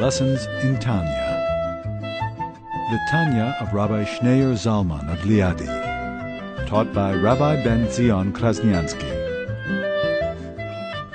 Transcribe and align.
Lessons 0.00 0.44
in 0.62 0.78
Tanya. 0.78 1.24
The 2.90 2.98
Tanya 3.10 3.56
of 3.60 3.72
Rabbi 3.72 4.04
Schneur 4.04 4.52
Zalman 4.52 5.10
of 5.10 5.20
Liadi. 5.20 5.66
Taught 6.66 6.92
by 6.92 7.14
Rabbi 7.14 7.64
Ben 7.64 7.90
Zion 7.90 8.30
Krasniansky. 8.30 9.10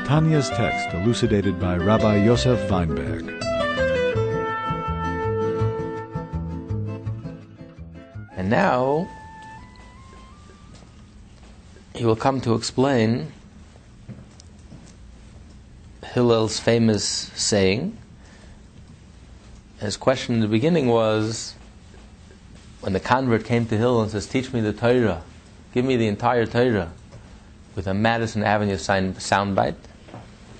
Tanya's 0.07 0.49
text 0.49 0.95
elucidated 0.95 1.59
by 1.59 1.77
Rabbi 1.77 2.23
Yosef 2.23 2.59
Weinberg. 2.71 3.29
And 8.35 8.49
now 8.49 9.07
he 11.93 12.03
will 12.03 12.15
come 12.15 12.41
to 12.41 12.55
explain 12.55 13.31
Hillel's 16.03 16.59
famous 16.59 17.05
saying. 17.35 17.95
His 19.81 19.97
question 19.97 20.35
in 20.35 20.41
the 20.41 20.47
beginning 20.47 20.87
was 20.87 21.55
when 22.81 22.93
the 22.93 22.99
convert 22.99 23.45
came 23.45 23.65
to 23.65 23.77
Hillel 23.77 24.03
and 24.03 24.11
says, 24.11 24.27
Teach 24.27 24.53
me 24.53 24.61
the 24.61 24.73
Torah, 24.73 25.23
give 25.73 25.83
me 25.83 25.95
the 25.95 26.07
entire 26.07 26.45
Torah, 26.45 26.91
with 27.75 27.87
a 27.87 27.93
Madison 27.93 28.43
Avenue 28.43 28.77
sign, 28.77 29.15
soundbite. 29.15 29.75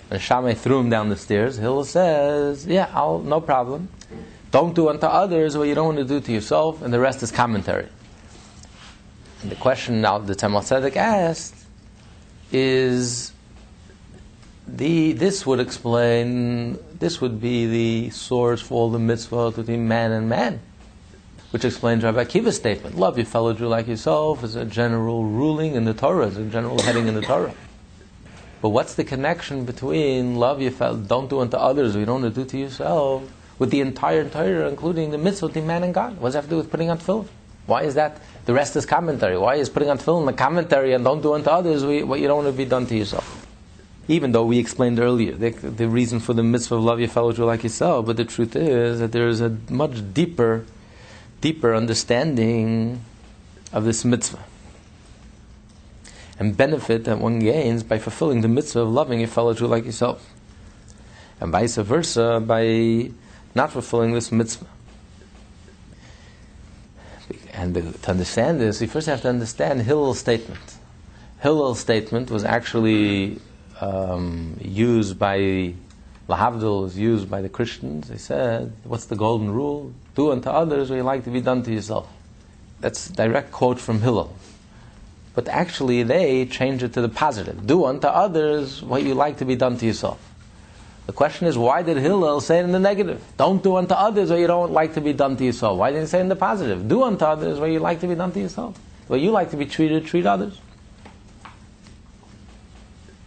And 0.09 0.19
Shammai 0.19 0.55
threw 0.55 0.79
him 0.79 0.89
down 0.89 1.09
the 1.09 1.15
stairs. 1.15 1.57
Hillel 1.57 1.85
says, 1.85 2.65
Yeah, 2.65 2.89
I'll, 2.93 3.19
no 3.19 3.39
problem. 3.39 3.89
Don't 4.49 4.73
do 4.73 4.89
unto 4.89 5.05
others 5.05 5.55
what 5.55 5.67
you 5.67 5.75
don't 5.75 5.95
want 5.95 5.99
to 5.99 6.03
do 6.03 6.19
to 6.19 6.31
yourself, 6.31 6.81
and 6.81 6.91
the 6.91 6.99
rest 6.99 7.21
is 7.21 7.31
commentary. 7.31 7.87
And 9.43 9.51
the 9.51 9.55
question 9.55 10.01
now 10.01 10.17
the 10.17 10.35
Tzemach 10.35 10.63
Tzedek 10.63 10.95
asked 10.95 11.55
is 12.51 13.31
the, 14.67 15.13
this 15.13 15.45
would 15.45 15.59
explain, 15.59 16.79
this 17.01 17.19
would 17.19 17.41
be 17.41 17.65
the 17.65 18.09
source 18.11 18.61
for 18.61 18.75
all 18.75 18.91
the 18.91 18.99
mitzvahs 18.99 19.55
between 19.55 19.87
man 19.87 20.11
and 20.11 20.29
man, 20.29 20.61
which 21.49 21.65
explains 21.65 22.03
Rabbi 22.03 22.23
Akiva's 22.23 22.55
statement. 22.55 22.95
Love 22.95 23.17
your 23.17 23.25
fellow 23.25 23.53
Jew 23.53 23.67
like 23.67 23.87
yourself 23.87 24.43
is 24.43 24.55
a 24.55 24.65
general 24.65 25.25
ruling 25.25 25.73
in 25.73 25.83
the 25.83 25.95
Torah, 25.95 26.27
is 26.27 26.37
a 26.37 26.45
general 26.45 26.79
heading 26.79 27.07
in 27.07 27.15
the 27.15 27.23
Torah. 27.23 27.55
But 28.61 28.69
what's 28.69 28.93
the 28.93 29.03
connection 29.03 29.65
between 29.65 30.35
love 30.35 30.61
your 30.61 30.69
fellow, 30.69 30.95
don't 30.97 31.27
do 31.27 31.39
unto 31.39 31.57
others 31.57 31.95
you 31.95 32.05
don't 32.05 32.31
do 32.33 32.45
to 32.45 32.57
yourself, 32.57 33.23
with 33.57 33.71
the 33.71 33.81
entire 33.81 34.29
Torah, 34.29 34.69
including 34.69 35.09
the 35.09 35.17
mitzvah 35.17 35.47
between 35.47 35.65
man 35.65 35.81
and 35.83 35.95
God? 35.95 36.19
What 36.19 36.27
does 36.27 36.33
that 36.33 36.41
have 36.41 36.45
to 36.45 36.51
do 36.51 36.57
with 36.57 36.69
putting 36.69 36.91
on 36.91 36.99
tefillin? 36.99 37.27
Why 37.65 37.81
is 37.81 37.95
that? 37.95 38.21
The 38.45 38.53
rest 38.53 38.75
is 38.75 38.85
commentary. 38.85 39.39
Why 39.39 39.55
is 39.55 39.69
putting 39.69 39.89
on 39.89 39.97
tefillin 39.97 40.27
the 40.27 40.33
commentary 40.33 40.93
and 40.93 41.03
don't 41.03 41.23
do 41.23 41.33
unto 41.33 41.49
others 41.49 41.83
what 41.83 42.19
you 42.19 42.27
don't 42.27 42.43
want 42.43 42.55
to 42.55 42.57
be 42.57 42.65
done 42.65 42.85
to 42.85 42.95
yourself? 42.95 43.40
Even 44.11 44.33
though 44.33 44.43
we 44.43 44.59
explained 44.59 44.99
earlier 44.99 45.31
the, 45.31 45.51
the 45.51 45.87
reason 45.87 46.19
for 46.19 46.33
the 46.33 46.43
mitzvah 46.43 46.75
of 46.75 46.83
love 46.83 46.99
your 46.99 47.07
fellow 47.07 47.31
Jew 47.31 47.45
like 47.45 47.63
yourself, 47.63 48.05
but 48.05 48.17
the 48.17 48.25
truth 48.25 48.55
is 48.57 48.99
that 48.99 49.13
there 49.13 49.29
is 49.29 49.39
a 49.39 49.57
much 49.69 50.13
deeper, 50.13 50.65
deeper 51.39 51.73
understanding 51.73 53.01
of 53.71 53.85
this 53.85 54.03
mitzvah 54.03 54.43
and 56.37 56.57
benefit 56.57 57.05
that 57.05 57.19
one 57.19 57.39
gains 57.39 57.83
by 57.83 57.99
fulfilling 57.99 58.41
the 58.41 58.47
mitzvah 58.49 58.81
of 58.81 58.89
loving 58.89 59.19
your 59.19 59.29
fellow 59.29 59.53
Jew 59.53 59.67
like 59.67 59.85
yourself, 59.85 60.27
and 61.39 61.51
vice 61.51 61.77
versa 61.77 62.43
by 62.45 63.11
not 63.55 63.71
fulfilling 63.71 64.13
this 64.13 64.31
mitzvah. 64.31 64.65
And 67.53 67.75
to 67.75 68.11
understand 68.11 68.59
this, 68.59 68.81
you 68.81 68.87
first 68.87 69.07
have 69.07 69.21
to 69.21 69.29
understand 69.29 69.83
Hillel's 69.83 70.19
statement. 70.19 70.77
Hillel's 71.41 71.79
statement 71.79 72.29
was 72.31 72.43
actually 72.43 73.39
um, 73.81 74.57
used 74.61 75.19
by 75.19 75.73
Lahavdil 76.29 76.87
is 76.87 76.97
used 76.97 77.29
by 77.29 77.41
the 77.41 77.49
Christians. 77.49 78.07
They 78.07 78.17
said, 78.17 78.71
"What's 78.83 79.05
the 79.05 79.15
golden 79.15 79.51
rule? 79.51 79.93
Do 80.15 80.31
unto 80.31 80.49
others 80.49 80.89
what 80.89 80.95
you 80.95 81.03
like 81.03 81.23
to 81.25 81.31
be 81.31 81.41
done 81.41 81.63
to 81.63 81.73
yourself." 81.73 82.07
That's 82.79 83.09
a 83.09 83.13
direct 83.13 83.51
quote 83.51 83.79
from 83.79 84.01
Hillel. 84.01 84.33
But 85.33 85.47
actually, 85.47 86.03
they 86.03 86.45
change 86.45 86.83
it 86.83 86.93
to 86.93 87.01
the 87.01 87.09
positive: 87.09 87.67
"Do 87.67 87.85
unto 87.85 88.07
others 88.07 88.81
what 88.81 89.03
you 89.03 89.13
like 89.13 89.37
to 89.37 89.45
be 89.45 89.55
done 89.55 89.77
to 89.77 89.85
yourself." 89.85 90.19
The 91.07 91.13
question 91.13 91.47
is, 91.47 91.57
why 91.57 91.81
did 91.81 91.97
Hillel 91.97 92.39
say 92.41 92.59
it 92.59 92.63
in 92.63 92.71
the 92.71 92.79
negative? 92.79 93.21
Don't 93.35 93.61
do 93.61 93.75
unto 93.75 93.93
others 93.93 94.29
what 94.29 94.39
you 94.39 94.47
don't 94.47 94.71
like 94.71 94.93
to 94.93 95.01
be 95.01 95.13
done 95.13 95.35
to 95.35 95.43
yourself. 95.43 95.77
Why 95.77 95.89
didn't 95.89 96.03
he 96.03 96.07
say 96.07 96.21
in 96.21 96.29
the 96.29 96.35
positive? 96.35 96.87
Do 96.87 97.03
unto 97.03 97.25
others 97.25 97.59
what 97.59 97.71
you 97.71 97.79
like 97.79 97.99
to 98.01 98.07
be 98.07 98.15
done 98.15 98.31
to 98.31 98.39
yourself. 98.39 98.79
What 99.07 99.19
you 99.19 99.31
like 99.31 99.49
to 99.51 99.57
be 99.57 99.65
treated, 99.65 100.05
treat 100.05 100.25
others. 100.25 100.57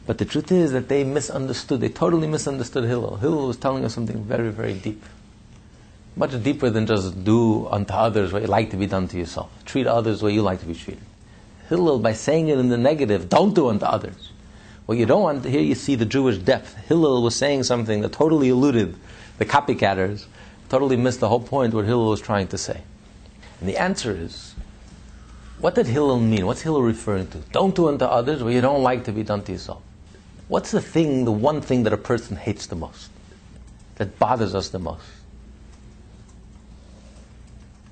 But 0.07 0.19
the 0.19 0.25
truth 0.25 0.53
is 0.53 0.73
that 0.73 0.89
they 0.89 1.03
misunderstood, 1.03 1.81
they 1.81 1.89
totally 1.89 2.29
misunderstood 2.29 2.85
Hillel. 2.85 3.17
Hillel 3.17 3.47
was 3.47 3.57
telling 3.57 3.85
us 3.85 3.95
something 3.95 4.23
very, 4.23 4.51
very 4.51 4.75
deep. 4.75 5.03
Much 6.17 6.43
deeper 6.43 6.71
than 6.71 6.87
just 6.87 7.25
do 7.25 7.67
unto 7.69 7.93
others 7.93 8.33
what 8.33 8.43
you 8.43 8.49
like 8.49 8.71
to 8.71 8.77
be 8.77 8.87
done 8.87 9.09
to 9.09 9.17
yourself. 9.17 9.51
Treat 9.65 9.87
others 9.87 10.21
the 10.21 10.27
way 10.27 10.35
you 10.35 10.43
like 10.43 10.61
to 10.61 10.67
be 10.67 10.75
treated. 10.75 11.03
Hillel, 11.69 11.99
by 11.99 12.13
saying 12.13 12.49
it 12.49 12.59
in 12.59 12.69
the 12.69 12.77
negative, 12.77 13.29
don't 13.29 13.55
do 13.55 13.69
unto 13.69 13.87
others. 13.87 14.31
What 14.87 14.99
you 14.99 15.07
don't 15.07 15.23
want, 15.23 15.45
here 15.47 15.63
you 15.63 15.75
see 15.75 15.95
the 15.95 16.05
Jewish 16.05 16.37
depth. 16.37 16.77
Hillel 16.87 17.23
was 17.23 17.35
saying 17.35 17.63
something 17.63 18.03
that 18.03 18.13
totally 18.13 18.51
eluded 18.51 18.97
the 19.39 19.47
copycatters, 19.47 20.27
totally 20.69 20.97
missed 20.97 21.21
the 21.21 21.29
whole 21.29 21.41
point 21.41 21.73
what 21.73 21.87
Hillel 21.87 22.11
was 22.11 22.21
trying 22.21 22.49
to 22.49 22.59
say. 22.59 22.83
And 23.61 23.69
the 23.69 23.79
answer 23.79 24.13
is, 24.13 24.55
what 25.59 25.75
did 25.75 25.87
Hillel 25.87 26.21
mean? 26.21 26.45
What's 26.45 26.61
Hillel 26.61 26.83
referring 26.83 27.29
to? 27.29 27.39
Don't 27.51 27.75
do 27.75 27.89
unto 27.89 28.05
others 28.05 28.43
what 28.43 28.53
you 28.53 28.61
don't 28.61 28.83
like 28.83 29.05
to 29.05 29.13
be 29.13 29.23
done 29.23 29.43
to 29.45 29.53
yourself. 29.53 29.83
What's 30.49 30.71
the 30.71 30.81
thing, 30.81 31.25
the 31.25 31.33
one 31.33 31.61
thing 31.61 31.85
that 31.85 31.93
a 31.93 31.97
person 31.99 32.37
hates 32.37 32.67
the 32.67 32.77
most? 32.77 33.11
That 33.97 34.19
bothers 34.19 34.55
us 34.55 34.69
the 34.69 34.79
most? 34.79 35.05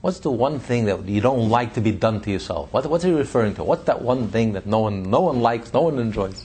What's 0.01 0.19
the 0.19 0.31
one 0.31 0.59
thing 0.59 0.87
that 0.87 1.09
you 1.09 1.21
don't 1.21 1.49
like 1.49 1.75
to 1.75 1.81
be 1.81 1.93
done 1.93 2.21
to 2.23 2.31
yourself? 2.31 2.73
What, 2.73 2.87
what's 2.87 3.05
he 3.05 3.13
referring 3.13 3.55
to? 3.55 3.65
What's 3.65 3.85
that 3.85 4.03
one 4.03 4.29
thing 4.29 4.53
that 4.55 4.67
no 4.67 4.81
one, 4.81 5.09
no 5.09 5.21
one 5.21 5.41
likes, 5.41 5.73
no 5.73 5.83
one 5.83 5.99
enjoys? 5.99 6.45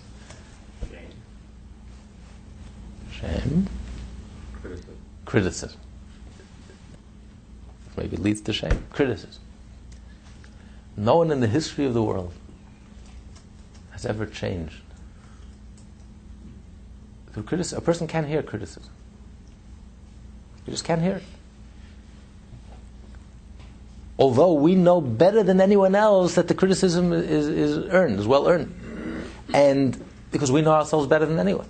Shame. 3.11 3.67
Criticism. 4.61 4.95
Criticism. 5.25 5.79
Maybe 7.97 8.15
leads 8.17 8.41
to 8.41 8.53
shame. 8.53 8.85
Criticism. 8.91 9.41
No 10.95 11.17
one 11.17 11.31
in 11.31 11.39
the 11.39 11.47
history 11.47 11.85
of 11.85 11.95
the 11.95 12.03
world 12.03 12.31
has 13.91 14.05
ever 14.05 14.27
changed 14.27 14.81
through 17.37 17.45
criticism. 17.45 17.77
A 17.77 17.81
person 17.81 18.07
can't 18.07 18.25
hear 18.25 18.41
criticism. 18.41 18.91
You 20.65 20.71
just 20.71 20.83
can't 20.83 21.03
hear 21.03 21.17
it. 21.17 21.23
Although 24.17 24.53
we 24.53 24.73
know 24.73 24.99
better 25.01 25.43
than 25.43 25.61
anyone 25.61 25.93
else 25.93 26.33
that 26.33 26.47
the 26.47 26.55
criticism 26.55 27.13
is, 27.13 27.47
is 27.47 27.77
earned, 27.91 28.19
is 28.19 28.25
well 28.25 28.47
earned. 28.47 28.73
And 29.53 30.03
because 30.31 30.51
we 30.51 30.63
know 30.63 30.71
ourselves 30.71 31.05
better 31.05 31.27
than 31.27 31.37
anyone. 31.37 31.67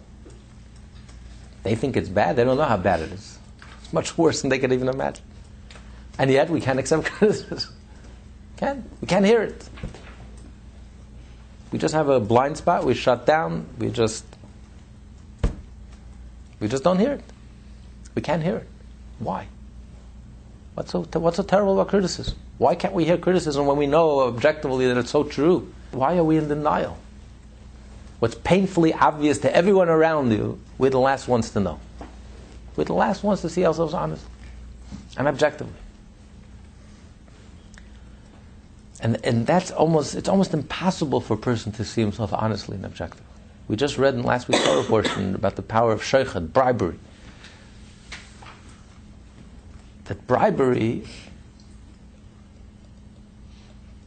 They 1.63 1.75
think 1.75 1.97
it's 1.97 2.07
bad, 2.07 2.37
they 2.37 2.45
don't 2.45 2.55
know 2.55 2.63
how 2.63 2.77
bad 2.77 3.01
it 3.01 3.11
is. 3.11 3.37
It's 3.81 3.91
much 3.91 4.17
worse 4.17 4.41
than 4.41 4.49
they 4.49 4.59
can 4.59 4.71
even 4.71 4.87
imagine. 4.87 5.25
And 6.17 6.31
yet 6.31 6.49
we 6.49 6.61
can't 6.61 6.79
accept 6.79 7.03
criticism. 7.11 7.73
Can 8.55 8.89
we 9.01 9.07
can't 9.07 9.25
hear 9.25 9.41
it. 9.41 9.67
We 11.73 11.77
just 11.77 11.93
have 11.93 12.07
a 12.07 12.21
blind 12.21 12.55
spot, 12.55 12.85
we 12.85 12.93
shut 12.93 13.25
down, 13.25 13.65
we 13.77 13.89
just 13.89 14.23
we 16.59 16.67
just 16.67 16.83
don't 16.83 16.99
hear 16.99 17.13
it. 17.13 17.23
We 18.15 18.21
can't 18.21 18.43
hear 18.43 18.57
it. 18.57 18.67
Why? 19.19 19.47
What's 20.75 20.91
so, 20.91 21.03
what's 21.13 21.37
so 21.37 21.43
terrible 21.43 21.73
about 21.73 21.89
criticism? 21.89 22.37
Why 22.57 22.75
can't 22.75 22.93
we 22.93 23.05
hear 23.05 23.17
criticism 23.17 23.65
when 23.65 23.77
we 23.77 23.87
know 23.87 24.21
objectively 24.21 24.87
that 24.87 24.97
it's 24.97 25.11
so 25.11 25.23
true? 25.23 25.71
Why 25.91 26.17
are 26.17 26.23
we 26.23 26.37
in 26.37 26.47
denial? 26.47 26.97
What's 28.19 28.35
painfully 28.35 28.93
obvious 28.93 29.39
to 29.39 29.55
everyone 29.55 29.89
around 29.89 30.31
you, 30.31 30.59
we're 30.77 30.89
the 30.89 30.99
last 30.99 31.27
ones 31.27 31.51
to 31.51 31.59
know. 31.59 31.79
We're 32.75 32.85
the 32.85 32.93
last 32.93 33.23
ones 33.23 33.41
to 33.41 33.49
see 33.49 33.65
ourselves 33.65 33.93
honestly 33.93 34.29
and 35.17 35.27
objectively. 35.27 35.73
And, 38.99 39.23
and 39.23 39.45
that's 39.45 39.71
almost, 39.71 40.15
it's 40.15 40.29
almost 40.29 40.53
impossible 40.53 41.21
for 41.21 41.35
a 41.35 41.37
person 41.37 41.71
to 41.73 41.83
see 41.83 42.01
himself 42.01 42.33
honestly 42.33 42.75
and 42.75 42.85
objectively. 42.85 43.25
We 43.67 43.75
just 43.75 43.97
read 43.97 44.13
in 44.13 44.23
last 44.23 44.47
week's 44.47 44.63
Torah 44.63 44.83
portion 44.83 45.35
about 45.35 45.55
the 45.55 45.61
power 45.61 45.91
of 45.91 46.01
shochad, 46.01 46.53
bribery. 46.53 46.97
That 50.05 50.25
bribery 50.25 51.03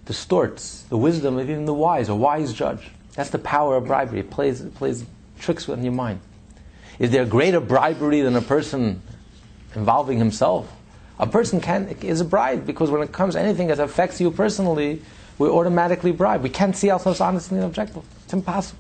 distorts 0.07 0.83
the 0.89 0.97
wisdom 0.97 1.39
of 1.39 1.51
even 1.51 1.67
the 1.67 1.75
wise, 1.75 2.09
a 2.09 2.15
wise 2.15 2.55
judge. 2.55 2.91
That's 3.15 3.31
the 3.31 3.39
power 3.39 3.77
of 3.77 3.87
bribery. 3.87 4.21
It 4.21 4.31
plays, 4.31 4.63
it 4.63 4.75
plays 4.75 5.05
tricks 5.39 5.69
on 5.69 5.85
your 5.85 5.93
mind. 5.93 6.21
Is 6.99 7.11
there 7.11 7.27
greater 7.27 7.61
bribery 7.61 8.23
than 8.23 8.37
a 8.37 8.43
person 8.43 9.03
involving 9.75 10.19
himself? 10.19 10.73
A 11.19 11.27
person 11.27 11.61
can 11.61 11.89
is 12.01 12.23
a 12.23 12.25
bribe 12.25 12.65
because 12.65 12.91
when 12.91 13.03
it 13.03 13.13
comes 13.13 13.35
to 13.35 13.41
anything 13.41 13.67
that 13.67 13.79
affects 13.79 14.23
you 14.23 14.31
personally, 14.31 15.03
we 15.39 15.49
automatically 15.49 16.13
bribe. 16.13 16.43
We 16.43 16.49
can't 16.49 16.75
see 16.75 16.91
ourselves 16.91 17.21
honestly 17.21 17.59
and 17.59 17.67
objectively. 17.67 18.05
It's 18.25 18.33
impossible. 18.33 18.79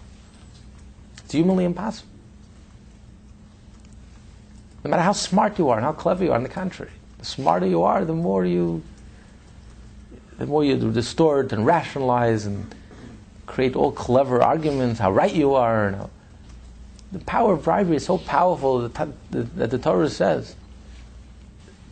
It's 1.30 1.36
humanly 1.36 1.64
impossible. 1.64 2.10
No 4.82 4.90
matter 4.90 5.04
how 5.04 5.12
smart 5.12 5.60
you 5.60 5.68
are 5.68 5.76
and 5.76 5.84
how 5.84 5.92
clever 5.92 6.24
you 6.24 6.32
are, 6.32 6.34
on 6.34 6.42
the 6.42 6.48
contrary, 6.48 6.90
the 7.18 7.24
smarter 7.24 7.66
you 7.66 7.84
are, 7.84 8.04
the 8.04 8.12
more 8.12 8.44
you, 8.44 8.82
the 10.38 10.46
more 10.46 10.64
you 10.64 10.76
distort 10.90 11.52
and 11.52 11.64
rationalize 11.64 12.46
and 12.46 12.74
create 13.46 13.76
all 13.76 13.92
clever 13.92 14.42
arguments, 14.42 14.98
how 14.98 15.12
right 15.12 15.32
you 15.32 15.54
are. 15.54 15.86
And 15.86 15.96
how, 15.98 16.10
the 17.12 17.20
power 17.20 17.52
of 17.52 17.62
bribery 17.62 17.94
is 17.94 18.06
so 18.06 18.18
powerful 18.18 18.88
that, 18.88 19.12
that 19.30 19.70
the 19.70 19.78
Torah 19.78 20.10
says 20.10 20.56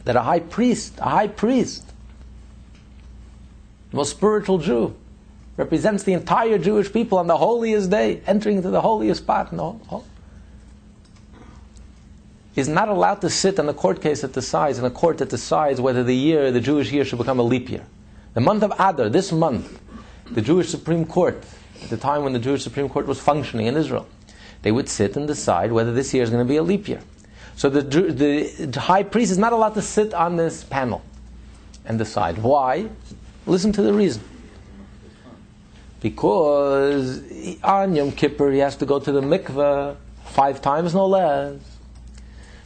that 0.02 0.16
a 0.16 0.22
high 0.22 0.40
priest, 0.40 0.98
a 0.98 1.10
high 1.10 1.28
priest, 1.28 1.86
the 3.92 3.98
most 3.98 4.10
spiritual 4.10 4.58
Jew, 4.58 4.96
represents 5.58 6.04
the 6.04 6.12
entire 6.14 6.56
Jewish 6.56 6.90
people 6.90 7.18
on 7.18 7.26
the 7.26 7.36
holiest 7.36 7.90
day, 7.90 8.22
entering 8.26 8.56
into 8.56 8.70
the 8.70 8.80
holiest 8.80 9.22
spot 9.22 9.50
the 9.50 9.62
whole. 9.62 10.04
Is 12.54 12.68
not 12.68 12.88
allowed 12.88 13.20
to 13.20 13.30
sit 13.30 13.60
on 13.60 13.68
a 13.68 13.74
court 13.74 14.00
case 14.00 14.22
that 14.22 14.32
decides, 14.32 14.78
in 14.78 14.84
a 14.84 14.90
court 14.90 15.18
that 15.18 15.28
decides 15.28 15.80
whether 15.80 16.02
the 16.02 16.14
year, 16.14 16.50
the 16.50 16.60
Jewish 16.60 16.90
year, 16.90 17.04
should 17.04 17.18
become 17.18 17.38
a 17.38 17.42
leap 17.42 17.68
year. 17.70 17.84
The 18.34 18.40
month 18.40 18.62
of 18.62 18.72
Adar, 18.78 19.08
this 19.08 19.30
month, 19.30 19.80
the 20.30 20.42
Jewish 20.42 20.68
Supreme 20.68 21.04
Court, 21.04 21.44
at 21.82 21.90
the 21.90 21.96
time 21.96 22.24
when 22.24 22.32
the 22.32 22.38
Jewish 22.38 22.62
Supreme 22.62 22.88
Court 22.88 23.06
was 23.06 23.20
functioning 23.20 23.66
in 23.66 23.76
Israel, 23.76 24.06
they 24.62 24.72
would 24.72 24.88
sit 24.88 25.16
and 25.16 25.26
decide 25.26 25.72
whether 25.72 25.92
this 25.92 26.14
year 26.14 26.22
is 26.22 26.30
going 26.30 26.44
to 26.44 26.48
be 26.48 26.56
a 26.56 26.62
leap 26.62 26.88
year. 26.88 27.00
So 27.56 27.68
the, 27.68 27.82
the 27.82 28.80
high 28.80 29.02
priest 29.02 29.32
is 29.32 29.38
not 29.38 29.52
allowed 29.52 29.74
to 29.74 29.82
sit 29.82 30.14
on 30.14 30.36
this 30.36 30.64
panel 30.64 31.02
and 31.84 31.98
decide. 31.98 32.38
Why? 32.38 32.88
Listen 33.46 33.72
to 33.72 33.82
the 33.82 33.92
reason. 33.92 34.22
Because 36.00 37.22
on 37.62 37.94
Yom 37.94 38.12
Kippur 38.12 38.50
he 38.52 38.58
has 38.58 38.76
to 38.76 38.86
go 38.86 39.00
to 39.00 39.10
the 39.10 39.20
mikveh 39.20 39.96
five 40.26 40.62
times, 40.62 40.94
no 40.94 41.06
less. 41.06 41.60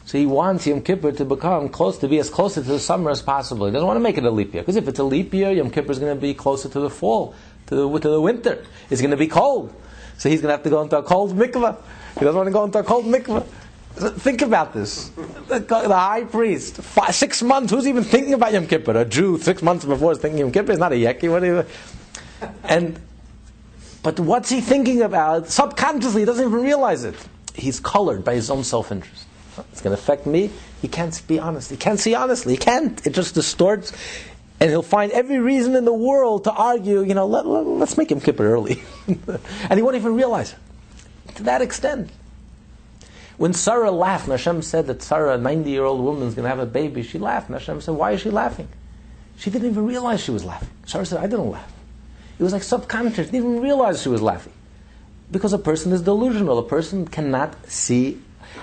So 0.05 0.17
he 0.17 0.25
wants 0.25 0.67
Yom 0.67 0.81
Kippur 0.81 1.13
to 1.13 1.25
become 1.25 1.69
close 1.69 1.97
to 1.99 2.07
be 2.07 2.19
as 2.19 2.29
closer 2.29 2.61
to 2.61 2.67
the 2.67 2.79
summer 2.79 3.09
as 3.09 3.21
possible. 3.21 3.65
He 3.65 3.71
doesn't 3.71 3.87
want 3.87 3.97
to 3.97 4.01
make 4.01 4.17
it 4.17 4.25
a 4.25 4.31
leap 4.31 4.53
year 4.53 4.61
because 4.61 4.75
if 4.75 4.87
it's 4.87 4.99
a 4.99 5.03
leap 5.03 5.33
year, 5.33 5.51
Yom 5.51 5.71
Kippur 5.71 5.91
is 5.91 5.99
going 5.99 6.15
to 6.15 6.21
be 6.21 6.33
closer 6.33 6.69
to 6.69 6.79
the 6.79 6.89
fall, 6.89 7.33
to 7.67 7.75
the, 7.75 7.99
to 7.99 8.09
the 8.09 8.21
winter. 8.21 8.63
It's 8.89 9.01
going 9.01 9.11
to 9.11 9.17
be 9.17 9.27
cold, 9.27 9.73
so 10.17 10.29
he's 10.29 10.41
going 10.41 10.49
to 10.49 10.57
have 10.57 10.63
to 10.63 10.69
go 10.69 10.81
into 10.81 10.97
a 10.97 11.03
cold 11.03 11.35
mikveh. 11.35 11.77
He 12.15 12.19
doesn't 12.19 12.35
want 12.35 12.47
to 12.47 12.51
go 12.51 12.65
into 12.65 12.79
a 12.79 12.83
cold 12.83 13.05
mikveh. 13.05 13.45
Think 13.95 14.41
about 14.41 14.73
this. 14.73 15.09
The, 15.47 15.65
high 15.69 16.23
priest, 16.23 16.77
five, 16.77 17.13
six 17.13 17.43
months. 17.43 17.71
Who's 17.71 17.87
even 17.87 18.03
thinking 18.03 18.33
about 18.33 18.51
Yom 18.51 18.67
Kippur? 18.67 18.97
A 18.97 19.05
Jew 19.05 19.37
six 19.37 19.61
months 19.61 19.85
before 19.85 20.11
is 20.11 20.17
thinking 20.17 20.39
Yom 20.39 20.51
Kippur. 20.51 20.71
Is 20.71 20.79
not 20.79 20.91
a 20.91 20.95
yekke. 20.95 21.31
What 21.31 21.43
you, 21.43 21.65
and 22.63 22.99
but 24.03 24.19
what's 24.19 24.49
he 24.49 24.59
thinking 24.59 25.01
about? 25.01 25.47
Subconsciously, 25.47 26.21
he 26.21 26.25
doesn't 26.25 26.45
even 26.45 26.61
realize 26.61 27.05
it. 27.05 27.15
He's 27.55 27.79
colored 27.79 28.25
by 28.25 28.35
his 28.35 28.49
own 28.49 28.63
self-interest. 28.63 29.25
It's 29.71 29.81
going 29.81 29.95
to 29.95 30.01
affect 30.01 30.25
me. 30.25 30.49
He 30.81 30.87
can't 30.87 31.21
be 31.27 31.39
honest. 31.39 31.71
He 31.71 31.77
can't 31.77 31.99
see 31.99 32.13
honestly. 32.13 32.53
He 32.53 32.57
can't. 32.57 33.05
It 33.05 33.11
just 33.11 33.33
distorts. 33.35 33.93
And 34.59 34.69
he'll 34.69 34.81
find 34.81 35.11
every 35.11 35.39
reason 35.39 35.75
in 35.75 35.85
the 35.85 35.93
world 35.93 36.45
to 36.45 36.51
argue, 36.51 37.03
you 37.03 37.13
know, 37.13 37.25
let, 37.27 37.45
us 37.45 37.91
let, 37.91 37.97
make 37.97 38.11
Yom 38.11 38.19
Kippur 38.19 38.45
early. 38.45 38.83
and 39.07 39.73
he 39.73 39.81
won't 39.81 39.95
even 39.95 40.15
realize 40.15 40.53
it. 40.53 41.35
To 41.35 41.43
that 41.43 41.61
extent. 41.61 42.09
When 43.37 43.53
Sarah 43.53 43.91
laughed, 43.91 44.27
Hashem 44.27 44.61
said 44.61 44.87
that 44.87 45.01
Sarah, 45.01 45.35
a 45.35 45.37
90 45.37 45.69
year 45.69 45.83
old 45.83 46.01
woman, 46.01 46.27
is 46.27 46.35
going 46.35 46.43
to 46.43 46.49
have 46.49 46.59
a 46.59 46.65
baby, 46.65 47.03
she 47.03 47.19
laughed. 47.19 47.49
Hashem 47.49 47.81
said, 47.81 47.95
Why 47.95 48.11
is 48.11 48.21
she 48.21 48.29
laughing? 48.29 48.67
She 49.37 49.49
didn't 49.49 49.71
even 49.71 49.85
realize 49.85 50.21
she 50.21 50.31
was 50.31 50.45
laughing. 50.45 50.69
Sarah 50.85 51.05
said, 51.05 51.19
I 51.19 51.27
didn't 51.27 51.49
laugh. 51.49 51.72
It 52.39 52.43
was 52.43 52.53
like 52.53 52.63
subconscious. 52.63 53.29
Didn't 53.29 53.35
even 53.35 53.61
realize 53.61 54.01
she 54.01 54.09
was 54.09 54.21
laughing. 54.21 54.53
Because 55.31 55.53
a 55.53 55.57
person 55.57 55.91
is 55.91 56.01
delusional. 56.01 56.57
A 56.59 56.63
person 56.63 57.07
cannot 57.07 57.69
see 57.69 58.19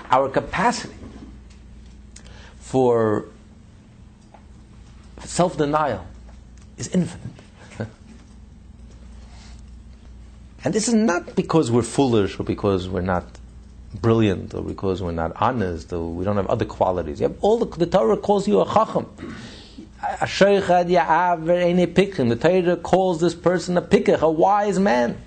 our 0.09 0.29
capacity 0.29 0.95
for 2.59 3.25
self 5.23 5.57
denial 5.57 6.05
is 6.77 6.87
infinite. 6.89 7.37
and 10.63 10.73
this 10.73 10.87
is 10.87 10.93
not 10.93 11.35
because 11.35 11.71
we're 11.71 11.81
foolish 11.81 12.39
or 12.39 12.43
because 12.43 12.87
we're 12.87 13.01
not 13.01 13.25
brilliant 13.93 14.53
or 14.53 14.63
because 14.63 15.01
we're 15.01 15.11
not 15.11 15.33
honest 15.35 15.91
or 15.91 16.09
we 16.09 16.23
don't 16.23 16.37
have 16.37 16.47
other 16.47 16.65
qualities. 16.65 17.21
All 17.41 17.57
the, 17.59 17.77
the 17.77 17.85
Torah 17.85 18.17
calls 18.17 18.47
you 18.47 18.61
a 18.61 18.65
chacham. 18.65 19.05
The 22.29 22.35
Torah 22.35 22.77
calls 22.77 23.21
this 23.21 23.35
person 23.35 23.77
a 23.77 23.81
pikach, 23.81 24.21
a 24.21 24.31
wise 24.31 24.79
man. 24.79 25.21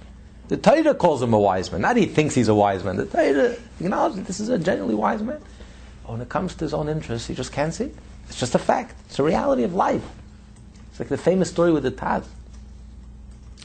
The 0.49 0.57
Torah 0.57 0.95
calls 0.95 1.23
him 1.23 1.33
a 1.33 1.39
wise 1.39 1.71
man. 1.71 1.81
Not 1.81 1.97
he 1.97 2.07
thinks 2.07 2.35
he's 2.35 2.49
a 2.49 2.55
wise 2.55 2.83
man. 2.83 2.97
The 2.97 3.07
Torah 3.07 3.57
acknowledges 3.81 4.27
this 4.27 4.41
is 4.41 4.49
a 4.49 4.59
genuinely 4.59 4.97
wise 4.97 5.23
man. 5.23 5.41
But 6.03 6.13
when 6.13 6.21
it 6.21 6.29
comes 6.29 6.55
to 6.57 6.65
his 6.65 6.75
own 6.75 6.89
interests, 6.89 7.29
he 7.29 7.35
just 7.35 7.53
can't 7.53 7.73
see 7.73 7.85
it. 7.85 7.97
It's 8.29 8.39
just 8.39 8.55
a 8.55 8.59
fact. 8.59 8.95
It's 9.07 9.19
a 9.19 9.23
reality 9.23 9.63
of 9.63 9.75
life. 9.75 10.05
It's 10.91 10.99
like 10.99 11.09
the 11.09 11.19
famous 11.19 11.49
story 11.49 11.73
with 11.73 11.85
the 11.85 11.93
Taz. 11.93 12.25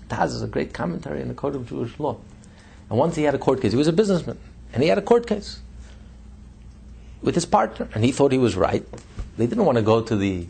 Taz 0.10 0.28
is 0.28 0.42
a 0.42 0.48
great 0.48 0.74
commentary 0.74 1.22
in 1.22 1.28
the 1.28 1.34
Code 1.34 1.56
of 1.56 1.68
Jewish 1.68 2.00
Law. 2.00 2.18
And 2.90 2.98
once 2.98 3.16
he 3.16 3.24
had 3.24 3.36
a 3.36 3.40
court 3.40 3.62
case. 3.62 3.72
He 3.72 3.78
was 3.78 3.88
a 3.88 3.94
businessman. 3.94 4.38
And 4.74 4.84
he 4.84 4.90
had 4.90 4.98
a 4.98 5.02
court 5.02 5.28
case 5.28 5.60
with 7.22 7.36
his 7.36 7.46
partner. 7.46 7.90
And 7.94 8.04
he 8.04 8.12
thought 8.12 8.32
he 8.32 8.38
was 8.38 8.56
right. 8.56 8.86
They 9.38 9.48
didn't 9.48 9.66
want 9.66 9.78
to 9.78 9.82
go 9.82 10.02
to 10.02 10.16
the 10.16 10.48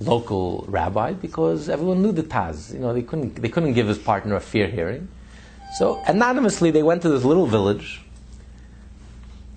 local 0.00 0.64
rabbi 0.66 1.12
because 1.12 1.68
everyone 1.68 2.02
knew 2.02 2.12
the 2.12 2.22
Taz. 2.22 2.72
You 2.72 2.80
know, 2.80 2.92
they 2.92 3.02
couldn't, 3.02 3.36
they 3.40 3.48
couldn't 3.48 3.74
give 3.74 3.86
his 3.86 3.98
partner 3.98 4.34
a 4.34 4.40
fair 4.40 4.66
hearing. 4.66 5.08
So 5.76 6.02
anonymously, 6.06 6.70
they 6.70 6.82
went 6.82 7.02
to 7.02 7.10
this 7.10 7.22
little 7.22 7.46
village. 7.46 8.00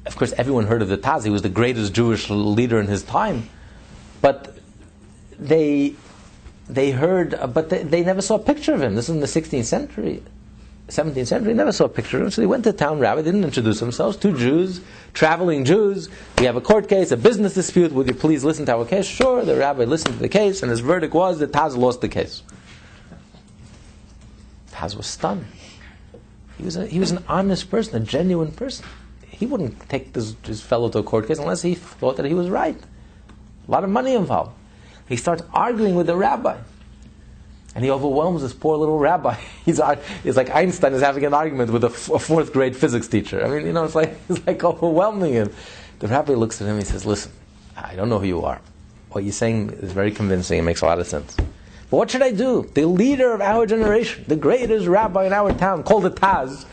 Of 0.05 0.15
course, 0.17 0.33
everyone 0.33 0.67
heard 0.67 0.81
of 0.81 0.89
the 0.89 0.97
Taz. 0.97 1.23
He 1.23 1.29
was 1.29 1.41
the 1.41 1.49
greatest 1.49 1.93
Jewish 1.93 2.29
leader 2.29 2.79
in 2.79 2.87
his 2.87 3.03
time. 3.03 3.49
But 4.21 4.57
they, 5.39 5.95
they 6.69 6.91
heard, 6.91 7.39
but 7.53 7.69
they, 7.69 7.83
they 7.83 8.03
never 8.03 8.21
saw 8.21 8.35
a 8.35 8.39
picture 8.39 8.73
of 8.73 8.81
him. 8.81 8.95
This 8.95 9.09
is 9.09 9.15
in 9.15 9.21
the 9.21 9.27
16th 9.27 9.65
century. 9.65 10.21
17th 10.89 11.27
century, 11.27 11.53
never 11.53 11.71
saw 11.71 11.85
a 11.85 11.89
picture 11.89 12.17
of 12.17 12.23
him. 12.23 12.31
So 12.31 12.41
they 12.41 12.47
went 12.47 12.65
to 12.65 12.73
town 12.73 12.99
rabbi, 12.99 13.21
didn't 13.21 13.43
introduce 13.43 13.79
themselves. 13.79 14.17
Two 14.17 14.37
Jews, 14.37 14.81
traveling 15.13 15.63
Jews. 15.63 16.09
We 16.37 16.45
have 16.45 16.55
a 16.55 16.61
court 16.61 16.89
case, 16.89 17.11
a 17.11 17.17
business 17.17 17.53
dispute. 17.53 17.91
Would 17.93 18.07
you 18.07 18.13
please 18.13 18.43
listen 18.43 18.65
to 18.65 18.73
our 18.75 18.85
case? 18.85 19.05
Sure. 19.05 19.43
The 19.43 19.55
rabbi 19.55 19.85
listened 19.85 20.15
to 20.15 20.19
the 20.19 20.29
case, 20.29 20.61
and 20.61 20.69
his 20.69 20.81
verdict 20.81 21.13
was 21.13 21.39
that 21.39 21.51
Taz 21.51 21.77
lost 21.77 22.01
the 22.01 22.09
case. 22.09 22.43
Taz 24.71 24.95
was 24.95 25.07
stunned. 25.07 25.45
He 26.57 26.63
was, 26.63 26.75
a, 26.75 26.85
he 26.85 26.99
was 26.99 27.11
an 27.11 27.23
honest 27.27 27.69
person, 27.71 28.01
a 28.01 28.05
genuine 28.05 28.51
person. 28.51 28.85
He 29.27 29.45
wouldn't 29.45 29.89
take 29.89 30.13
this, 30.13 30.33
this 30.43 30.61
fellow 30.61 30.89
to 30.89 30.99
a 30.99 31.03
court 31.03 31.27
case 31.27 31.39
unless 31.39 31.61
he 31.61 31.75
thought 31.75 32.17
that 32.17 32.25
he 32.25 32.33
was 32.33 32.49
right. 32.49 32.77
A 33.67 33.71
lot 33.71 33.83
of 33.83 33.89
money 33.89 34.13
involved. 34.13 34.51
He 35.07 35.15
starts 35.15 35.43
arguing 35.53 35.95
with 35.95 36.07
the 36.07 36.15
rabbi. 36.15 36.57
And 37.75 37.83
he 37.83 37.89
overwhelms 37.89 38.41
this 38.41 38.53
poor 38.53 38.77
little 38.77 38.99
rabbi. 38.99 39.33
He's, 39.65 39.79
uh, 39.79 40.01
it's 40.23 40.37
like 40.37 40.49
Einstein 40.51 40.93
is 40.93 41.01
having 41.01 41.25
an 41.25 41.33
argument 41.33 41.71
with 41.71 41.83
a, 41.83 41.87
f- 41.87 42.09
a 42.09 42.19
fourth 42.19 42.53
grade 42.53 42.75
physics 42.75 43.07
teacher. 43.07 43.43
I 43.43 43.49
mean, 43.49 43.65
you 43.65 43.73
know, 43.73 43.83
it's 43.83 43.95
like, 43.95 44.15
it's 44.29 44.45
like 44.45 44.63
overwhelming 44.63 45.33
him. 45.33 45.53
The 45.99 46.07
rabbi 46.07 46.33
looks 46.33 46.61
at 46.61 46.65
him 46.65 46.75
and 46.75 46.83
he 46.83 46.89
says, 46.89 47.05
Listen, 47.05 47.31
I 47.75 47.95
don't 47.95 48.09
know 48.09 48.19
who 48.19 48.27
you 48.27 48.41
are. 48.43 48.61
What 49.11 49.23
you're 49.23 49.33
saying 49.33 49.71
is 49.71 49.91
very 49.91 50.11
convincing. 50.11 50.59
It 50.59 50.63
makes 50.63 50.81
a 50.81 50.85
lot 50.85 50.99
of 50.99 51.07
sense. 51.07 51.35
But 51.35 51.97
what 51.97 52.11
should 52.11 52.23
I 52.23 52.31
do? 52.31 52.69
The 52.73 52.85
leader 52.85 53.33
of 53.33 53.41
our 53.41 53.65
generation, 53.65 54.25
the 54.27 54.35
greatest 54.35 54.87
rabbi 54.87 55.25
in 55.25 55.33
our 55.33 55.53
town, 55.53 55.83
called 55.83 56.03
the 56.03 56.11
Taz, 56.11 56.65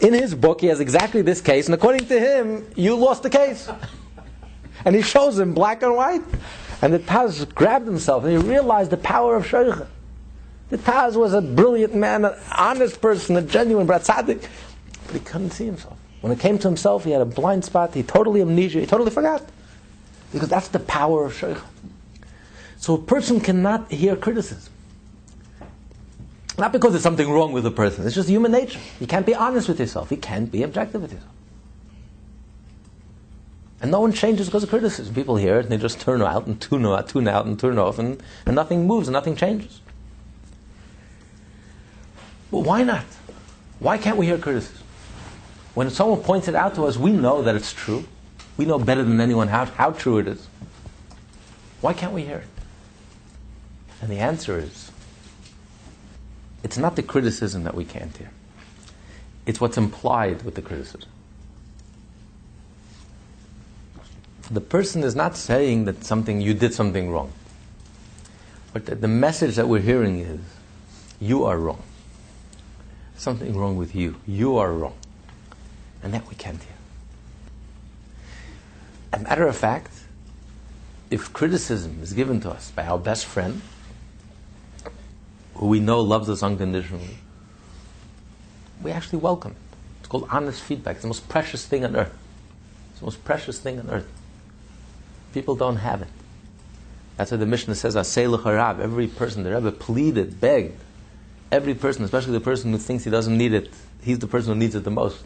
in 0.00 0.14
his 0.14 0.34
book, 0.34 0.60
he 0.60 0.68
has 0.68 0.78
exactly 0.78 1.22
this 1.22 1.40
case, 1.40 1.66
and 1.66 1.74
according 1.74 2.06
to 2.06 2.20
him, 2.20 2.64
you 2.76 2.94
lost 2.94 3.24
the 3.24 3.30
case. 3.30 3.68
and 4.84 4.94
he 4.94 5.02
shows 5.02 5.38
him 5.38 5.54
black 5.54 5.82
and 5.82 5.94
white. 5.94 6.22
And 6.80 6.94
the 6.94 7.00
Taz 7.00 7.52
grabbed 7.54 7.86
himself 7.86 8.22
and 8.24 8.30
he 8.40 8.48
realized 8.48 8.90
the 8.90 8.96
power 8.96 9.34
of 9.34 9.44
Shochad. 9.44 9.88
The 10.70 10.78
Taz 10.78 11.16
was 11.16 11.32
a 11.32 11.40
brilliant 11.40 11.94
man, 11.94 12.24
an 12.24 12.34
honest 12.56 13.00
person, 13.00 13.36
a 13.36 13.42
genuine 13.42 13.86
Bratzadik, 13.86 14.46
but 15.06 15.14
he 15.14 15.20
couldn't 15.20 15.50
see 15.50 15.64
himself. 15.64 15.96
When 16.20 16.32
it 16.32 16.40
came 16.40 16.58
to 16.58 16.68
himself, 16.68 17.04
he 17.04 17.12
had 17.12 17.22
a 17.22 17.26
blind 17.26 17.64
spot, 17.64 17.94
he 17.94 18.02
totally 18.02 18.42
amnesia, 18.42 18.80
he 18.80 18.86
totally 18.86 19.10
forgot. 19.10 19.42
Because 20.32 20.48
that's 20.48 20.68
the 20.68 20.80
power 20.80 21.24
of 21.24 21.32
Shochad. 21.32 21.62
So 22.76 22.94
a 22.94 22.98
person 22.98 23.40
cannot 23.40 23.90
hear 23.90 24.14
criticism. 24.14 24.72
Not 26.58 26.72
because 26.72 26.92
there's 26.92 27.02
something 27.02 27.30
wrong 27.30 27.52
with 27.52 27.64
the 27.64 27.70
person, 27.70 28.04
it's 28.04 28.14
just 28.14 28.28
human 28.28 28.52
nature. 28.52 28.80
You 29.00 29.06
can't 29.06 29.24
be 29.24 29.34
honest 29.34 29.68
with 29.68 29.80
yourself, 29.80 30.10
you 30.10 30.16
can't 30.16 30.50
be 30.50 30.64
objective 30.64 31.00
with 31.00 31.12
yourself. 31.12 31.32
And 33.80 33.92
no 33.92 34.00
one 34.00 34.12
changes 34.12 34.48
because 34.48 34.64
of 34.64 34.70
criticism. 34.70 35.14
People 35.14 35.36
hear 35.36 35.60
it 35.60 35.62
and 35.62 35.68
they 35.68 35.76
just 35.76 36.00
turn 36.00 36.20
out 36.20 36.46
and 36.46 36.60
tune 36.60 36.84
out, 36.84 37.08
tune 37.08 37.28
out 37.28 37.46
and 37.46 37.58
turn 37.58 37.78
off, 37.78 38.00
and, 38.00 38.20
and 38.44 38.56
nothing 38.56 38.88
moves 38.88 39.06
and 39.06 39.12
nothing 39.12 39.36
changes. 39.36 39.80
Well, 42.50 42.62
why 42.62 42.82
not? 42.82 43.04
Why 43.78 43.98
can't 43.98 44.16
we 44.16 44.26
hear 44.26 44.38
criticism? 44.38 44.86
When 45.74 45.90
someone 45.90 46.20
points 46.20 46.48
it 46.48 46.54
out 46.54 46.74
to 46.74 46.86
us, 46.86 46.96
we 46.96 47.12
know 47.12 47.42
that 47.42 47.54
it's 47.54 47.72
true. 47.72 48.04
We 48.56 48.64
know 48.64 48.78
better 48.78 49.04
than 49.04 49.20
anyone 49.20 49.48
how, 49.48 49.66
how 49.66 49.92
true 49.92 50.18
it 50.18 50.26
is. 50.26 50.48
Why 51.80 51.92
can't 51.92 52.12
we 52.12 52.24
hear 52.24 52.38
it? 52.38 52.48
And 54.00 54.10
the 54.10 54.18
answer 54.18 54.58
is 54.58 54.90
it's 56.62 56.78
not 56.78 56.96
the 56.96 57.02
criticism 57.02 57.64
that 57.64 57.74
we 57.74 57.84
can't 57.84 58.16
hear, 58.16 58.30
it's 59.46 59.60
what's 59.60 59.76
implied 59.76 60.42
with 60.42 60.54
the 60.54 60.62
criticism. 60.62 61.08
the 64.50 64.60
person 64.60 65.04
is 65.04 65.14
not 65.14 65.36
saying 65.36 65.84
that 65.84 66.04
something 66.04 66.40
you 66.40 66.54
did 66.54 66.72
something 66.72 67.10
wrong. 67.10 67.32
But 68.72 68.86
the, 68.86 68.94
the 68.94 69.08
message 69.08 69.56
that 69.56 69.68
we're 69.68 69.80
hearing 69.80 70.20
is 70.20 70.40
you 71.20 71.44
are 71.44 71.58
wrong. 71.58 71.82
Something 73.18 73.56
wrong 73.56 73.76
with 73.76 73.96
you. 73.96 74.14
You 74.26 74.58
are 74.58 74.72
wrong. 74.72 74.96
And 76.04 76.14
that 76.14 76.28
we 76.28 76.36
can't 76.36 76.62
hear. 76.62 76.72
A 79.12 79.18
matter 79.18 79.46
of 79.46 79.56
fact, 79.56 79.90
if 81.10 81.32
criticism 81.32 81.98
is 82.00 82.12
given 82.12 82.40
to 82.42 82.50
us 82.50 82.70
by 82.70 82.86
our 82.86 82.98
best 82.98 83.26
friend, 83.26 83.60
who 85.56 85.66
we 85.66 85.80
know 85.80 86.00
loves 86.00 86.30
us 86.30 86.44
unconditionally, 86.44 87.18
we 88.82 88.92
actually 88.92 89.18
welcome 89.18 89.52
it. 89.52 89.76
It's 89.98 90.08
called 90.08 90.28
honest 90.30 90.62
feedback. 90.62 90.96
It's 90.96 91.02
the 91.02 91.08
most 91.08 91.28
precious 91.28 91.66
thing 91.66 91.84
on 91.84 91.96
earth. 91.96 92.16
It's 92.92 93.00
the 93.00 93.06
most 93.06 93.24
precious 93.24 93.58
thing 93.58 93.80
on 93.80 93.90
earth. 93.90 94.08
People 95.34 95.56
don't 95.56 95.76
have 95.76 96.02
it. 96.02 96.08
That's 97.16 97.32
why 97.32 97.36
the 97.38 97.46
Mishnah 97.46 97.74
says, 97.74 97.96
Asay 97.96 98.38
Harav. 98.38 98.78
Every 98.78 99.08
person, 99.08 99.42
the 99.42 99.52
Rebbe 99.52 99.72
pleaded, 99.72 100.40
begged. 100.40 100.78
Every 101.50 101.74
person, 101.74 102.04
especially 102.04 102.32
the 102.32 102.40
person 102.40 102.72
who 102.72 102.78
thinks 102.78 103.04
he 103.04 103.10
doesn't 103.10 103.36
need 103.36 103.54
it, 103.54 103.70
he's 104.02 104.18
the 104.18 104.26
person 104.26 104.52
who 104.52 104.58
needs 104.58 104.74
it 104.74 104.84
the 104.84 104.90
most. 104.90 105.24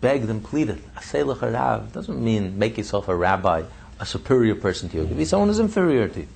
Begged 0.00 0.30
and 0.30 0.44
pleaded. 0.44 0.80
Asay 0.94 1.24
Harav 1.36 1.92
doesn't 1.92 2.22
mean 2.22 2.56
make 2.58 2.78
yourself 2.78 3.08
a 3.08 3.16
rabbi, 3.16 3.64
a 3.98 4.06
superior 4.06 4.54
person 4.54 4.88
to 4.90 4.96
you. 4.96 5.02
It 5.02 5.08
could 5.08 5.16
be 5.16 5.24
someone 5.24 5.48
who's 5.48 5.58
inferior 5.58 6.06
to 6.06 6.20
you. 6.20 6.28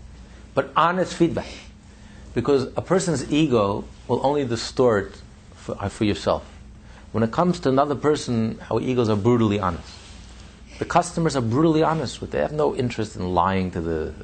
But 0.55 0.73
honest 0.77 1.15
feedback. 1.15 1.47
Because 2.35 2.65
a 2.77 2.83
person's 2.83 3.31
ego 3.33 3.85
will 4.09 4.25
only 4.27 4.45
distort 4.45 5.21
for, 5.55 5.77
uh, 5.79 5.89
for 5.89 6.05
yourself. 6.05 6.45
When 7.13 7.23
it 7.23 7.31
comes 7.31 7.61
to 7.61 7.69
another 7.69 7.95
person, 7.95 8.59
our 8.71 8.81
egos 8.81 9.09
are 9.09 9.17
brutally 9.17 9.61
honest. 9.61 9.89
The 10.79 10.85
customers 10.87 11.37
are 11.37 11.43
brutally 11.43 11.83
honest 11.83 12.21
with. 12.21 12.33
They 12.33 12.41
have 12.41 12.53
no 12.53 12.75
interest 12.75 13.17
in 13.17 13.35
lying 13.35 13.71
to 13.73 13.81
the. 13.81 14.15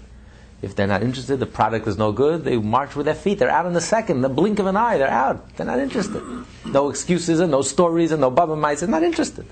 If 0.61 0.75
they're 0.75 0.89
not 0.89 1.03
interested, 1.03 1.39
the 1.39 1.47
product 1.47 1.87
is 1.87 1.97
no 1.97 2.11
good. 2.11 2.45
They 2.45 2.57
march 2.57 2.97
with 2.97 3.07
their 3.07 3.15
feet. 3.15 3.39
They're 3.39 3.51
out 3.51 3.67
in 3.67 3.77
a 3.77 3.81
second, 3.81 4.23
the 4.23 4.29
blink 4.29 4.59
of 4.59 4.67
an 4.67 4.77
eye. 4.77 4.99
They're 4.99 5.09
out. 5.09 5.57
They're 5.57 5.67
not 5.67 5.79
interested. 5.79 6.23
No 6.65 6.91
excuses 6.91 7.39
and 7.39 7.53
no 7.53 7.63
stories 7.63 8.11
and 8.11 8.21
no 8.21 8.31
baba 8.31 8.57
mice. 8.57 8.81
They're 8.81 8.89
not 8.89 9.05
interested. 9.05 9.47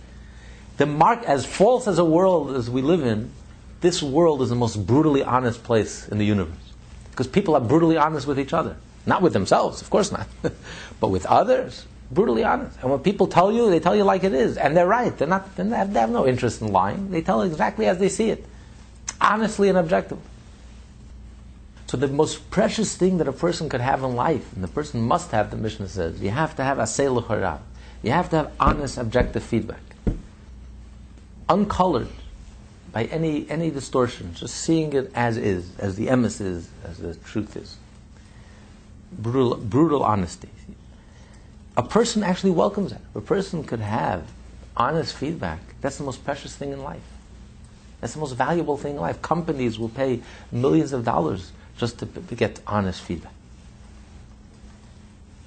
The 0.79 0.87
mark, 0.87 1.23
as 1.23 1.47
false 1.47 1.87
as 1.87 1.99
a 1.99 2.05
world 2.05 2.57
as 2.57 2.69
we 2.69 2.83
live 2.83 3.05
in, 3.05 3.31
this 3.81 4.03
world 4.03 4.43
is 4.43 4.49
the 4.49 4.57
most 4.57 4.85
brutally 4.85 5.23
honest 5.23 5.63
place 5.63 6.09
in 6.09 6.19
the 6.19 6.25
universe 6.25 6.57
because 7.11 7.27
people 7.27 7.55
are 7.55 7.61
brutally 7.61 7.97
honest 7.97 8.27
with 8.27 8.39
each 8.39 8.53
other. 8.53 8.77
Not 9.07 9.23
with 9.23 9.33
themselves, 9.33 9.81
of 9.81 9.89
course 9.89 10.13
not, 10.13 10.27
but 11.01 11.09
with 11.09 11.25
others. 11.27 11.87
Brutally 12.11 12.45
honest. 12.45 12.79
And 12.83 12.91
when 12.91 13.01
people 13.01 13.27
tell 13.27 13.51
you, 13.51 13.71
they 13.71 13.81
tell 13.81 13.97
you 13.97 14.05
like 14.05 14.23
it 14.23 14.33
is. 14.33 14.57
And 14.59 14.77
they're 14.77 14.87
right. 14.87 15.17
They're 15.17 15.27
not, 15.27 15.57
they 15.57 15.65
have, 15.71 15.93
they 15.93 16.01
have 16.01 16.11
no 16.11 16.27
interest 16.27 16.61
in 16.61 16.71
lying. 16.71 17.11
They 17.11 17.23
tell 17.23 17.43
exactly 17.43 17.87
as 17.87 17.99
they 17.99 18.09
see 18.09 18.31
it. 18.31 18.45
Honestly 19.21 19.69
and 19.69 19.79
objectively. 19.79 20.23
So 21.87 21.97
the 21.97 22.09
most 22.09 22.51
precious 22.51 22.97
thing 22.97 23.19
that 23.19 23.29
a 23.29 23.33
person 23.33 23.69
could 23.69 23.81
have 23.81 24.03
in 24.03 24.17
life, 24.17 24.53
and 24.55 24.65
the 24.65 24.69
person 24.69 25.03
must 25.03 25.31
have, 25.31 25.51
the 25.51 25.57
Mishnah 25.57 25.89
says, 25.89 26.21
you 26.21 26.31
have 26.31 26.57
to 26.57 26.65
have 26.65 26.79
asay 26.79 27.13
l'charav. 27.13 27.61
You 28.03 28.11
have 28.11 28.29
to 28.31 28.37
have 28.37 28.53
honest, 28.59 28.99
objective 28.99 29.43
feedback. 29.43 29.83
Uncolored 31.49 32.09
by 32.93 33.05
any, 33.05 33.49
any 33.49 33.71
distortion, 33.71 34.35
just 34.35 34.55
seeing 34.57 34.93
it 34.95 35.13
as 35.15 35.37
is, 35.37 35.79
as 35.79 35.97
the 35.97 36.09
emes 36.09 36.41
is, 36.41 36.69
as 36.85 36.99
the 36.99 37.15
truth 37.15 37.57
is 37.57 37.77
brutal, 39.13 39.57
brutal 39.57 40.03
honesty. 40.03 40.49
A 41.77 41.83
person 41.83 42.23
actually 42.23 42.53
welcomes 42.53 42.91
that. 42.91 43.03
A 43.15 43.21
person 43.21 43.65
could 43.65 43.81
have 43.81 44.25
honest 44.77 45.15
feedback. 45.15 45.61
That's 45.81 45.99
the 45.99 46.05
most 46.05 46.25
precious 46.25 46.57
thing 46.57 46.73
in 46.73 46.83
life. 46.83 47.03
That's 48.01 48.15
the 48.15 48.21
most 48.21 48.33
valuable 48.33 48.77
thing 48.77 48.97
in 48.97 49.01
life. 49.01 49.21
Companies 49.23 49.79
will 49.79 49.89
pay 49.89 50.23
millions 50.51 50.93
of 50.93 51.05
dollars 51.05 51.53
just 51.77 51.99
to, 51.99 52.07
get 52.07 52.61
honest 52.67 53.03
feedback. 53.03 53.33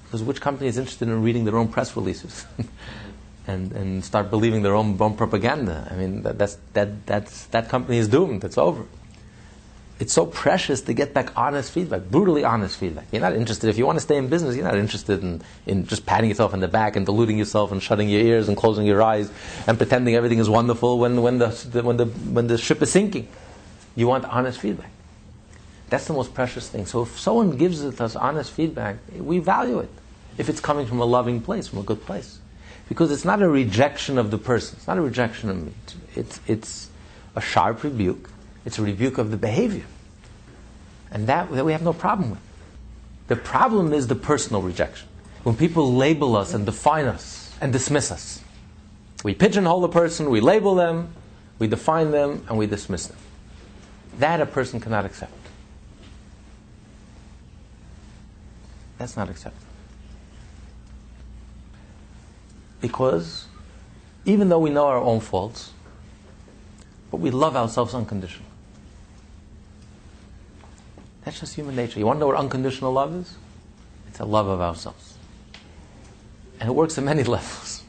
Because 0.04 0.22
which 0.22 0.40
company 0.40 0.68
is 0.68 0.78
interested 0.78 1.08
in 1.08 1.22
reading 1.22 1.44
their 1.44 1.56
own 1.56 1.68
press 1.68 1.94
releases 1.96 2.46
and, 3.46 3.72
and 3.72 4.04
start 4.04 4.30
believing 4.30 4.62
their 4.62 4.74
own, 4.74 4.96
own 5.00 5.16
propaganda? 5.16 5.88
I 5.90 5.94
mean, 5.94 6.22
that, 6.22 6.38
that's, 6.38 6.58
that, 6.72 7.06
that's, 7.06 7.46
that 7.46 7.68
company 7.68 7.98
is 7.98 8.08
doomed. 8.08 8.44
It's 8.44 8.58
over 8.58 8.86
it's 10.00 10.14
so 10.14 10.24
precious 10.24 10.80
to 10.82 10.94
get 10.94 11.12
back 11.12 11.30
honest 11.36 11.70
feedback, 11.70 12.04
brutally 12.04 12.42
honest 12.42 12.78
feedback. 12.78 13.04
You're 13.12 13.20
not 13.20 13.34
interested, 13.34 13.68
if 13.68 13.76
you 13.76 13.84
want 13.84 13.96
to 13.96 14.00
stay 14.00 14.16
in 14.16 14.28
business, 14.28 14.56
you're 14.56 14.64
not 14.64 14.76
interested 14.76 15.22
in, 15.22 15.42
in 15.66 15.86
just 15.86 16.06
patting 16.06 16.30
yourself 16.30 16.54
in 16.54 16.60
the 16.60 16.68
back 16.68 16.96
and 16.96 17.04
deluding 17.04 17.36
yourself 17.36 17.70
and 17.70 17.82
shutting 17.82 18.08
your 18.08 18.22
ears 18.22 18.48
and 18.48 18.56
closing 18.56 18.86
your 18.86 19.02
eyes 19.02 19.30
and 19.66 19.76
pretending 19.76 20.14
everything 20.14 20.38
is 20.38 20.48
wonderful 20.48 20.98
when, 20.98 21.20
when, 21.20 21.36
the, 21.36 21.50
when, 21.84 21.98
the, 21.98 22.06
when 22.06 22.46
the 22.46 22.56
ship 22.56 22.80
is 22.80 22.90
sinking. 22.90 23.28
You 23.94 24.08
want 24.08 24.24
honest 24.24 24.58
feedback. 24.58 24.90
That's 25.90 26.06
the 26.06 26.12
most 26.12 26.32
precious 26.32 26.68
thing. 26.68 26.86
So 26.86 27.02
if 27.02 27.18
someone 27.18 27.56
gives 27.56 27.84
us 27.84 28.16
honest 28.16 28.52
feedback, 28.52 28.96
we 29.16 29.38
value 29.38 29.80
it. 29.80 29.90
If 30.38 30.48
it's 30.48 30.60
coming 30.60 30.86
from 30.86 31.00
a 31.00 31.04
loving 31.04 31.42
place, 31.42 31.68
from 31.68 31.80
a 31.80 31.82
good 31.82 32.04
place. 32.06 32.38
Because 32.88 33.12
it's 33.12 33.24
not 33.24 33.42
a 33.42 33.48
rejection 33.48 34.16
of 34.16 34.30
the 34.30 34.38
person. 34.38 34.76
It's 34.78 34.86
not 34.86 34.98
a 34.98 35.02
rejection 35.02 35.50
of 35.50 35.66
me. 35.66 35.72
It's, 36.16 36.40
it's 36.46 36.88
a 37.36 37.40
sharp 37.40 37.82
rebuke 37.82 38.30
it's 38.64 38.78
a 38.78 38.82
rebuke 38.82 39.18
of 39.18 39.30
the 39.30 39.36
behavior. 39.36 39.84
And 41.10 41.26
that, 41.26 41.50
that 41.52 41.64
we 41.64 41.72
have 41.72 41.82
no 41.82 41.92
problem 41.92 42.30
with. 42.30 42.40
The 43.28 43.36
problem 43.36 43.92
is 43.92 44.06
the 44.06 44.14
personal 44.14 44.62
rejection. 44.62 45.08
When 45.42 45.56
people 45.56 45.94
label 45.94 46.36
us 46.36 46.52
and 46.54 46.66
define 46.66 47.06
us 47.06 47.54
and 47.60 47.72
dismiss 47.72 48.12
us. 48.12 48.42
We 49.24 49.34
pigeonhole 49.34 49.84
a 49.84 49.88
person, 49.88 50.30
we 50.30 50.40
label 50.40 50.74
them, 50.74 51.14
we 51.58 51.66
define 51.66 52.10
them, 52.10 52.44
and 52.48 52.58
we 52.58 52.66
dismiss 52.66 53.06
them. 53.06 53.18
That 54.18 54.40
a 54.40 54.46
person 54.46 54.80
cannot 54.80 55.04
accept. 55.04 55.32
That's 59.00 59.16
not 59.16 59.30
acceptable. 59.30 59.66
Because 62.82 63.46
even 64.26 64.50
though 64.50 64.58
we 64.58 64.68
know 64.68 64.88
our 64.88 64.98
own 64.98 65.20
faults, 65.20 65.72
but 67.10 67.16
we 67.16 67.30
love 67.30 67.56
ourselves 67.56 67.94
unconditionally. 67.94 68.44
That's 71.24 71.40
just 71.40 71.54
human 71.54 71.76
nature. 71.76 71.98
You 71.98 72.04
want 72.04 72.18
to 72.18 72.20
know 72.20 72.26
what 72.26 72.36
unconditional 72.36 72.92
love 72.92 73.14
is? 73.14 73.36
It's 74.08 74.20
a 74.20 74.26
love 74.26 74.48
of 74.48 74.60
ourselves. 74.60 75.14
And 76.60 76.68
it 76.68 76.72
works 76.74 76.98
at 76.98 77.04
many 77.04 77.22
levels. 77.36 77.82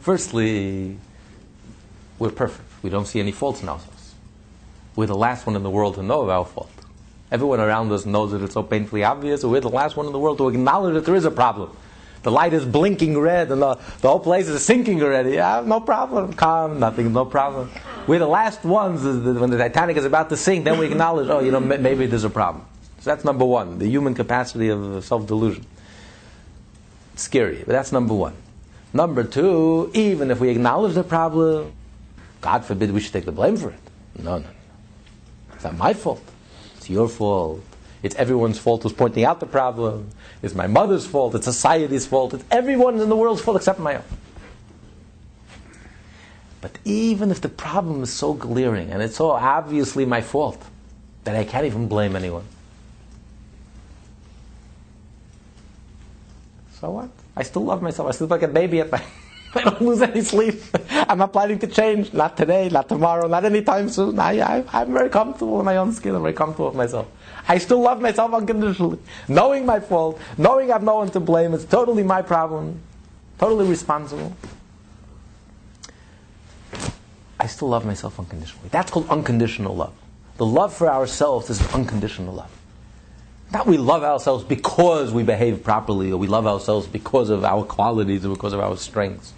Firstly, 0.00 0.98
we're 2.18 2.30
perfect. 2.30 2.68
We 2.82 2.90
don't 2.90 3.06
see 3.06 3.20
any 3.20 3.30
faults 3.30 3.62
in 3.62 3.68
ourselves. 3.68 4.14
We're 4.96 5.06
the 5.06 5.14
last 5.14 5.46
one 5.46 5.54
in 5.54 5.62
the 5.62 5.70
world 5.70 5.94
to 5.94 6.02
know 6.02 6.22
of 6.22 6.28
our 6.28 6.44
fault. 6.44 6.75
Everyone 7.30 7.60
around 7.60 7.90
us 7.92 8.06
knows 8.06 8.32
that 8.32 8.42
it's 8.42 8.54
so 8.54 8.62
painfully 8.62 9.02
obvious, 9.02 9.42
we're 9.44 9.60
the 9.60 9.68
last 9.68 9.96
one 9.96 10.06
in 10.06 10.12
the 10.12 10.18
world 10.18 10.38
to 10.38 10.48
acknowledge 10.48 10.94
that 10.94 11.04
there 11.04 11.16
is 11.16 11.24
a 11.24 11.30
problem. 11.30 11.76
The 12.22 12.30
light 12.30 12.52
is 12.52 12.64
blinking 12.64 13.18
red 13.18 13.50
and 13.52 13.62
the, 13.62 13.74
the 14.00 14.08
whole 14.08 14.20
place 14.20 14.48
is 14.48 14.64
sinking 14.64 15.02
already. 15.02 15.32
Yeah, 15.32 15.62
no 15.64 15.80
problem. 15.80 16.32
Calm, 16.32 16.80
nothing, 16.80 17.12
no 17.12 17.24
problem. 17.24 17.70
We're 18.06 18.18
the 18.18 18.26
last 18.26 18.64
ones 18.64 19.04
when 19.04 19.50
the 19.50 19.58
Titanic 19.58 19.96
is 19.96 20.04
about 20.04 20.28
to 20.30 20.36
sink, 20.36 20.64
then 20.64 20.78
we 20.78 20.86
acknowledge, 20.86 21.28
oh, 21.28 21.40
you 21.40 21.50
know, 21.50 21.60
maybe 21.60 22.06
there's 22.06 22.24
a 22.24 22.30
problem. 22.30 22.64
So 23.00 23.10
that's 23.10 23.24
number 23.24 23.44
one, 23.44 23.78
the 23.78 23.86
human 23.86 24.14
capacity 24.14 24.68
of 24.68 25.04
self 25.04 25.26
delusion. 25.26 25.66
Scary, 27.16 27.58
but 27.58 27.68
that's 27.68 27.92
number 27.92 28.14
one. 28.14 28.34
Number 28.92 29.24
two, 29.24 29.90
even 29.94 30.30
if 30.30 30.40
we 30.40 30.48
acknowledge 30.48 30.94
the 30.94 31.04
problem, 31.04 31.72
God 32.40 32.64
forbid 32.64 32.90
we 32.92 33.00
should 33.00 33.12
take 33.12 33.24
the 33.24 33.32
blame 33.32 33.56
for 33.56 33.70
it. 33.70 33.78
No, 34.18 34.38
no, 34.38 34.44
no. 34.44 34.48
It's 35.54 35.64
not 35.64 35.76
my 35.76 35.92
fault. 35.92 36.22
It's 36.86 36.90
your 36.92 37.08
fault. 37.08 37.64
It's 38.04 38.14
everyone's 38.14 38.60
fault 38.60 38.84
who's 38.84 38.92
pointing 38.92 39.24
out 39.24 39.40
the 39.40 39.46
problem. 39.46 40.08
It's 40.40 40.54
my 40.54 40.68
mother's 40.68 41.04
fault. 41.04 41.34
It's 41.34 41.44
society's 41.44 42.06
fault. 42.06 42.32
It's 42.32 42.44
everyone 42.48 43.00
in 43.00 43.08
the 43.08 43.16
world's 43.16 43.42
fault 43.42 43.56
except 43.56 43.80
my 43.80 43.96
own. 43.96 44.04
But 46.60 46.78
even 46.84 47.32
if 47.32 47.40
the 47.40 47.48
problem 47.48 48.04
is 48.04 48.12
so 48.12 48.34
glaring 48.34 48.92
and 48.92 49.02
it's 49.02 49.16
so 49.16 49.30
obviously 49.30 50.04
my 50.04 50.20
fault 50.20 50.64
that 51.24 51.34
I 51.34 51.42
can't 51.42 51.66
even 51.66 51.88
blame 51.88 52.14
anyone, 52.14 52.44
So 56.80 56.90
what? 56.90 57.08
I 57.34 57.42
still 57.42 57.64
love 57.64 57.82
myself. 57.82 58.06
I 58.06 58.12
sleep 58.12 58.30
like 58.30 58.42
a 58.42 58.48
baby 58.48 58.78
at 58.80 58.92
night. 58.92 59.02
I 59.56 59.62
don't 59.62 59.82
lose 59.82 60.02
any 60.02 60.22
sleep. 60.22 60.60
I'm 60.90 61.18
not 61.18 61.32
planning 61.32 61.58
to 61.60 61.66
change. 61.66 62.12
Not 62.12 62.36
today, 62.36 62.68
not 62.68 62.88
tomorrow, 62.88 63.26
not 63.28 63.44
anytime 63.44 63.88
soon. 63.88 64.18
I, 64.18 64.64
I, 64.72 64.82
am 64.82 64.92
very 64.92 65.08
comfortable 65.08 65.58
in 65.58 65.64
my 65.64 65.76
own 65.76 65.92
skin. 65.92 66.14
I'm 66.14 66.22
very 66.22 66.34
comfortable 66.34 66.66
with 66.66 66.76
myself. 66.76 67.08
I 67.48 67.58
still 67.58 67.80
love 67.80 68.00
myself 68.00 68.34
unconditionally. 68.34 68.98
Knowing 69.28 69.66
my 69.66 69.80
fault, 69.80 70.20
knowing 70.36 70.72
I've 70.72 70.82
no 70.82 70.96
one 70.96 71.10
to 71.10 71.20
blame, 71.20 71.54
it's 71.54 71.64
totally 71.64 72.02
my 72.02 72.22
problem. 72.22 72.80
Totally 73.38 73.68
responsible. 73.68 74.36
I 77.38 77.46
still 77.46 77.68
love 77.68 77.84
myself 77.84 78.18
unconditionally. 78.18 78.68
That's 78.70 78.90
called 78.90 79.08
unconditional 79.08 79.76
love. 79.76 79.94
The 80.38 80.46
love 80.46 80.74
for 80.74 80.88
ourselves 80.88 81.50
is 81.50 81.60
unconditional 81.74 82.34
love. 82.34 82.50
Not 83.52 83.66
we 83.66 83.78
love 83.78 84.02
ourselves 84.02 84.42
because 84.44 85.12
we 85.12 85.22
behave 85.22 85.62
properly, 85.62 86.10
or 86.10 86.16
we 86.16 86.26
love 86.26 86.46
ourselves 86.46 86.86
because 86.86 87.30
of 87.30 87.44
our 87.44 87.64
qualities 87.64 88.24
or 88.24 88.34
because 88.34 88.52
of 88.52 88.60
our 88.60 88.76
strengths. 88.76 89.32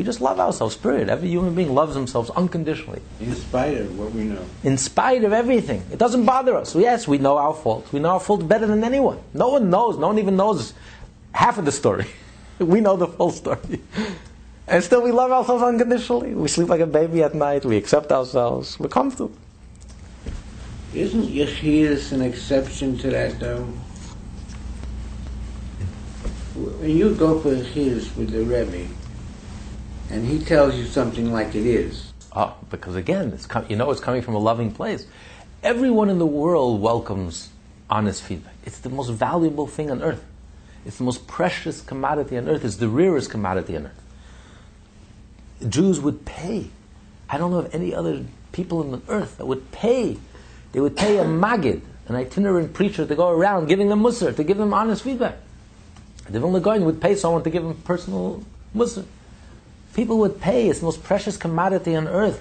We 0.00 0.04
just 0.04 0.22
love 0.22 0.40
ourselves, 0.40 0.78
period. 0.78 1.10
Every 1.10 1.28
human 1.28 1.54
being 1.54 1.74
loves 1.74 1.92
themselves 1.92 2.30
unconditionally. 2.30 3.02
In 3.20 3.34
spite 3.34 3.76
of 3.76 3.98
what 3.98 4.12
we 4.12 4.24
know. 4.24 4.42
In 4.64 4.78
spite 4.78 5.24
of 5.24 5.34
everything. 5.34 5.84
It 5.92 5.98
doesn't 5.98 6.24
bother 6.24 6.56
us. 6.56 6.74
Yes, 6.74 7.06
we 7.06 7.18
know 7.18 7.36
our 7.36 7.52
fault. 7.52 7.92
We 7.92 8.00
know 8.00 8.12
our 8.12 8.20
fault 8.20 8.48
better 8.48 8.66
than 8.66 8.82
anyone. 8.82 9.18
No 9.34 9.50
one 9.50 9.68
knows. 9.68 9.98
No 9.98 10.06
one 10.06 10.18
even 10.18 10.36
knows 10.36 10.72
half 11.32 11.58
of 11.58 11.66
the 11.66 11.70
story. 11.70 12.06
we 12.58 12.80
know 12.80 12.96
the 12.96 13.08
full 13.08 13.30
story. 13.30 13.82
And 14.66 14.82
still 14.82 15.02
we 15.02 15.12
love 15.12 15.32
ourselves 15.32 15.62
unconditionally. 15.62 16.32
We 16.32 16.48
sleep 16.48 16.70
like 16.70 16.80
a 16.80 16.86
baby 16.86 17.22
at 17.22 17.34
night. 17.34 17.66
We 17.66 17.76
accept 17.76 18.10
ourselves. 18.10 18.80
We're 18.80 18.88
comfortable. 18.88 19.32
Isn't 20.94 21.24
Yechidus 21.24 22.12
an 22.12 22.22
exception 22.22 22.96
to 23.00 23.10
that, 23.10 23.38
though? 23.38 23.64
When 26.54 26.88
you 26.88 27.14
go 27.14 27.38
for 27.38 27.50
Yechidus 27.50 28.16
with 28.16 28.30
the 28.30 28.44
Rebbe, 28.44 28.88
and 30.10 30.26
he 30.26 30.38
tells 30.38 30.74
you 30.74 30.84
something 30.84 31.32
like 31.32 31.54
it 31.54 31.64
is. 31.66 32.12
Oh, 32.34 32.54
because 32.68 32.96
again, 32.96 33.32
it's 33.32 33.46
com- 33.46 33.66
you 33.68 33.76
know 33.76 33.90
it's 33.90 34.00
coming 34.00 34.22
from 34.22 34.34
a 34.34 34.38
loving 34.38 34.72
place. 34.72 35.06
Everyone 35.62 36.10
in 36.10 36.18
the 36.18 36.26
world 36.26 36.80
welcomes 36.80 37.50
honest 37.88 38.22
feedback. 38.22 38.54
It's 38.64 38.78
the 38.78 38.88
most 38.88 39.10
valuable 39.10 39.66
thing 39.66 39.90
on 39.90 40.02
earth. 40.02 40.24
It's 40.86 40.96
the 40.96 41.04
most 41.04 41.26
precious 41.26 41.80
commodity 41.80 42.38
on 42.38 42.48
earth. 42.48 42.64
It's 42.64 42.76
the 42.76 42.88
rarest 42.88 43.30
commodity 43.30 43.76
on 43.76 43.86
earth. 43.86 44.02
Jews 45.68 46.00
would 46.00 46.24
pay. 46.24 46.70
I 47.28 47.36
don't 47.36 47.50
know 47.50 47.58
of 47.58 47.74
any 47.74 47.94
other 47.94 48.24
people 48.52 48.80
on 48.80 49.02
earth 49.08 49.36
that 49.38 49.46
would 49.46 49.70
pay. 49.70 50.16
They 50.72 50.80
would 50.80 50.96
pay 50.96 51.18
a 51.18 51.24
magid, 51.24 51.82
an 52.08 52.16
itinerant 52.16 52.72
preacher, 52.72 53.04
to 53.04 53.14
go 53.14 53.28
around 53.28 53.66
giving 53.66 53.88
them 53.88 54.02
mussar, 54.02 54.34
to 54.34 54.44
give 54.44 54.56
them 54.56 54.72
honest 54.72 55.02
feedback. 55.02 55.36
The 56.28 56.40
Vilna 56.40 56.60
Gaon 56.60 56.84
would 56.84 57.00
pay 57.00 57.14
someone 57.16 57.42
to 57.42 57.50
give 57.50 57.62
them 57.62 57.74
personal 57.82 58.42
mussar. 58.74 59.04
People 60.00 60.16
would 60.20 60.40
pay. 60.40 60.70
It's 60.70 60.78
the 60.78 60.86
most 60.86 61.02
precious 61.02 61.36
commodity 61.36 61.94
on 61.94 62.08
earth 62.08 62.40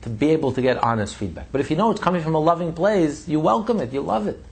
to 0.00 0.08
be 0.08 0.30
able 0.30 0.52
to 0.52 0.62
get 0.62 0.82
honest 0.82 1.16
feedback. 1.16 1.48
But 1.52 1.60
if 1.60 1.70
you 1.70 1.76
know 1.76 1.90
it's 1.90 2.00
coming 2.00 2.22
from 2.22 2.34
a 2.34 2.38
loving 2.38 2.72
place, 2.72 3.28
you 3.28 3.40
welcome 3.40 3.78
it, 3.80 3.92
you 3.92 4.00
love 4.00 4.26
it. 4.26 4.42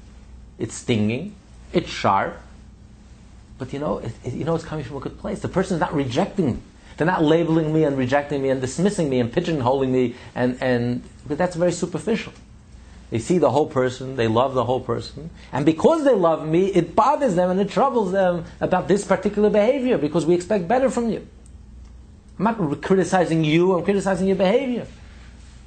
It's 0.59 0.75
stinging, 0.75 1.35
it's 1.73 1.89
sharp, 1.89 2.37
but 3.57 3.73
you 3.73 3.79
know, 3.79 4.01
it, 4.01 4.13
it, 4.23 4.35
you 4.35 4.45
know 4.45 4.55
it's 4.55 4.67
coming 4.67 4.85
from 4.85 4.99
a 4.99 5.01
good 5.01 5.19
place. 5.19 5.41
The 5.41 5.49
person 5.49 5.77
is 5.77 5.81
not 5.81 5.95
rejecting 5.95 6.57
me. 6.57 6.59
They're 6.99 7.07
not 7.07 7.25
labeling 7.25 7.73
me 7.73 7.85
and 7.85 7.97
rejecting 7.97 8.43
me 8.43 8.51
and 8.51 8.61
dismissing 8.61 9.09
me 9.09 9.19
and 9.19 9.33
pigeonholing 9.33 9.89
me, 9.89 10.15
and, 10.35 10.59
and 10.61 11.03
that's 11.25 11.57
very 11.57 11.73
superficial. 11.73 12.35
They 13.09 13.19
see 13.19 13.39
the 13.39 13.51
whole 13.51 13.67
person, 13.67 14.17
they 14.17 14.29
love 14.29 14.53
the 14.53 14.65
whole 14.65 14.81
person, 14.81 15.31
and 15.55 15.65
because 15.65 16.05
they 16.05 16.15
love 16.15 16.47
me, 16.47 16.67
it 16.67 16.95
bothers 16.95 17.35
them 17.35 17.51
and 17.51 17.59
it 17.59 17.71
troubles 17.71 18.13
them 18.13 18.45
about 18.61 18.89
this 18.89 19.07
particular 19.07 19.49
behavior 19.49 19.97
because 19.97 20.27
we 20.27 20.35
expect 20.35 20.69
better 20.69 20.91
from 20.91 21.09
you. 21.09 21.27
I'm 22.39 22.45
not 22.45 22.83
criticizing 22.83 23.45
you, 23.45 23.75
I'm 23.75 23.85
criticizing 23.85 24.27
your 24.27 24.37
behavior. 24.37 24.87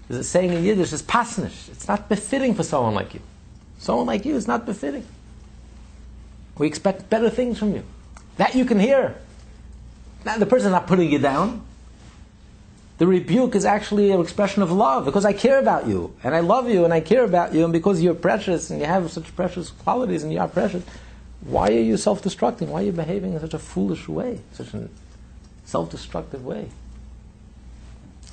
There's 0.07 0.21
a 0.21 0.23
saying 0.23 0.53
in 0.53 0.63
Yiddish, 0.63 0.91
it's 0.91 1.01
pasnish. 1.01 1.69
It's 1.69 1.87
not 1.87 2.09
befitting 2.09 2.55
for 2.55 2.63
someone 2.63 2.95
like 2.95 3.13
you. 3.13 3.21
Someone 3.77 4.07
like 4.07 4.25
you 4.25 4.35
is 4.35 4.47
not 4.47 4.65
befitting. 4.65 5.05
We 6.57 6.67
expect 6.67 7.09
better 7.09 7.29
things 7.29 7.57
from 7.57 7.73
you. 7.73 7.83
That 8.37 8.55
you 8.55 8.65
can 8.65 8.79
hear. 8.79 9.15
Now, 10.25 10.37
the 10.37 10.45
person's 10.45 10.71
not 10.71 10.87
putting 10.87 11.11
you 11.11 11.19
down. 11.19 11.61
The 12.97 13.07
rebuke 13.07 13.55
is 13.55 13.63
actually 13.63 14.11
an 14.11 14.19
expression 14.19 14.61
of 14.61 14.71
love 14.71 15.05
because 15.05 15.23
I 15.23 15.31
care 15.31 15.57
about 15.57 15.87
you 15.87 16.13
and 16.21 16.35
I 16.35 16.41
love 16.41 16.69
you 16.69 16.83
and 16.83 16.93
I 16.93 16.99
care 16.99 17.23
about 17.23 17.53
you 17.53 17.63
and 17.63 17.71
because 17.71 18.01
you're 18.01 18.13
precious 18.13 18.69
and 18.69 18.81
you 18.81 18.85
have 18.85 19.09
such 19.09 19.33
precious 19.37 19.69
qualities 19.69 20.23
and 20.23 20.33
you 20.33 20.39
are 20.39 20.49
precious, 20.49 20.83
why 21.41 21.69
are 21.69 21.79
you 21.79 21.95
self 21.95 22.21
destructing? 22.21 22.67
Why 22.67 22.81
are 22.81 22.85
you 22.87 22.91
behaving 22.91 23.33
in 23.33 23.39
such 23.39 23.53
a 23.53 23.59
foolish 23.59 24.09
way, 24.09 24.41
such 24.51 24.73
a 24.73 24.89
self 25.69 25.91
destructive 25.91 26.43
way, 26.43 26.69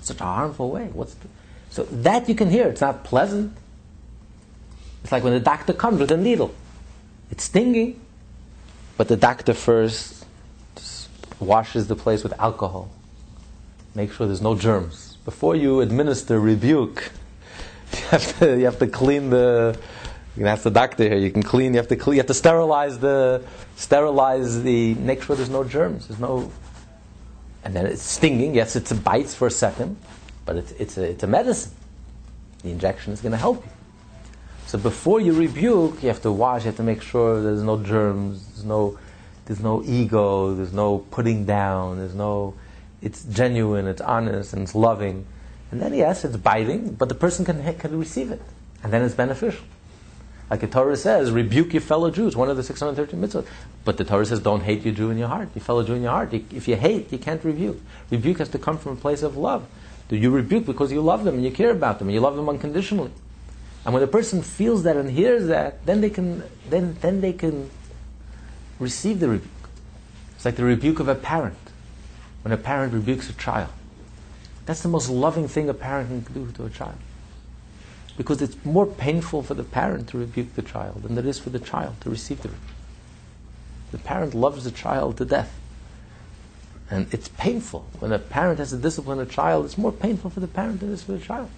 such 0.01 0.21
a 0.21 0.25
harmful 0.25 0.71
way? 0.71 0.87
What's 0.87 1.15
the, 1.15 1.29
so 1.71 1.85
that 1.85 2.29
you 2.29 2.35
can 2.35 2.51
hear. 2.51 2.69
It's 2.69 2.81
not 2.81 3.05
pleasant. 3.05 3.53
It's 5.03 5.13
like 5.13 5.23
when 5.23 5.35
the 5.35 5.41
doctor 5.41 5.73
comes 5.73 6.01
with 6.01 6.11
a 6.11 6.17
needle. 6.17 6.55
It's 7.31 7.45
stinging, 7.45 8.01
but 8.97 9.09
the 9.09 9.17
doctor 9.17 9.53
first 9.53 10.25
washes 11.39 11.87
the 11.89 11.97
place 11.97 12.23
with 12.23 12.33
alcohol. 12.41 12.89
Make 13.95 14.13
sure 14.13 14.27
there's 14.27 14.43
no 14.43 14.55
germs. 14.55 15.19
Before 15.25 15.55
you 15.55 15.81
administer 15.81 16.41
rebuke, 16.41 17.11
you 17.93 17.99
have 18.11 18.39
to, 18.39 18.59
you 18.59 18.65
have 18.65 18.79
to 18.79 18.87
clean 18.87 19.31
the. 19.31 19.79
You 20.37 20.41
can 20.41 20.49
ask 20.49 20.65
the 20.65 20.71
doctor 20.71 21.05
here. 21.05 21.17
You 21.17 21.31
can 21.31 21.43
clean. 21.43 21.73
You 21.73 21.79
have 21.79 21.89
to 21.89 21.97
clean. 21.97 22.17
You 22.17 22.21
have 22.21 22.27
to 22.27 22.35
sterilize 22.35 22.99
the 22.99 23.43
sterilize 23.77 24.63
the. 24.63 24.95
Make 24.95 25.23
sure 25.23 25.37
there's 25.37 25.51
no 25.51 25.65
germs. 25.65 26.09
There's 26.09 26.21
no. 26.21 26.51
And 27.67 27.75
then 27.75 27.85
it's 27.85 28.03
stinging. 28.03 28.55
Yes, 28.55 28.77
it's 28.77 28.93
a 28.93 28.95
bites 28.95 29.35
for 29.35 29.49
a 29.49 29.51
second, 29.51 29.97
but 30.45 30.55
it's 30.55 30.71
it's 30.79 30.97
a, 30.99 31.03
it's 31.03 31.25
a 31.25 31.27
medicine. 31.27 31.73
The 32.63 32.71
injection 32.71 33.13
is 33.13 33.21
going 33.21 33.33
to 33.33 33.39
help 33.39 33.65
you. 33.65 33.71
So 34.69 34.79
before 34.79 35.21
you 35.21 35.33
rebuke, 35.33 36.01
you 36.01 36.09
have 36.09 36.23
to 36.23 36.31
wash. 36.31 36.63
You 36.63 36.67
have 36.67 36.77
to 36.77 36.85
make 36.85 37.03
sure 37.03 37.43
there's 37.43 37.65
no 37.65 37.83
germs. 37.83 38.47
There's 38.53 38.65
no 38.65 38.97
there's 39.47 39.59
no 39.59 39.83
ego. 39.83 40.55
There's 40.55 40.73
no 40.73 40.99
putting 41.11 41.45
down. 41.45 41.99
There's 41.99 42.15
no 42.15 42.55
it's 43.03 43.25
genuine, 43.25 43.89
it's 43.89 44.01
honest, 44.01 44.53
and 44.53 44.63
it's 44.63 44.77
loving. 44.77 45.27
And 45.73 45.83
then, 45.83 45.93
yes, 45.93 46.25
it's 46.25 46.37
biting, 46.37 46.95
but 46.95 47.09
the 47.09 47.17
person 47.17 47.45
can, 47.45 47.75
can 47.79 47.99
receive 47.99 48.31
it. 48.31 48.41
And 48.85 48.93
then 48.93 49.03
it's 49.03 49.17
beneficial. 49.17 49.65
Like 50.51 50.61
the 50.61 50.69
Torah 50.69 50.97
says, 50.97 51.33
rebuke 51.33 51.73
your 51.73 51.81
fellow 51.81 52.11
Jews, 52.11 52.37
one 52.37 52.49
of 52.49 52.57
the 52.57 52.63
613 52.63 53.21
mitzvahs. 53.21 53.47
But 53.85 53.97
the 53.97 54.05
Torah 54.05 54.27
says, 54.27 54.41
don't 54.41 54.63
hate 54.63 54.85
your 54.85 54.95
Jew 54.95 55.11
in 55.11 55.19
your 55.19 55.29
heart, 55.29 55.49
your 55.55 55.63
fellow 55.63 55.83
Jew 55.83 55.95
in 55.95 56.03
your 56.03 56.13
heart. 56.13 56.33
If 56.33 56.69
you 56.69 56.77
hate, 56.77 57.11
you 57.11 57.19
can't 57.19 57.43
rebuke. 57.45 57.81
Rebuke 58.11 58.39
has 58.39 58.49
to 58.51 58.59
come 58.59 58.79
from 58.79 58.93
a 58.93 58.97
place 58.97 59.23
of 59.23 59.37
love. 59.37 59.67
Do 60.09 60.17
you 60.17 60.31
rebuke 60.31 60.67
because 60.67 60.93
you 60.93 61.01
love 61.01 61.25
them 61.25 61.35
and 61.35 61.45
you 61.45 61.51
care 61.51 61.71
about 61.71 61.99
them 61.99 62.09
and 62.09 62.15
you 62.15 62.21
love 62.21 62.37
them 62.37 62.49
unconditionally? 62.49 63.11
And 63.85 63.93
when 63.93 64.03
a 64.03 64.07
person 64.07 64.43
feels 64.43 64.85
that 64.85 64.97
and 64.97 65.11
hears 65.11 65.49
that, 65.49 65.85
then 65.85 66.01
they 66.01 66.11
can, 66.11 66.45
then, 66.69 66.97
then 67.01 67.21
they 67.21 67.33
can 67.33 67.71
receive 68.79 69.19
the 69.19 69.29
rebuke. 69.29 69.51
It's 70.37 70.45
like 70.45 70.57
the 70.57 70.65
rebuke 70.65 71.01
of 71.01 71.09
a 71.09 71.15
parent 71.15 71.57
when 72.43 72.53
a 72.53 72.57
parent 72.57 72.93
rebukes 72.93 73.29
a 73.29 73.33
child. 73.33 73.71
That's 74.67 74.83
the 74.83 74.89
most 74.89 75.09
loving 75.09 75.49
thing 75.49 75.69
a 75.69 75.75
parent 75.75 76.27
can 76.27 76.35
do 76.35 76.53
to 76.53 76.67
a 76.67 76.71
child. 76.71 76.97
Because 78.17 78.41
it's 78.41 78.57
more 78.65 78.87
painful 78.87 79.43
for 79.43 79.55
the 79.55 79.65
parent 79.65 80.09
to 80.09 80.19
rebuke 80.19 80.55
the 80.55 80.63
child 80.63 81.03
than 81.03 81.19
it 81.19 81.27
is 81.27 81.39
for 81.39 81.51
the 81.51 81.59
child 81.59 82.01
to 82.01 82.11
receive 82.11 82.43
the 82.43 82.49
rebuke. 82.49 82.71
The 83.93 83.99
parent 83.99 84.35
loves 84.35 84.65
the 84.65 84.71
child 84.71 85.19
to 85.19 85.25
death. 85.25 85.53
And 86.91 87.13
it's 87.13 87.29
painful. 87.29 87.87
When 87.99 88.13
a 88.13 88.19
parent 88.19 88.59
has 88.59 88.71
to 88.71 88.77
discipline 88.77 89.19
a 89.19 89.27
child, 89.27 89.65
it's 89.65 89.77
more 89.77 89.93
painful 89.93 90.31
for 90.31 90.41
the 90.41 90.47
parent 90.47 90.81
than 90.81 90.91
it 90.91 90.95
is 90.95 91.03
for 91.03 91.13
the 91.13 91.19
child. 91.19 91.51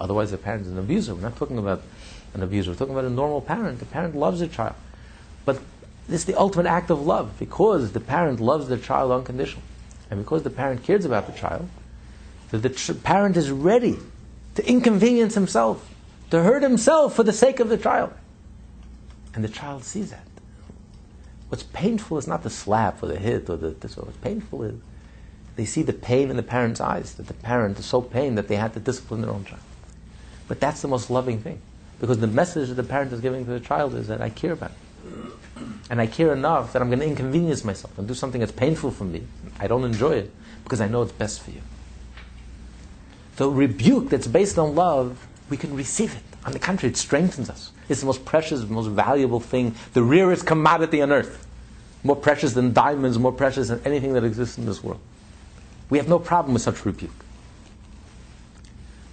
Otherwise, 0.00 0.30
the 0.30 0.38
parent 0.38 0.62
is 0.62 0.72
an 0.72 0.78
abuser. 0.78 1.14
We're 1.14 1.22
not 1.22 1.36
talking 1.36 1.58
about 1.58 1.82
an 2.32 2.42
abuser. 2.42 2.70
We're 2.70 2.76
talking 2.76 2.94
about 2.94 3.04
a 3.04 3.10
normal 3.10 3.40
parent. 3.40 3.78
The 3.78 3.84
parent 3.84 4.16
loves 4.16 4.40
the 4.40 4.48
child. 4.48 4.74
But 5.44 5.60
this 6.08 6.20
is 6.20 6.24
the 6.26 6.38
ultimate 6.38 6.66
act 6.66 6.90
of 6.90 7.06
love 7.06 7.38
because 7.38 7.92
the 7.92 8.00
parent 8.00 8.40
loves 8.40 8.68
the 8.68 8.78
child 8.78 9.12
unconditionally. 9.12 9.66
And 10.10 10.20
because 10.20 10.42
the 10.42 10.50
parent 10.50 10.82
cares 10.82 11.04
about 11.04 11.26
the 11.26 11.38
child, 11.38 11.68
that 12.50 12.62
the 12.62 12.94
parent 12.94 13.36
is 13.36 13.50
ready 13.50 13.98
to 14.54 14.68
inconvenience 14.68 15.34
himself, 15.34 15.88
to 16.30 16.42
hurt 16.42 16.62
himself 16.62 17.14
for 17.14 17.22
the 17.22 17.32
sake 17.32 17.60
of 17.60 17.68
the 17.68 17.76
child. 17.76 18.12
And 19.34 19.42
the 19.42 19.48
child 19.48 19.84
sees 19.84 20.10
that. 20.10 20.26
What's 21.48 21.64
painful 21.64 22.18
is 22.18 22.26
not 22.26 22.42
the 22.42 22.50
slap 22.50 23.02
or 23.02 23.06
the 23.06 23.18
hit 23.18 23.48
or 23.50 23.56
the 23.56 23.70
this. 23.70 23.96
What's 23.96 24.16
painful 24.18 24.62
is 24.64 24.74
they 25.56 25.64
see 25.64 25.82
the 25.82 25.92
pain 25.92 26.30
in 26.30 26.36
the 26.36 26.42
parent's 26.42 26.80
eyes, 26.80 27.14
that 27.14 27.26
the 27.26 27.34
parent 27.34 27.78
is 27.78 27.84
so 27.84 28.00
pained 28.00 28.38
that 28.38 28.48
they 28.48 28.56
had 28.56 28.74
to 28.74 28.80
discipline 28.80 29.20
their 29.20 29.30
own 29.30 29.44
child. 29.44 29.62
But 30.48 30.60
that's 30.60 30.82
the 30.82 30.88
most 30.88 31.10
loving 31.10 31.40
thing. 31.40 31.60
Because 32.00 32.18
the 32.18 32.26
message 32.26 32.68
that 32.68 32.74
the 32.74 32.82
parent 32.82 33.12
is 33.12 33.20
giving 33.20 33.44
to 33.44 33.52
the 33.52 33.60
child 33.60 33.94
is 33.94 34.08
that 34.08 34.20
I 34.20 34.30
care 34.30 34.52
about 34.52 34.72
you. 34.72 35.32
And 35.90 36.00
I 36.00 36.06
care 36.06 36.32
enough 36.32 36.72
that 36.72 36.82
I'm 36.82 36.88
going 36.88 36.98
to 36.98 37.06
inconvenience 37.06 37.64
myself 37.64 37.96
and 37.98 38.08
do 38.08 38.14
something 38.14 38.40
that's 38.40 38.52
painful 38.52 38.90
for 38.90 39.04
me. 39.04 39.22
I 39.60 39.68
don't 39.68 39.84
enjoy 39.84 40.12
it 40.12 40.32
because 40.64 40.80
I 40.80 40.88
know 40.88 41.02
it's 41.02 41.12
best 41.12 41.42
for 41.42 41.50
you. 41.50 41.60
The 43.36 43.48
rebuke 43.48 44.10
that's 44.10 44.26
based 44.26 44.58
on 44.58 44.74
love, 44.74 45.26
we 45.50 45.56
can 45.56 45.74
receive 45.74 46.14
it. 46.14 46.22
On 46.46 46.52
the 46.52 46.58
contrary, 46.58 46.92
it 46.92 46.96
strengthens 46.96 47.50
us. 47.50 47.72
It's 47.88 48.00
the 48.00 48.06
most 48.06 48.24
precious, 48.24 48.62
most 48.68 48.88
valuable 48.88 49.40
thing, 49.40 49.74
the 49.92 50.02
rarest 50.02 50.46
commodity 50.46 51.02
on 51.02 51.10
earth. 51.10 51.46
More 52.02 52.16
precious 52.16 52.52
than 52.52 52.72
diamonds, 52.72 53.18
more 53.18 53.32
precious 53.32 53.68
than 53.68 53.80
anything 53.84 54.12
that 54.12 54.24
exists 54.24 54.58
in 54.58 54.66
this 54.66 54.82
world. 54.82 55.00
We 55.90 55.98
have 55.98 56.08
no 56.08 56.18
problem 56.18 56.54
with 56.54 56.62
such 56.62 56.84
rebuke. 56.84 57.24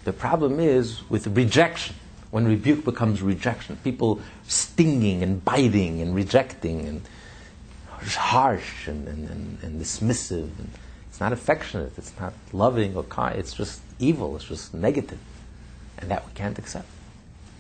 The 0.04 0.14
problem 0.14 0.60
is 0.60 1.08
with 1.10 1.28
rejection. 1.28 1.96
When 2.32 2.48
rebuke 2.48 2.86
becomes 2.86 3.22
rejection, 3.22 3.78
people 3.84 4.22
stinging 4.48 5.22
and 5.22 5.44
biting 5.44 6.02
and 6.02 6.16
rejecting 6.16 6.88
and 6.88 7.02
harsh 8.16 8.88
and, 8.88 9.08
and, 9.08 9.30
and, 9.30 9.58
and 9.62 9.82
dismissive. 9.82 10.50
And 10.58 10.70
not 11.22 11.32
affectionate, 11.32 11.94
it's 11.98 12.12
not 12.20 12.34
loving 12.52 12.96
or 12.96 13.04
kind, 13.04 13.40
it's 13.40 13.54
just 13.54 13.80
evil, 14.00 14.36
it's 14.36 14.46
just 14.46 14.74
negative. 14.74 15.20
And 16.00 16.10
that 16.10 16.26
we 16.26 16.34
can't 16.34 16.58
accept. 16.58 16.88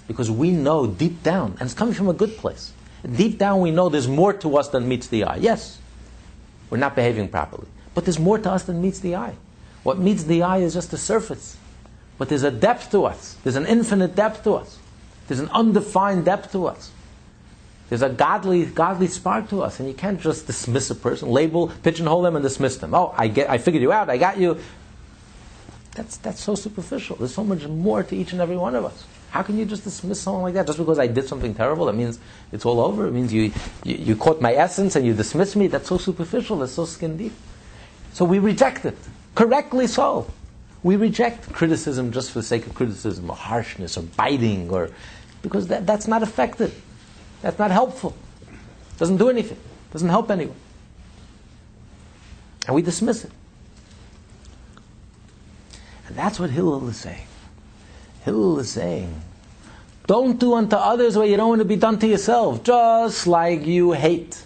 Because 0.08 0.32
we 0.32 0.52
know 0.52 0.88
deep 0.88 1.22
down, 1.22 1.52
and 1.52 1.62
it's 1.62 1.76
coming 1.76 1.94
from 1.94 2.10
a 2.10 2.14
good 2.14 2.36
place, 2.38 2.74
deep 3.16 3.38
down 3.38 3.62
we 3.62 3.70
know 3.70 3.88
there's 3.88 4.08
more 4.08 4.34
to 4.34 4.58
us 4.58 4.70
than 4.70 4.90
meets 4.90 5.08
the 5.08 5.24
eye. 5.26 5.38
Yes, 5.38 5.78
we're 6.72 6.80
not 6.80 6.96
behaving 6.96 7.30
properly. 7.30 7.68
But 7.94 8.06
there's 8.06 8.20
more 8.20 8.40
to 8.40 8.52
us 8.52 8.64
than 8.64 8.82
meets 8.82 9.00
the 9.00 9.16
eye. 9.16 9.36
What 9.84 10.00
meets 10.00 10.24
the 10.24 10.42
eye 10.42 10.58
is 10.58 10.74
just 10.74 10.90
the 10.90 10.98
surface. 10.98 11.56
But 12.18 12.30
there's 12.30 12.44
a 12.44 12.52
depth 12.52 12.92
to 12.92 13.06
us. 13.06 13.36
There's 13.44 13.56
an 13.58 13.68
infinite 13.68 14.16
depth 14.16 14.44
to 14.46 14.56
us. 14.56 14.80
There's 15.28 15.40
an 15.40 15.50
undefined 15.50 16.26
depth 16.26 16.52
to 16.54 16.66
us. 16.66 16.92
There's 17.92 18.04
a 18.04 18.08
godly, 18.08 18.68
godly 18.68 19.08
spark 19.08 19.50
to 19.50 19.64
us, 19.64 19.82
and 19.82 19.90
you 19.90 19.94
can't 19.94 20.22
just 20.22 20.48
dismiss 20.48 20.90
a 20.92 20.96
person, 20.96 21.28
label, 21.28 21.68
pigeonhole 21.84 22.22
them, 22.22 22.38
and 22.38 22.42
dismiss 22.42 22.78
them. 22.78 22.94
Oh, 22.94 23.14
I 23.18 23.28
get, 23.28 23.50
I 23.50 23.58
figured 23.58 23.82
you 23.82 23.92
out. 23.92 24.10
I 24.10 24.18
got 24.18 24.38
you. 24.38 24.58
That's 25.94 26.16
that's 26.16 26.42
so 26.42 26.56
superficial. 26.56 27.18
There's 27.18 27.34
so 27.34 27.44
much 27.44 27.68
more 27.68 28.02
to 28.02 28.16
each 28.16 28.32
and 28.32 28.40
every 28.40 28.56
one 28.56 28.76
of 28.76 28.86
us. 28.86 29.04
How 29.32 29.42
can 29.42 29.58
you 29.58 29.66
just 29.66 29.84
dismiss 29.84 30.22
someone 30.22 30.42
like 30.42 30.54
that 30.54 30.68
just 30.68 30.78
because 30.78 31.00
I 31.00 31.08
did 31.08 31.28
something 31.28 31.54
terrible? 31.54 31.88
That 31.88 31.96
means 31.96 32.18
it's 32.54 32.66
all 32.66 32.80
over. 32.80 33.08
It 33.08 33.12
means 33.12 33.34
you, 33.34 33.52
you, 33.84 33.96
you 33.96 34.16
caught 34.16 34.40
my 34.40 34.54
essence 34.54 34.96
and 34.96 35.06
you 35.06 35.14
dismiss 35.14 35.58
me. 35.58 35.68
That's 35.68 35.90
so 35.90 35.98
superficial. 35.98 36.60
That's 36.60 36.72
so 36.72 36.86
skin 36.86 37.18
deep. 37.18 37.34
So 38.14 38.24
we 38.24 38.40
reject 38.40 38.86
it. 38.86 38.98
Correctly 39.36 39.88
so. 39.88 40.32
We 40.82 40.96
reject 40.96 41.52
criticism 41.52 42.14
just 42.14 42.32
for 42.32 42.40
the 42.40 42.46
sake 42.46 42.66
of 42.66 42.74
criticism 42.74 43.30
or 43.30 43.36
harshness 43.36 43.98
or 43.98 44.04
biting 44.04 44.70
or 44.70 44.92
because 45.42 45.68
that, 45.68 45.86
that's 45.86 46.08
not 46.08 46.24
effective. 46.24 46.82
That's 47.42 47.58
not 47.58 47.72
helpful. 47.72 48.16
Doesn't 48.98 49.18
do 49.18 49.30
anything. 49.30 49.58
Doesn't 49.92 50.10
help 50.10 50.30
anyone. 50.30 50.56
And 52.68 52.76
we 52.76 52.82
dismiss 52.82 53.26
it. 53.26 53.32
And 56.08 56.16
that's 56.16 56.40
what 56.40 56.50
Hillel 56.50 56.88
is 56.90 56.98
saying. 56.98 57.28
Hillel 58.24 58.60
is 58.60 58.70
saying, 58.70 59.22
don't 60.08 60.40
do 60.40 60.54
unto 60.54 60.76
others 60.76 61.18
what 61.18 61.30
you 61.30 61.38
don't 61.38 61.50
want 61.50 61.60
to 61.60 61.66
be 61.66 61.76
done 61.76 61.98
to 62.00 62.08
yourself, 62.08 62.64
just 62.64 63.28
like 63.28 63.66
you 63.66 63.94
hate. 63.94 64.44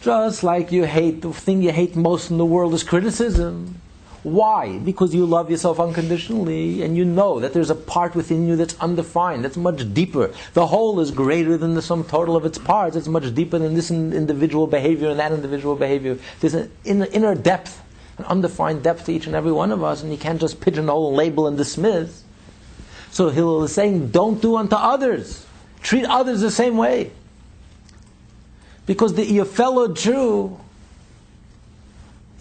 Just 0.00 0.42
like 0.42 0.72
you 0.72 0.84
hate, 0.84 1.20
the 1.20 1.32
thing 1.32 1.60
you 1.60 1.72
hate 1.72 1.94
most 1.96 2.30
in 2.30 2.38
the 2.38 2.44
world 2.44 2.72
is 2.72 2.82
criticism. 2.82 3.80
Why? 4.22 4.78
Because 4.78 5.14
you 5.14 5.24
love 5.24 5.50
yourself 5.50 5.80
unconditionally 5.80 6.82
and 6.82 6.94
you 6.94 7.06
know 7.06 7.40
that 7.40 7.54
there's 7.54 7.70
a 7.70 7.74
part 7.74 8.14
within 8.14 8.46
you 8.46 8.54
that's 8.54 8.78
undefined, 8.78 9.44
that's 9.44 9.56
much 9.56 9.94
deeper. 9.94 10.32
The 10.52 10.66
whole 10.66 11.00
is 11.00 11.10
greater 11.10 11.56
than 11.56 11.74
the 11.74 11.80
sum 11.80 12.04
total 12.04 12.36
of 12.36 12.44
its 12.44 12.58
parts. 12.58 12.96
It's 12.96 13.08
much 13.08 13.34
deeper 13.34 13.58
than 13.58 13.74
this 13.74 13.90
individual 13.90 14.66
behavior 14.66 15.08
and 15.08 15.18
that 15.18 15.32
individual 15.32 15.74
behavior. 15.74 16.18
There's 16.40 16.54
an 16.54 16.70
inner 16.84 17.34
depth, 17.34 17.82
an 18.18 18.26
undefined 18.26 18.82
depth 18.82 19.06
to 19.06 19.12
each 19.12 19.26
and 19.26 19.34
every 19.34 19.52
one 19.52 19.72
of 19.72 19.82
us, 19.82 20.02
and 20.02 20.12
you 20.12 20.18
can't 20.18 20.40
just 20.40 20.60
pigeonhole, 20.60 21.14
label, 21.14 21.46
and 21.46 21.56
dismiss. 21.56 22.22
So 23.10 23.30
Hillel 23.30 23.64
is 23.64 23.72
saying, 23.72 24.10
don't 24.10 24.40
do 24.42 24.56
unto 24.56 24.76
others. 24.76 25.46
Treat 25.82 26.04
others 26.04 26.42
the 26.42 26.50
same 26.50 26.76
way. 26.76 27.10
Because 28.84 29.14
the, 29.14 29.24
your 29.24 29.46
fellow 29.46 29.94
Jew 29.94 30.60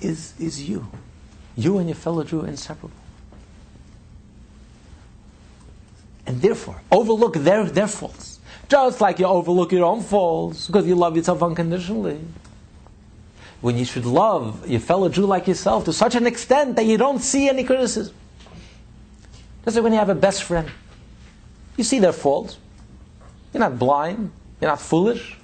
is, 0.02 0.34
is 0.39 0.68
you. 0.68 0.86
You 1.60 1.78
and 1.78 1.89
your 1.89 1.95
fellow 1.95 2.24
Jew 2.24 2.41
are 2.43 2.48
inseparable. 2.48 2.95
And 6.26 6.41
therefore, 6.41 6.82
overlook 6.89 7.34
their, 7.34 7.65
their 7.65 7.88
faults. 7.88 8.39
Just 8.69 9.02
like 9.02 9.19
you 9.19 9.26
overlook 9.26 9.74
your 9.74 9.84
own 9.84 10.02
faults 10.02 10.67
because 10.67 10.88
you 10.88 10.95
love 10.95 11.17
yourself 11.17 11.43
unconditionally. 11.43 12.22
When 13.60 13.78
you 13.78 13.84
should 13.84 14.06
love 14.06 14.69
your 14.69 14.80
fellow 14.80 15.10
Jew 15.10 15.26
like 15.26 15.48
yourself 15.48 15.84
to 15.86 15.91
such 15.91 16.15
an 16.15 16.26
extent 16.26 16.78
that 16.78 16.86
you 16.86 16.98
don't 16.98 17.19
see 17.19 17.50
any 17.50 17.65
criticism. 17.65 18.15
Just 19.65 19.76
like 19.76 19.84
when 19.84 19.91
you 19.91 20.00
have 20.00 20.08
a 20.08 20.15
best 20.15 20.43
friend. 20.43 20.72
You 21.76 21.84
see 21.84 22.00
their 22.00 22.13
faults. 22.13 22.58
You're 23.54 23.60
not 23.60 23.78
blind. 23.78 24.32
You're 24.62 24.69
not 24.69 24.80
foolish. 24.80 25.36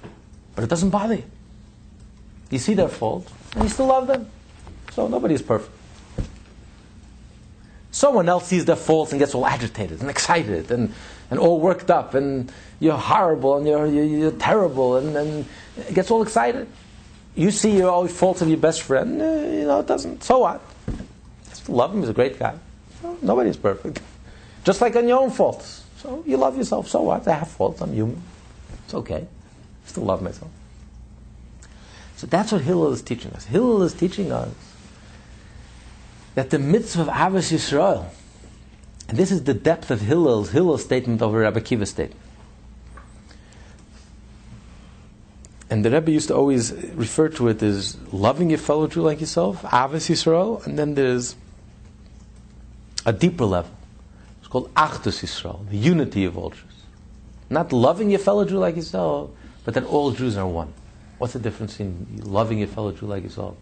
But 0.54 0.64
it 0.64 0.70
doesn't 0.70 0.90
bother 0.90 1.16
you. 1.16 1.24
You 2.48 2.58
see 2.58 2.72
their 2.72 2.88
faults 2.88 3.30
and 3.52 3.64
you 3.64 3.68
still 3.68 3.86
love 3.86 4.06
them. 4.06 4.30
So 4.92 5.08
nobody 5.08 5.34
is 5.34 5.42
perfect. 5.42 5.75
Someone 7.96 8.28
else 8.28 8.48
sees 8.48 8.66
their 8.66 8.76
faults 8.76 9.12
and 9.12 9.18
gets 9.18 9.34
all 9.34 9.46
agitated 9.46 10.02
and 10.02 10.10
excited 10.10 10.70
and, 10.70 10.92
and 11.30 11.40
all 11.40 11.58
worked 11.58 11.90
up 11.90 12.12
and 12.12 12.52
you're 12.78 12.98
horrible 12.98 13.56
and 13.56 13.66
you're, 13.66 13.86
you're, 13.86 14.04
you're 14.04 14.30
terrible 14.32 14.98
and, 14.98 15.16
and 15.16 15.46
gets 15.94 16.10
all 16.10 16.22
excited. 16.22 16.68
You 17.36 17.50
see 17.50 17.78
your 17.78 17.88
all 17.88 18.06
faults 18.06 18.42
of 18.42 18.48
your 18.48 18.58
best 18.58 18.82
friend, 18.82 19.22
eh, 19.22 19.60
you 19.60 19.64
know, 19.64 19.80
it 19.80 19.86
doesn't. 19.86 20.22
So 20.22 20.40
what? 20.40 20.60
Love 21.68 21.94
him, 21.94 22.00
he's 22.00 22.10
a 22.10 22.12
great 22.12 22.38
guy. 22.38 22.58
nobody's 23.22 23.56
perfect. 23.56 24.02
Just 24.62 24.82
like 24.82 24.94
on 24.94 25.08
your 25.08 25.18
own 25.18 25.30
faults. 25.30 25.82
So 25.96 26.22
you 26.26 26.36
love 26.36 26.58
yourself, 26.58 26.88
so 26.88 27.00
what? 27.00 27.26
I 27.26 27.32
have 27.32 27.48
faults, 27.48 27.80
I'm 27.80 27.94
human. 27.94 28.20
It's 28.84 28.92
okay. 28.92 29.26
I 29.26 29.88
still 29.88 30.04
love 30.04 30.20
myself. 30.20 30.50
So 32.16 32.26
that's 32.26 32.52
what 32.52 32.60
Hillel 32.60 32.92
is 32.92 33.00
teaching 33.00 33.32
us. 33.32 33.46
Hillel 33.46 33.82
is 33.84 33.94
teaching 33.94 34.32
us 34.32 34.65
that 36.36 36.50
the 36.50 36.58
mitzvah 36.58 37.02
of 37.02 37.08
Ahavas 37.08 37.50
Yisrael, 37.50 38.04
and 39.08 39.18
this 39.18 39.32
is 39.32 39.44
the 39.44 39.54
depth 39.54 39.90
of 39.90 40.00
Hillel's, 40.00 40.50
Hillel's 40.50 40.84
statement 40.84 41.22
over 41.22 41.38
Rabbi 41.40 41.60
Akiva's 41.60 41.90
statement. 41.90 42.20
And 45.70 45.82
the 45.84 45.90
Rebbe 45.90 46.12
used 46.12 46.28
to 46.28 46.34
always 46.34 46.72
refer 46.94 47.28
to 47.30 47.48
it 47.48 47.62
as 47.62 47.96
loving 48.12 48.50
your 48.50 48.58
fellow 48.58 48.86
Jew 48.86 49.00
like 49.00 49.20
yourself, 49.20 49.62
Ahavas 49.62 50.10
Yisrael, 50.10 50.64
and 50.66 50.78
then 50.78 50.94
there's 50.94 51.36
a 53.06 53.14
deeper 53.14 53.46
level. 53.46 53.74
It's 54.40 54.48
called 54.48 54.72
Achdus 54.74 55.24
Yisrael, 55.24 55.66
the 55.70 55.78
unity 55.78 56.26
of 56.26 56.36
all 56.36 56.50
Jews. 56.50 56.62
Not 57.48 57.72
loving 57.72 58.10
your 58.10 58.18
fellow 58.18 58.44
Jew 58.44 58.58
like 58.58 58.76
yourself, 58.76 59.30
but 59.64 59.72
that 59.72 59.84
all 59.84 60.10
Jews 60.10 60.36
are 60.36 60.46
one. 60.46 60.74
What's 61.16 61.32
the 61.32 61.38
difference 61.38 61.80
in 61.80 62.20
loving 62.24 62.58
your 62.58 62.68
fellow 62.68 62.92
Jew 62.92 63.06
like 63.06 63.22
yourself 63.22 63.56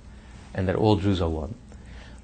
and 0.55 0.67
that 0.67 0.75
all 0.75 0.97
Jews 0.97 1.23
are 1.23 1.29
one? 1.29 1.55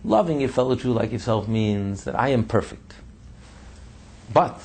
Loving 0.05 0.41
your 0.41 0.49
fellow 0.49 0.75
Jew 0.77 0.93
like 0.93 1.13
yourself 1.13 1.47
means 1.47 2.05
that 2.05 2.19
I 2.19 2.29
am 2.29 2.45
perfect. 2.45 2.95
But 4.33 4.61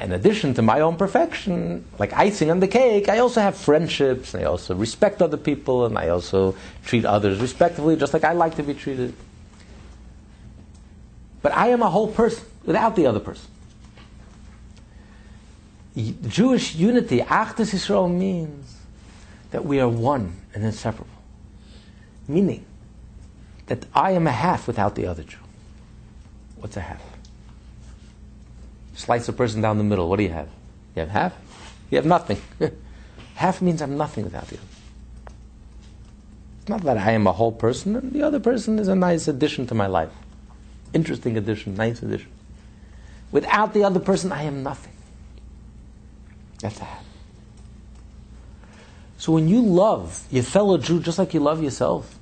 in 0.00 0.12
addition 0.12 0.54
to 0.54 0.62
my 0.62 0.80
own 0.80 0.96
perfection, 0.96 1.84
like 1.98 2.12
icing 2.14 2.50
on 2.50 2.60
the 2.60 2.68
cake, 2.68 3.08
I 3.08 3.18
also 3.18 3.40
have 3.40 3.56
friendships, 3.56 4.34
and 4.34 4.42
I 4.42 4.46
also 4.46 4.74
respect 4.74 5.20
other 5.22 5.36
people, 5.36 5.84
and 5.86 5.98
I 5.98 6.08
also 6.08 6.56
treat 6.84 7.04
others 7.04 7.40
respectfully, 7.40 7.96
just 7.96 8.12
like 8.12 8.24
I 8.24 8.32
like 8.32 8.56
to 8.56 8.62
be 8.62 8.74
treated. 8.74 9.14
But 11.42 11.52
I 11.52 11.68
am 11.68 11.82
a 11.82 11.90
whole 11.90 12.08
person 12.08 12.44
without 12.64 12.96
the 12.96 13.06
other 13.06 13.20
person. 13.20 13.48
Jewish 16.26 16.74
unity, 16.74 17.20
Achdus 17.20 17.74
Yisrael, 17.74 18.10
means 18.10 18.76
that 19.50 19.64
we 19.64 19.78
are 19.78 19.88
one 19.88 20.34
and 20.54 20.64
inseparable. 20.64 21.06
Meaning, 22.26 22.64
that 23.66 23.86
I 23.94 24.12
am 24.12 24.26
a 24.26 24.32
half 24.32 24.66
without 24.66 24.94
the 24.94 25.06
other 25.06 25.22
Jew. 25.22 25.38
What's 26.56 26.76
a 26.76 26.80
half? 26.80 27.02
Slice 28.94 29.28
a 29.28 29.32
person 29.32 29.60
down 29.60 29.78
the 29.78 29.84
middle. 29.84 30.08
What 30.08 30.16
do 30.16 30.22
you 30.22 30.30
have? 30.30 30.48
You 30.94 31.00
have 31.00 31.10
half? 31.10 31.34
You 31.90 31.96
have 31.96 32.06
nothing. 32.06 32.40
half 33.34 33.62
means 33.62 33.82
I'm 33.82 33.96
nothing 33.96 34.24
without 34.24 34.46
the 34.48 34.56
other. 34.56 34.66
It's 36.60 36.68
not 36.68 36.82
that 36.82 36.98
I 36.98 37.12
am 37.12 37.26
a 37.26 37.32
whole 37.32 37.52
person. 37.52 37.96
and 37.96 38.12
The 38.12 38.22
other 38.22 38.38
person 38.38 38.78
is 38.78 38.88
a 38.88 38.94
nice 38.94 39.26
addition 39.26 39.66
to 39.68 39.74
my 39.74 39.86
life. 39.86 40.10
Interesting 40.94 41.36
addition, 41.36 41.74
nice 41.74 42.02
addition. 42.02 42.30
Without 43.32 43.72
the 43.72 43.82
other 43.82 43.98
person, 43.98 44.30
I 44.30 44.42
am 44.42 44.62
nothing. 44.62 44.92
That's 46.60 46.80
a 46.80 46.84
half. 46.84 47.04
So 49.18 49.32
when 49.32 49.48
you 49.48 49.60
love 49.62 50.24
your 50.30 50.42
fellow 50.42 50.78
Jew 50.78 51.00
just 51.00 51.18
like 51.18 51.32
you 51.32 51.40
love 51.40 51.62
yourself, 51.62 52.18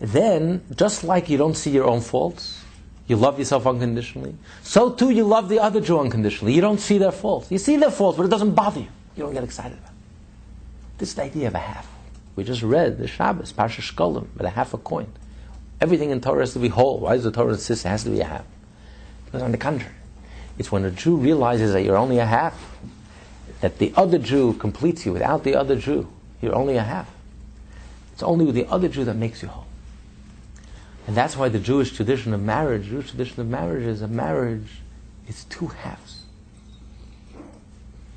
then 0.00 0.64
just 0.74 1.04
like 1.04 1.28
you 1.28 1.38
don't 1.38 1.56
see 1.56 1.70
your 1.70 1.86
own 1.86 2.00
faults, 2.00 2.64
you 3.06 3.16
love 3.16 3.38
yourself 3.38 3.66
unconditionally, 3.66 4.34
so 4.62 4.92
too 4.92 5.10
you 5.10 5.24
love 5.24 5.48
the 5.48 5.58
other 5.58 5.80
Jew 5.80 5.98
unconditionally. 5.98 6.52
You 6.52 6.60
don't 6.60 6.78
see 6.78 6.98
their 6.98 7.12
faults. 7.12 7.50
You 7.50 7.58
see 7.58 7.76
their 7.76 7.90
faults, 7.90 8.18
but 8.18 8.24
it 8.24 8.30
doesn't 8.30 8.54
bother 8.54 8.80
you. 8.80 8.88
You 9.16 9.24
don't 9.24 9.32
get 9.32 9.44
excited 9.44 9.78
about 9.78 9.90
it. 9.90 9.96
This 10.98 11.10
is 11.10 11.14
the 11.14 11.22
idea 11.22 11.48
of 11.48 11.54
a 11.54 11.58
half. 11.58 11.88
We 12.36 12.44
just 12.44 12.62
read 12.62 12.98
the 12.98 13.08
Shabbos, 13.08 13.52
Parsha 13.52 13.80
Shkolim, 13.80 14.28
with 14.34 14.46
a 14.46 14.50
half 14.50 14.74
a 14.74 14.78
coin. 14.78 15.12
Everything 15.80 16.10
in 16.10 16.20
Torah 16.20 16.40
has 16.40 16.52
to 16.52 16.58
be 16.58 16.68
whole. 16.68 16.98
Why 16.98 17.14
does 17.14 17.24
the 17.24 17.32
Torah 17.32 17.52
insist 17.52 17.84
it 17.84 17.88
has 17.88 18.04
to 18.04 18.10
be 18.10 18.20
a 18.20 18.24
half? 18.24 18.44
Because 19.24 19.42
on 19.42 19.52
the 19.52 19.58
contrary, 19.58 19.94
it's 20.58 20.72
when 20.72 20.84
a 20.84 20.90
Jew 20.90 21.16
realizes 21.16 21.72
that 21.72 21.82
you're 21.82 21.96
only 21.96 22.18
a 22.18 22.26
half, 22.26 22.76
that 23.60 23.78
the 23.78 23.92
other 23.96 24.18
Jew 24.18 24.54
completes 24.54 25.06
you. 25.06 25.12
Without 25.12 25.44
the 25.44 25.54
other 25.54 25.76
Jew, 25.76 26.08
you're 26.42 26.54
only 26.54 26.76
a 26.76 26.82
half. 26.82 27.08
It's 28.12 28.22
only 28.22 28.44
with 28.44 28.56
the 28.56 28.66
other 28.66 28.88
Jew 28.88 29.04
that 29.04 29.14
makes 29.14 29.42
you 29.42 29.48
whole. 29.48 29.67
And 31.08 31.16
that's 31.16 31.38
why 31.38 31.48
the 31.48 31.58
Jewish 31.58 31.96
tradition 31.96 32.34
of 32.34 32.42
marriage, 32.42 32.88
Jewish 32.88 33.08
tradition 33.08 33.40
of 33.40 33.48
marriage 33.48 33.84
is 33.84 34.02
a 34.02 34.08
marriage 34.08 34.68
it's 35.26 35.44
two 35.44 35.68
halves. 35.68 36.22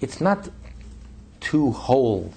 It's 0.01 0.19
not 0.19 0.49
two 1.39 1.71
wholes. 1.71 2.33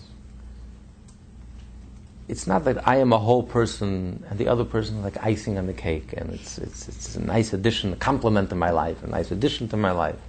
It's 2.28 2.46
not 2.46 2.64
that 2.66 2.86
I 2.86 2.98
am 2.98 3.12
a 3.12 3.18
whole 3.18 3.42
person 3.42 4.24
and 4.30 4.38
the 4.38 4.46
other 4.46 4.64
person 4.64 4.98
is 4.98 5.04
like 5.04 5.24
icing 5.24 5.58
on 5.58 5.66
the 5.66 5.72
cake, 5.72 6.14
and 6.16 6.32
it's, 6.32 6.58
it's, 6.58 6.86
it's 6.88 7.16
a 7.16 7.20
nice 7.20 7.52
addition, 7.52 7.92
a 7.92 7.96
compliment 7.96 8.48
to 8.50 8.56
my 8.56 8.70
life, 8.70 9.02
a 9.02 9.08
nice 9.08 9.32
addition 9.32 9.68
to 9.70 9.76
my 9.76 9.90
life, 9.90 10.20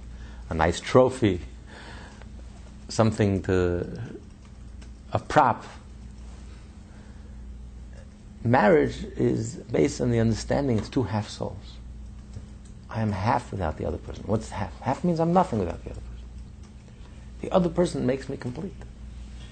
a 0.50 0.54
nice 0.54 0.80
trophy, 0.80 1.40
something 2.88 3.42
to 3.42 3.86
a 5.12 5.20
prop. 5.20 5.64
Marriage 8.46 9.04
is 9.16 9.56
based 9.56 10.00
on 10.00 10.10
the 10.10 10.20
understanding 10.20 10.78
it's 10.78 10.88
two 10.88 11.02
half 11.02 11.28
souls. 11.28 11.56
I 12.88 13.02
am 13.02 13.12
half 13.12 13.50
without 13.50 13.76
the 13.76 13.84
other 13.84 13.98
person. 13.98 14.24
What's 14.26 14.50
half? 14.50 14.78
Half 14.80 15.04
means 15.04 15.18
I'm 15.18 15.32
nothing 15.32 15.58
without 15.58 15.82
the 15.84 15.90
other 15.90 16.00
person. 16.00 16.24
The 17.40 17.50
other 17.50 17.68
person 17.68 18.06
makes 18.06 18.28
me 18.28 18.36
complete. 18.36 18.72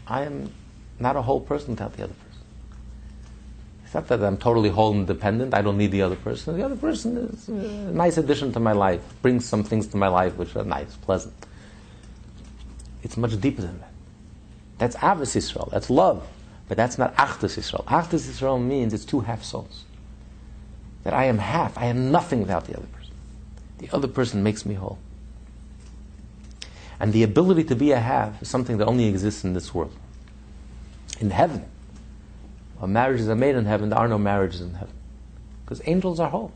I 0.06 0.22
am 0.22 0.52
not 1.00 1.16
a 1.16 1.22
whole 1.22 1.40
person 1.40 1.70
without 1.70 1.94
the 1.96 2.04
other 2.04 2.14
person. 2.14 2.42
It's 3.84 3.94
not 3.94 4.06
that 4.08 4.22
I'm 4.22 4.36
totally 4.36 4.70
whole 4.70 4.92
and 4.92 5.06
dependent. 5.06 5.54
I 5.54 5.62
don't 5.62 5.76
need 5.76 5.90
the 5.90 6.02
other 6.02 6.16
person. 6.16 6.56
The 6.56 6.64
other 6.64 6.76
person 6.76 7.16
is 7.16 7.48
a 7.48 7.52
nice 7.92 8.16
addition 8.16 8.52
to 8.52 8.60
my 8.60 8.72
life, 8.72 9.00
brings 9.22 9.44
some 9.44 9.64
things 9.64 9.88
to 9.88 9.96
my 9.96 10.08
life 10.08 10.36
which 10.36 10.54
are 10.56 10.64
nice, 10.64 10.94
pleasant. 10.96 11.34
It's 13.02 13.16
much 13.16 13.38
deeper 13.40 13.62
than 13.62 13.80
that. 13.80 13.92
That's 14.78 14.96
Ahavas 14.96 15.34
Yisrael. 15.36 15.70
That's 15.70 15.90
love. 15.90 16.26
But 16.68 16.76
that's 16.76 16.98
not 16.98 17.14
Achdus 17.16 17.58
Yisrael. 17.58 17.84
Achdus 17.84 18.26
Yisrael 18.28 18.62
means 18.62 18.94
it's 18.94 19.04
two 19.04 19.20
half 19.20 19.42
souls. 19.42 19.84
That 21.02 21.12
I 21.12 21.24
am 21.24 21.38
half. 21.38 21.76
I 21.76 21.86
am 21.86 22.10
nothing 22.10 22.40
without 22.40 22.64
the 22.64 22.76
other 22.76 22.86
person. 22.86 23.14
The 23.78 23.90
other 23.92 24.08
person 24.08 24.42
makes 24.42 24.64
me 24.64 24.74
whole. 24.74 24.98
And 26.98 27.12
the 27.12 27.22
ability 27.22 27.64
to 27.64 27.76
be 27.76 27.92
a 27.92 28.00
half 28.00 28.40
is 28.40 28.48
something 28.48 28.78
that 28.78 28.86
only 28.86 29.06
exists 29.06 29.44
in 29.44 29.52
this 29.52 29.74
world. 29.74 29.94
In 31.20 31.30
heaven, 31.30 31.64
when 32.78 32.92
marriages 32.92 33.28
are 33.28 33.36
made 33.36 33.56
in 33.56 33.66
heaven, 33.66 33.90
there 33.90 33.98
are 33.98 34.08
no 34.08 34.18
marriages 34.18 34.60
in 34.60 34.72
heaven. 34.72 34.94
Because 35.64 35.82
angels 35.86 36.20
are 36.20 36.30
whole. 36.30 36.52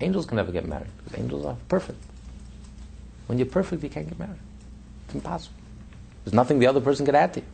Angels 0.00 0.26
can 0.26 0.36
never 0.36 0.50
get 0.50 0.66
married, 0.66 0.88
because 0.98 1.18
angels 1.18 1.44
are 1.44 1.56
perfect. 1.68 2.02
When 3.26 3.38
you're 3.38 3.46
perfect, 3.46 3.82
you 3.82 3.88
can't 3.88 4.08
get 4.08 4.18
married. 4.18 4.40
It's 5.06 5.14
impossible. 5.14 5.56
There's 6.24 6.34
nothing 6.34 6.58
the 6.58 6.66
other 6.66 6.80
person 6.80 7.06
can 7.06 7.14
add 7.14 7.34
to 7.34 7.40
you. 7.40 7.46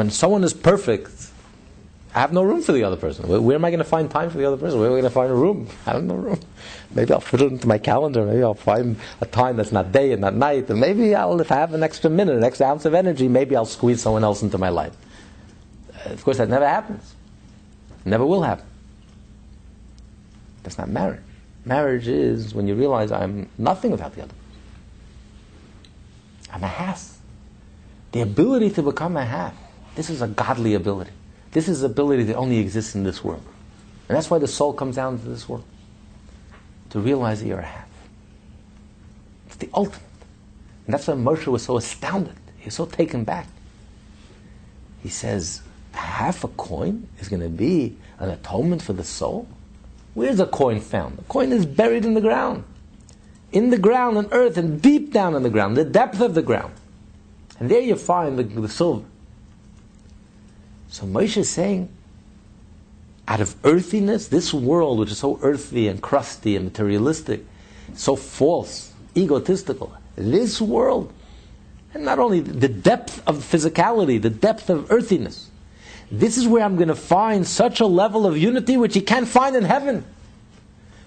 When 0.00 0.08
someone 0.08 0.44
is 0.44 0.54
perfect, 0.54 1.28
I 2.14 2.20
have 2.20 2.32
no 2.32 2.42
room 2.42 2.62
for 2.62 2.72
the 2.72 2.84
other 2.84 2.96
person. 2.96 3.28
Where, 3.28 3.38
where 3.38 3.56
am 3.56 3.66
I 3.66 3.68
going 3.68 3.80
to 3.80 3.84
find 3.84 4.10
time 4.10 4.30
for 4.30 4.38
the 4.38 4.46
other 4.46 4.56
person? 4.56 4.80
Where 4.80 4.88
am 4.88 4.94
I 4.94 5.00
going 5.00 5.04
to 5.04 5.10
find 5.10 5.30
a 5.30 5.34
room? 5.34 5.68
I 5.84 5.90
have 5.90 6.04
no 6.04 6.14
room. 6.14 6.40
Maybe 6.94 7.12
I'll 7.12 7.20
fit 7.20 7.42
it 7.42 7.52
into 7.52 7.68
my 7.68 7.76
calendar. 7.76 8.24
Maybe 8.24 8.42
I'll 8.42 8.54
find 8.54 8.96
a 9.20 9.26
time 9.26 9.58
that's 9.58 9.72
not 9.72 9.92
day 9.92 10.12
and 10.12 10.22
not 10.22 10.34
night. 10.34 10.70
And 10.70 10.80
maybe 10.80 11.14
I'll, 11.14 11.38
if 11.38 11.52
I 11.52 11.56
have 11.56 11.74
an 11.74 11.82
extra 11.82 12.08
minute, 12.08 12.34
an 12.34 12.44
extra 12.44 12.66
ounce 12.66 12.86
of 12.86 12.94
energy, 12.94 13.28
maybe 13.28 13.54
I'll 13.54 13.66
squeeze 13.66 14.00
someone 14.00 14.24
else 14.24 14.40
into 14.40 14.56
my 14.56 14.70
life. 14.70 14.96
Uh, 15.92 16.14
of 16.14 16.24
course, 16.24 16.38
that 16.38 16.48
never 16.48 16.66
happens. 16.66 17.14
never 18.06 18.24
will 18.24 18.42
happen. 18.42 18.64
That's 20.62 20.78
not 20.78 20.88
marriage. 20.88 21.20
Marriage 21.66 22.08
is 22.08 22.54
when 22.54 22.66
you 22.66 22.74
realize 22.74 23.12
I'm 23.12 23.50
nothing 23.58 23.90
without 23.90 24.14
the 24.14 24.22
other. 24.22 24.34
I'm 26.50 26.64
a 26.64 26.68
half. 26.68 27.18
The 28.12 28.22
ability 28.22 28.70
to 28.70 28.82
become 28.82 29.18
a 29.18 29.26
half. 29.26 29.54
This 29.94 30.10
is 30.10 30.22
a 30.22 30.28
godly 30.28 30.74
ability. 30.74 31.10
This 31.52 31.68
is 31.68 31.82
ability 31.82 32.24
that 32.24 32.36
only 32.36 32.58
exists 32.58 32.94
in 32.94 33.04
this 33.04 33.24
world. 33.24 33.42
And 34.08 34.16
that's 34.16 34.30
why 34.30 34.38
the 34.38 34.48
soul 34.48 34.72
comes 34.72 34.96
down 34.96 35.18
to 35.18 35.28
this 35.28 35.48
world. 35.48 35.64
To 36.90 37.00
realize 37.00 37.40
that 37.40 37.46
you're 37.46 37.60
a 37.60 37.64
half. 37.64 37.88
It's 39.46 39.56
the 39.56 39.68
ultimate. 39.74 40.00
And 40.86 40.94
that's 40.94 41.06
why 41.06 41.14
Moshe 41.14 41.46
was 41.46 41.62
so 41.62 41.76
astounded. 41.76 42.34
He 42.58 42.66
was 42.66 42.74
so 42.74 42.86
taken 42.86 43.24
back. 43.24 43.46
He 45.02 45.08
says, 45.08 45.62
half 45.92 46.44
a 46.44 46.48
coin 46.48 47.08
is 47.18 47.28
going 47.28 47.42
to 47.42 47.48
be 47.48 47.96
an 48.18 48.30
atonement 48.30 48.82
for 48.82 48.92
the 48.92 49.04
soul? 49.04 49.48
Where's 50.14 50.40
a 50.40 50.46
coin 50.46 50.80
found? 50.80 51.18
A 51.18 51.22
coin 51.22 51.52
is 51.52 51.64
buried 51.66 52.04
in 52.04 52.14
the 52.14 52.20
ground. 52.20 52.64
In 53.52 53.70
the 53.70 53.78
ground, 53.78 54.18
on 54.18 54.28
earth, 54.32 54.56
and 54.56 54.80
deep 54.80 55.12
down 55.12 55.34
in 55.34 55.42
the 55.42 55.50
ground, 55.50 55.76
the 55.76 55.84
depth 55.84 56.20
of 56.20 56.34
the 56.34 56.42
ground. 56.42 56.74
And 57.58 57.70
there 57.70 57.80
you 57.80 57.96
find 57.96 58.38
the, 58.38 58.42
the 58.42 58.68
silver. 58.68 59.04
So 60.90 61.06
Moshe 61.06 61.36
is 61.36 61.48
saying, 61.48 61.88
out 63.28 63.40
of 63.40 63.54
earthiness, 63.64 64.26
this 64.26 64.52
world, 64.52 64.98
which 64.98 65.12
is 65.12 65.18
so 65.18 65.38
earthy 65.40 65.86
and 65.86 66.02
crusty 66.02 66.56
and 66.56 66.64
materialistic, 66.64 67.44
so 67.94 68.16
false, 68.16 68.92
egotistical, 69.16 69.92
this 70.16 70.60
world, 70.60 71.12
and 71.94 72.04
not 72.04 72.18
only 72.18 72.40
the 72.40 72.68
depth 72.68 73.22
of 73.26 73.36
physicality, 73.36 74.20
the 74.20 74.30
depth 74.30 74.68
of 74.68 74.90
earthiness, 74.90 75.48
this 76.10 76.36
is 76.36 76.48
where 76.48 76.64
I'm 76.64 76.74
going 76.74 76.88
to 76.88 76.96
find 76.96 77.46
such 77.46 77.78
a 77.78 77.86
level 77.86 78.26
of 78.26 78.36
unity 78.36 78.76
which 78.76 78.96
you 78.96 79.02
can't 79.02 79.28
find 79.28 79.54
in 79.54 79.62
heaven. 79.62 80.04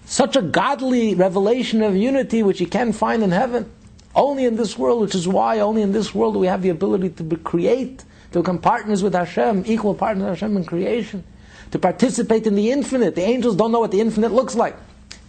Such 0.06 0.38
a 0.38 0.42
godly 0.42 1.14
revelation 1.14 1.82
of 1.82 1.96
unity 1.96 2.42
which 2.42 2.62
you 2.62 2.68
can't 2.68 2.96
find 2.96 3.22
in 3.22 3.32
heaven. 3.32 3.70
Only 4.16 4.46
in 4.46 4.56
this 4.56 4.78
world, 4.78 5.02
which 5.02 5.16
is 5.16 5.28
why 5.28 5.60
only 5.60 5.82
in 5.82 5.92
this 5.92 6.16
world 6.16 6.36
do 6.36 6.40
we 6.40 6.48
have 6.48 6.62
the 6.62 6.70
ability 6.70 7.10
to 7.10 7.38
create 7.38 8.04
to 8.34 8.40
become 8.40 8.58
partners 8.58 9.04
with 9.04 9.14
Hashem, 9.14 9.64
equal 9.68 9.94
partners 9.94 10.24
with 10.24 10.40
Hashem 10.40 10.58
in 10.58 10.66
creation, 10.66 11.24
to 11.72 11.80
participate 11.80 12.46
in 12.46 12.56
the 12.56 12.72
infinite. 12.72 13.16
The 13.16 13.22
angels 13.22 13.56
don't 13.56 13.72
know 13.72 13.80
what 13.80 13.92
the 13.92 14.02
infinite 14.02 14.32
looks 14.32 14.56
like. 14.56 14.76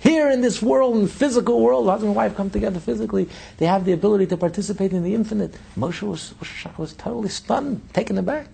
Here 0.01 0.31
in 0.31 0.41
this 0.41 0.61
world, 0.61 0.97
in 0.97 1.03
the 1.03 1.09
physical 1.09 1.61
world, 1.61 1.87
husband 1.87 2.09
and 2.09 2.17
wife 2.17 2.37
come 2.37 2.51
together 2.51 2.81
physically, 2.81 3.29
they 3.59 3.67
have 3.67 3.85
the 3.85 3.93
ability 3.93 4.27
to 4.27 4.37
participate 4.37 4.93
in 4.93 5.03
the 5.03 5.15
infinite. 5.15 5.55
Moshe 5.79 6.03
was, 6.03 6.35
was, 6.77 6.93
totally 6.95 7.29
stunned, 7.29 7.81
taken 7.95 8.19
aback. 8.19 8.49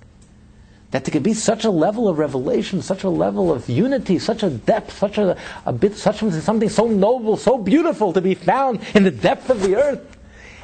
That 0.90 1.04
there 1.04 1.12
could 1.12 1.22
be 1.22 1.34
such 1.34 1.64
a 1.64 1.70
level 1.70 2.08
of 2.08 2.18
revelation, 2.18 2.82
such 2.82 3.04
a 3.04 3.08
level 3.08 3.52
of 3.52 3.68
unity, 3.68 4.18
such 4.18 4.42
a 4.42 4.50
depth, 4.50 4.98
such 4.98 5.18
a, 5.18 5.36
a 5.64 5.72
bit, 5.72 5.96
such 5.96 6.18
something 6.18 6.68
so 6.68 6.88
noble, 6.88 7.36
so 7.36 7.56
beautiful 7.56 8.12
to 8.12 8.20
be 8.20 8.34
found 8.34 8.80
in 8.94 9.04
the 9.04 9.12
depth 9.12 9.50
of 9.50 9.62
the 9.62 9.76
earth. 9.76 10.18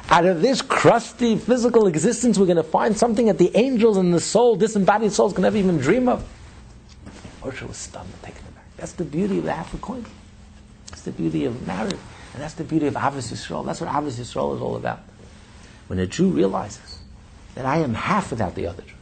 Out 0.09 0.25
of 0.25 0.41
this 0.41 0.61
crusty 0.61 1.35
physical 1.35 1.85
existence, 1.85 2.37
we're 2.37 2.45
going 2.45 2.55
to 2.55 2.63
find 2.63 2.97
something 2.97 3.25
that 3.25 3.37
the 3.37 3.51
angels 3.57 3.97
and 3.97 4.13
the 4.13 4.21
soul, 4.21 4.55
disembodied 4.55 5.11
souls, 5.11 5.33
can 5.33 5.41
never 5.41 5.57
even 5.57 5.77
dream 5.79 6.07
of. 6.07 6.25
Moshe 7.41 7.67
was 7.67 7.75
stunned 7.75 8.09
and 8.13 8.23
taken 8.23 8.41
aback. 8.47 8.65
That's 8.77 8.93
the 8.93 9.03
beauty 9.03 9.39
of 9.39 9.43
the 9.43 9.51
half 9.51 9.73
a 9.73 9.77
coin. 9.77 10.05
That's 10.89 11.01
the 11.01 11.11
beauty 11.11 11.43
of 11.43 11.67
marriage. 11.67 11.97
And 12.33 12.41
that's 12.41 12.53
the 12.53 12.63
beauty 12.63 12.87
of 12.87 12.93
Ahavas 12.93 13.33
Yisrael. 13.33 13.65
That's 13.65 13.81
what 13.81 13.89
Ahavas 13.89 14.13
Yisrael 14.13 14.55
is 14.55 14.61
all 14.61 14.77
about. 14.77 14.99
When 15.87 15.99
a 15.99 16.07
Jew 16.07 16.29
realizes 16.29 16.99
that 17.55 17.65
I 17.65 17.77
am 17.77 17.93
half 17.93 18.31
without 18.31 18.55
the 18.55 18.67
other 18.67 18.83
Jew. 18.83 18.93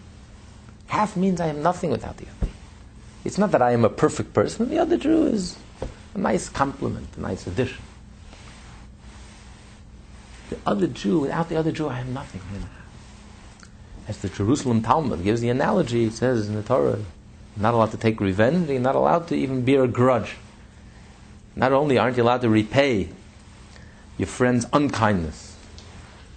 Half 0.87 1.17
means 1.17 1.39
I 1.39 1.47
am 1.47 1.61
nothing 1.61 1.91
without 1.91 2.17
the 2.17 2.25
other. 2.25 2.51
It's 3.23 3.37
not 3.37 3.51
that 3.51 3.61
I 3.61 3.73
am 3.73 3.85
a 3.85 3.89
perfect 3.89 4.33
person. 4.33 4.69
The 4.69 4.79
other 4.79 4.97
Jew 4.97 5.27
is 5.27 5.55
a 6.15 6.17
nice 6.17 6.49
complement, 6.49 7.09
a 7.17 7.21
nice 7.21 7.45
addition 7.45 7.84
the 10.49 10.57
other 10.65 10.87
Jew, 10.87 11.19
without 11.19 11.49
the 11.49 11.55
other 11.55 11.71
Jew, 11.71 11.89
I 11.89 11.95
have 11.95 12.07
nothing. 12.07 12.41
As 14.07 14.19
the 14.19 14.29
Jerusalem 14.29 14.81
Talmud 14.81 15.23
gives 15.23 15.41
the 15.41 15.49
analogy, 15.49 16.05
it 16.05 16.13
says 16.13 16.47
in 16.47 16.55
the 16.55 16.61
Torah, 16.61 16.99
not 17.57 17.73
allowed 17.73 17.91
to 17.91 17.97
take 17.97 18.19
revenge, 18.19 18.69
you're 18.69 18.79
not 18.79 18.95
allowed 18.95 19.27
to 19.29 19.35
even 19.35 19.63
bear 19.65 19.83
a 19.83 19.87
grudge. 19.87 20.35
Not 21.55 21.71
only 21.71 21.97
aren't 21.97 22.17
you 22.17 22.23
allowed 22.23 22.41
to 22.41 22.49
repay 22.49 23.09
your 24.17 24.27
friend's 24.27 24.65
unkindness, 24.73 25.55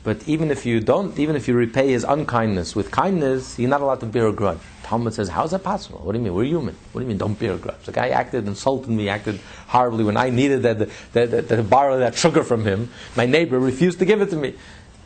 but 0.04 0.26
even 0.28 0.50
if 0.50 0.64
you 0.64 0.80
don't, 0.80 1.18
even 1.18 1.36
if 1.36 1.48
you 1.48 1.54
repay 1.54 1.90
his 1.90 2.04
unkindness 2.04 2.74
with 2.74 2.90
kindness, 2.90 3.58
you're 3.58 3.68
not 3.68 3.80
allowed 3.80 4.00
to 4.00 4.06
bear 4.06 4.28
a 4.28 4.32
grudge. 4.32 4.58
Talmud 4.88 5.12
says, 5.12 5.28
how 5.28 5.44
is 5.44 5.50
that 5.50 5.62
possible? 5.62 5.98
What 5.98 6.12
do 6.12 6.18
you 6.18 6.24
mean? 6.24 6.32
We're 6.32 6.44
human. 6.44 6.74
What 6.92 7.00
do 7.00 7.04
you 7.04 7.08
mean, 7.08 7.18
don't 7.18 7.38
bear 7.38 7.58
grudge? 7.58 7.84
The 7.84 7.92
guy 7.92 8.08
acted, 8.08 8.46
insulted 8.46 8.88
me, 8.88 9.10
acted 9.10 9.38
horribly 9.66 10.02
when 10.02 10.16
I 10.16 10.30
needed 10.30 10.62
that, 10.62 10.78
that, 11.12 11.30
that, 11.30 11.48
to 11.50 11.62
borrow 11.62 11.98
that 11.98 12.14
sugar 12.14 12.42
from 12.42 12.64
him. 12.64 12.88
My 13.14 13.26
neighbor 13.26 13.60
refused 13.60 13.98
to 13.98 14.06
give 14.06 14.22
it 14.22 14.30
to 14.30 14.36
me. 14.36 14.54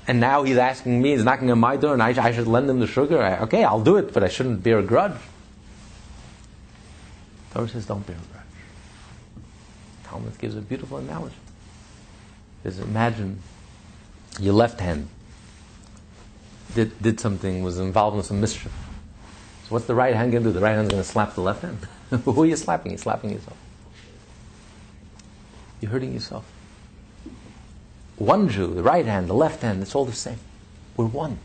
And 0.07 0.21
now 0.21 0.45
he's 0.45 0.57
asking 0.57 1.03
me, 1.03 1.11
he's 1.11 1.25
knocking 1.25 1.51
on 1.51 1.59
my 1.59 1.77
door, 1.77 1.95
and 1.95 2.01
I, 2.01 2.11
I 2.11 2.31
should 2.31 2.47
lend 2.47 2.71
him 2.71 2.79
the 2.79 2.87
sugar. 2.87 3.21
I, 3.21 3.41
okay, 3.41 3.65
I'll 3.65 3.83
do 3.83 3.97
it, 3.97 4.13
but 4.13 4.23
I 4.23 4.29
shouldn't 4.29 4.63
bear 4.63 4.79
a 4.79 4.85
grudge. 4.85 5.19
Torah 7.53 7.67
says, 7.67 7.85
don't 7.85 8.07
bear 8.07 8.15
a 8.15 8.33
grudge. 8.33 9.45
Talmud 10.05 10.39
gives 10.39 10.55
a 10.55 10.61
beautiful 10.61 10.99
analogy. 10.99 11.35
Says, 12.63 12.79
imagine 12.79 13.41
your 14.39 14.55
left 14.55 14.79
hand 14.79 15.09
did, 16.77 17.03
did 17.03 17.19
something, 17.19 17.65
was 17.65 17.81
involved 17.81 18.17
in 18.17 18.23
some 18.23 18.41
mischief 18.41 18.71
What's 19.73 19.87
the 19.87 19.95
right 19.95 20.15
hand 20.15 20.33
going 20.33 20.45
to 20.45 20.51
do? 20.51 20.53
The 20.53 20.61
right 20.61 20.75
hand's 20.75 20.91
going 20.91 21.03
to 21.03 21.09
slap 21.09 21.35
the 21.35 21.41
left 21.41 21.63
hand. 21.63 21.79
Who 22.25 22.43
are 22.43 22.47
you 22.47 22.57
slapping? 22.57 22.93
You're 22.93 22.99
slapping 22.99 23.31
yourself. 23.31 23.57
You're 25.81 25.91
hurting 25.91 26.13
yourself. 26.13 26.45
One 28.17 28.51
Jew, 28.51 28.75
the 28.75 28.83
right 28.83 29.07
hand, 29.07 29.29
the 29.29 29.35
left 29.35 29.63
hand, 29.63 29.83
it's 29.83 29.95
all 29.95 30.05
the 30.05 30.13
same. 30.13 30.39
We're 30.97 31.07
one. 31.07 31.39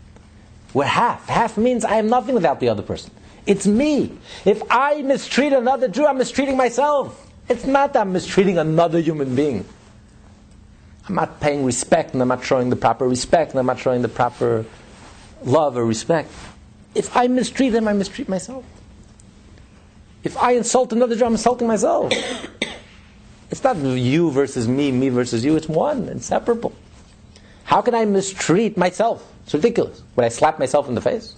We're 0.73 0.83
half. 0.83 1.27
Half 1.29 1.57
means 1.57 1.85
I 1.85 1.95
am 1.95 2.09
nothing 2.09 2.35
without 2.35 2.59
the 2.59 2.67
other 2.67 2.83
person. 2.83 3.11
It's 3.45 3.65
me. 3.65 4.17
If 4.43 4.61
I 4.69 5.01
mistreat 5.03 5.53
another 5.53 5.87
Jew, 5.87 6.05
I'm 6.05 6.17
mistreating 6.17 6.57
myself. 6.57 7.31
It's 7.47 7.65
not 7.65 7.93
that 7.93 8.01
I'm 8.01 8.11
mistreating 8.11 8.57
another 8.57 8.99
human 8.99 9.35
being. 9.35 9.65
I'm 11.07 11.15
not 11.15 11.39
paying 11.39 11.63
respect 11.63 12.11
and 12.11 12.21
I'm 12.21 12.27
not 12.27 12.43
showing 12.43 12.69
the 12.69 12.75
proper 12.75 13.07
respect 13.07 13.51
and 13.51 13.59
I'm 13.61 13.65
not 13.65 13.79
showing 13.79 14.01
the 14.01 14.09
proper 14.09 14.65
love 15.45 15.77
or 15.77 15.85
respect. 15.85 16.29
If 16.97 17.15
I 17.15 17.27
mistreat 17.27 17.73
them, 17.73 17.87
I 17.87 17.93
mistreat 17.93 18.27
myself. 18.27 18.65
If 20.23 20.35
I 20.35 20.53
insult 20.53 20.91
another 20.93 21.15
Jew, 21.15 21.25
I'm 21.25 21.33
insulting 21.33 21.67
myself. 21.67 22.11
it's 23.51 23.63
not 23.63 23.77
you 23.77 24.31
versus 24.31 24.67
me, 24.67 24.91
me 24.91 25.09
versus 25.09 25.45
you. 25.45 25.55
It's 25.55 25.69
one, 25.69 26.09
inseparable. 26.09 26.73
How 27.65 27.81
can 27.81 27.93
I 27.93 28.05
mistreat 28.05 28.77
myself? 28.77 29.31
It's 29.43 29.53
ridiculous. 29.53 30.01
Would 30.15 30.25
I 30.25 30.29
slap 30.29 30.57
myself 30.57 30.89
in 30.89 30.95
the 30.95 31.01
face? 31.01 31.35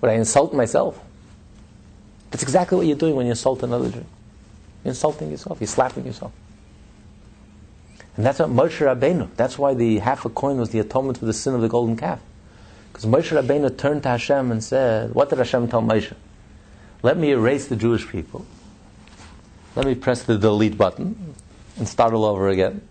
Would 0.00 0.10
I 0.12 0.14
insult 0.14 0.54
myself? 0.54 1.00
That's 2.30 2.44
exactly 2.44 2.78
what 2.78 2.86
you're 2.86 2.96
doing 2.96 3.16
when 3.16 3.26
you 3.26 3.32
insult 3.32 3.64
another 3.64 3.90
Jew. 3.90 4.04
You're 4.84 4.90
insulting 4.92 5.32
yourself. 5.32 5.60
You're 5.60 5.66
slapping 5.66 6.06
yourself. 6.06 6.32
And 8.16 8.24
that's 8.24 8.38
what 8.38 8.50
Moshe 8.50 8.78
Rabbeinu. 8.78 9.34
That's 9.34 9.58
why 9.58 9.74
the 9.74 9.98
half 9.98 10.24
a 10.24 10.28
coin 10.28 10.58
was 10.58 10.70
the 10.70 10.78
atonement 10.78 11.18
for 11.18 11.24
the 11.24 11.32
sin 11.32 11.54
of 11.54 11.60
the 11.60 11.68
golden 11.68 11.96
calf. 11.96 12.20
Because 12.92 13.06
Moshe 13.06 13.30
Rabbeinu 13.30 13.76
turned 13.76 14.02
to 14.02 14.10
Hashem 14.10 14.52
and 14.52 14.62
said, 14.62 15.14
"What 15.14 15.30
did 15.30 15.38
Hashem 15.38 15.68
tell 15.68 15.82
Moshe? 15.82 16.14
Let 17.02 17.16
me 17.16 17.30
erase 17.30 17.66
the 17.66 17.76
Jewish 17.76 18.06
people. 18.06 18.44
Let 19.74 19.86
me 19.86 19.94
press 19.94 20.22
the 20.22 20.36
delete 20.36 20.76
button 20.76 21.34
and 21.78 21.88
start 21.88 22.12
all 22.12 22.26
over 22.26 22.48
again, 22.48 22.82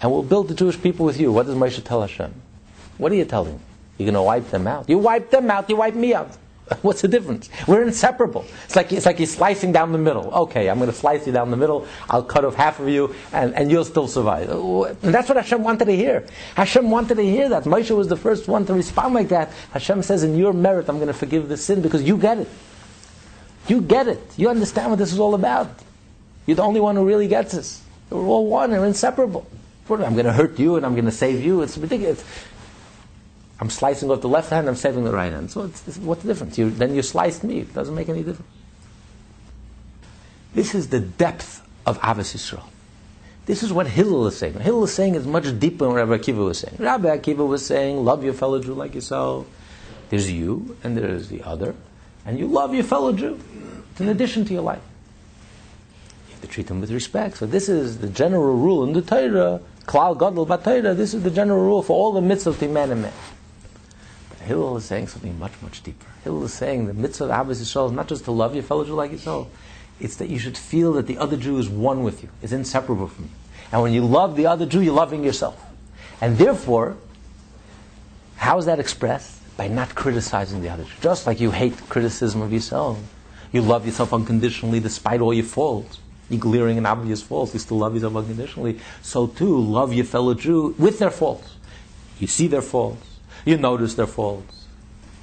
and 0.00 0.10
we'll 0.10 0.24
build 0.24 0.48
the 0.48 0.54
Jewish 0.54 0.80
people 0.82 1.06
with 1.06 1.20
you." 1.20 1.30
What 1.32 1.46
does 1.46 1.54
Moshe 1.54 1.82
tell 1.84 2.00
Hashem? 2.00 2.34
What 2.98 3.12
are 3.12 3.14
you 3.14 3.24
telling? 3.24 3.52
Him? 3.52 3.60
You're 3.98 4.06
going 4.06 4.14
to 4.14 4.22
wipe 4.22 4.50
them 4.50 4.66
out. 4.66 4.88
You 4.88 4.98
wipe 4.98 5.30
them 5.30 5.50
out. 5.50 5.70
You 5.70 5.76
wipe 5.76 5.94
me 5.94 6.14
out. 6.14 6.36
What's 6.82 7.02
the 7.02 7.08
difference? 7.08 7.50
We're 7.66 7.82
inseparable. 7.82 8.44
It's 8.64 8.76
like, 8.76 8.92
it's 8.92 9.06
like 9.06 9.18
you're 9.18 9.26
slicing 9.26 9.72
down 9.72 9.92
the 9.92 9.98
middle. 9.98 10.32
Okay, 10.32 10.70
I'm 10.70 10.78
going 10.78 10.90
to 10.90 10.96
slice 10.96 11.26
you 11.26 11.32
down 11.32 11.50
the 11.50 11.56
middle. 11.56 11.86
I'll 12.08 12.22
cut 12.22 12.44
off 12.44 12.54
half 12.54 12.80
of 12.80 12.88
you, 12.88 13.14
and, 13.32 13.54
and 13.54 13.70
you'll 13.70 13.84
still 13.84 14.08
survive. 14.08 14.50
Uh, 14.50 14.82
and 15.02 15.14
that's 15.14 15.28
what 15.28 15.36
Hashem 15.36 15.62
wanted 15.62 15.86
to 15.86 15.96
hear. 15.96 16.26
Hashem 16.54 16.90
wanted 16.90 17.16
to 17.16 17.22
hear 17.22 17.48
that. 17.48 17.64
Moshe 17.64 17.94
was 17.96 18.08
the 18.08 18.16
first 18.16 18.48
one 18.48 18.64
to 18.66 18.74
respond 18.74 19.14
like 19.14 19.28
that. 19.28 19.52
Hashem 19.72 20.02
says, 20.02 20.22
In 20.22 20.36
your 20.36 20.52
merit, 20.52 20.88
I'm 20.88 20.96
going 20.96 21.08
to 21.08 21.14
forgive 21.14 21.48
the 21.48 21.56
sin 21.56 21.82
because 21.82 22.02
you 22.02 22.16
get 22.16 22.38
it. 22.38 22.48
You 23.68 23.80
get 23.80 24.08
it. 24.08 24.20
You 24.36 24.48
understand 24.48 24.90
what 24.90 24.98
this 24.98 25.12
is 25.12 25.18
all 25.18 25.34
about. 25.34 25.70
You're 26.46 26.56
the 26.56 26.62
only 26.62 26.80
one 26.80 26.96
who 26.96 27.06
really 27.06 27.28
gets 27.28 27.52
this. 27.52 27.82
We're 28.10 28.26
all 28.26 28.46
one, 28.46 28.70
we're 28.70 28.86
inseparable. 28.86 29.46
I'm 29.88 30.14
going 30.14 30.24
to 30.24 30.32
hurt 30.32 30.58
you 30.58 30.76
and 30.76 30.86
I'm 30.86 30.94
going 30.94 31.04
to 31.04 31.10
save 31.10 31.44
you. 31.44 31.60
It's 31.60 31.76
ridiculous. 31.76 32.24
I'm 33.62 33.70
slicing 33.70 34.10
off 34.10 34.22
the 34.22 34.28
left 34.28 34.50
hand, 34.50 34.68
I'm 34.68 34.74
saving 34.74 35.04
the 35.04 35.12
right 35.12 35.32
hand. 35.32 35.52
So 35.52 35.62
it's, 35.62 35.96
what's 35.98 36.22
the 36.22 36.26
difference? 36.26 36.58
You, 36.58 36.68
then 36.68 36.96
you 36.96 37.02
sliced 37.02 37.44
me. 37.44 37.60
It 37.60 37.72
doesn't 37.72 37.94
make 37.94 38.08
any 38.08 38.24
difference. 38.24 38.50
This 40.52 40.74
is 40.74 40.88
the 40.88 40.98
depth 40.98 41.62
of 41.86 41.96
Ahavas 42.00 42.34
Yisrael. 42.34 42.64
This 43.46 43.62
is 43.62 43.72
what 43.72 43.86
Hillel 43.86 44.26
is 44.26 44.36
saying. 44.36 44.58
Hillel 44.58 44.82
is 44.82 44.92
saying 44.92 45.14
is 45.14 45.28
much 45.28 45.56
deeper 45.60 45.84
than 45.84 45.94
Rabbi 45.94 46.16
Akiva 46.18 46.44
was 46.44 46.58
saying. 46.58 46.74
Rabbi 46.76 47.16
Akiva 47.16 47.46
was 47.46 47.64
saying, 47.64 48.04
love 48.04 48.24
your 48.24 48.32
fellow 48.32 48.60
Jew 48.60 48.74
like 48.74 48.96
yourself. 48.96 49.46
There's 50.10 50.28
you, 50.28 50.76
and 50.82 50.96
there's 50.96 51.28
the 51.28 51.44
other, 51.44 51.76
and 52.26 52.40
you 52.40 52.48
love 52.48 52.74
your 52.74 52.82
fellow 52.82 53.12
Jew. 53.12 53.38
It's 53.92 54.00
an 54.00 54.08
addition 54.08 54.44
to 54.46 54.52
your 54.54 54.62
life. 54.62 54.82
You 56.26 56.32
have 56.32 56.40
to 56.40 56.48
treat 56.48 56.66
them 56.66 56.80
with 56.80 56.90
respect. 56.90 57.36
So 57.36 57.46
this 57.46 57.68
is 57.68 57.98
the 57.98 58.08
general 58.08 58.56
rule 58.56 58.82
in 58.82 58.92
the 58.92 59.02
Torah, 59.02 59.60
Klal 59.86 60.18
Gadol 60.18 60.46
Torah. 60.46 60.94
This 60.94 61.14
is 61.14 61.22
the 61.22 61.30
general 61.30 61.60
rule 61.60 61.84
for 61.84 61.96
all 61.96 62.10
the 62.10 62.20
mitzvahs 62.20 62.60
of 62.60 62.70
man 62.72 62.90
and 62.90 63.02
man. 63.02 63.12
Hillel 64.42 64.76
is 64.76 64.84
saying 64.84 65.08
something 65.08 65.38
much, 65.38 65.52
much 65.62 65.82
deeper. 65.82 66.06
Hillel 66.24 66.44
is 66.44 66.52
saying 66.52 66.86
the 66.86 66.94
mitzvah 66.94 67.24
of 67.24 67.30
Ahavas 67.30 67.60
Yisrael 67.60 67.86
is 67.86 67.92
not 67.92 68.08
just 68.08 68.24
to 68.24 68.30
love 68.30 68.54
your 68.54 68.62
fellow 68.62 68.84
Jew 68.84 68.94
like 68.94 69.12
yourself. 69.12 69.48
It's 70.00 70.16
that 70.16 70.28
you 70.28 70.38
should 70.38 70.58
feel 70.58 70.92
that 70.94 71.06
the 71.06 71.18
other 71.18 71.36
Jew 71.36 71.58
is 71.58 71.68
one 71.68 72.02
with 72.02 72.22
you, 72.22 72.28
is 72.42 72.52
inseparable 72.52 73.08
from 73.08 73.24
you. 73.24 73.30
And 73.70 73.82
when 73.82 73.92
you 73.92 74.04
love 74.04 74.36
the 74.36 74.46
other 74.46 74.66
Jew, 74.66 74.80
you're 74.80 74.94
loving 74.94 75.24
yourself. 75.24 75.64
And 76.20 76.38
therefore, 76.38 76.96
how 78.36 78.58
is 78.58 78.66
that 78.66 78.80
expressed? 78.80 79.38
By 79.56 79.68
not 79.68 79.94
criticizing 79.94 80.62
the 80.62 80.70
other 80.70 80.84
Jew. 80.84 80.90
Just 81.00 81.26
like 81.26 81.40
you 81.40 81.50
hate 81.50 81.76
criticism 81.88 82.42
of 82.42 82.52
yourself. 82.52 82.98
You 83.52 83.62
love 83.62 83.86
yourself 83.86 84.12
unconditionally 84.12 84.80
despite 84.80 85.20
all 85.20 85.34
your 85.34 85.44
faults. 85.44 86.00
You 86.30 86.38
glaring 86.38 86.78
and 86.78 86.86
obvious 86.86 87.22
faults, 87.22 87.52
you 87.52 87.60
still 87.60 87.78
love 87.78 87.94
yourself 87.94 88.16
unconditionally. 88.16 88.80
So 89.02 89.26
too, 89.26 89.60
love 89.60 89.92
your 89.92 90.06
fellow 90.06 90.34
Jew 90.34 90.74
with 90.78 90.98
their 90.98 91.10
faults. 91.10 91.56
You 92.18 92.26
see 92.26 92.46
their 92.46 92.62
faults 92.62 93.11
you 93.44 93.56
notice 93.56 93.94
their 93.94 94.06
faults. 94.06 94.66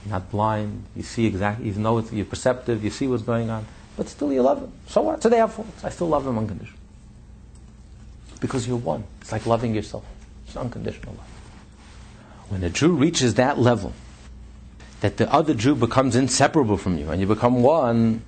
You're 0.05 0.13
not 0.13 0.31
blind. 0.31 0.85
You 0.95 1.03
see 1.03 1.25
exactly, 1.25 1.67
you 1.67 1.73
know 1.73 1.99
you're 1.99 2.25
perceptive, 2.25 2.83
you 2.83 2.89
see 2.89 3.07
what's 3.07 3.23
going 3.23 3.49
on. 3.49 3.65
But 3.97 4.07
still 4.07 4.31
you 4.31 4.41
love 4.41 4.61
them. 4.61 4.71
So 4.87 5.01
what? 5.01 5.21
So 5.21 5.29
they 5.29 5.37
have 5.37 5.53
faults. 5.53 5.83
I 5.83 5.89
still 5.89 6.07
love 6.07 6.23
them 6.23 6.37
unconditionally. 6.37 6.79
Because 8.39 8.67
you're 8.67 8.77
one. 8.77 9.03
It's 9.21 9.31
like 9.31 9.45
loving 9.45 9.75
yourself. 9.75 10.05
It's 10.47 10.55
unconditional 10.55 11.15
love. 11.15 11.27
When 12.49 12.63
a 12.63 12.69
Jew 12.69 12.93
reaches 12.93 13.35
that 13.35 13.59
level, 13.59 13.93
that 15.01 15.17
the 15.17 15.31
other 15.31 15.53
Jew 15.53 15.75
becomes 15.75 16.15
inseparable 16.15 16.77
from 16.77 16.97
you 16.97 17.09
and 17.09 17.21
you 17.21 17.27
become 17.27 17.61
one, 17.61 18.23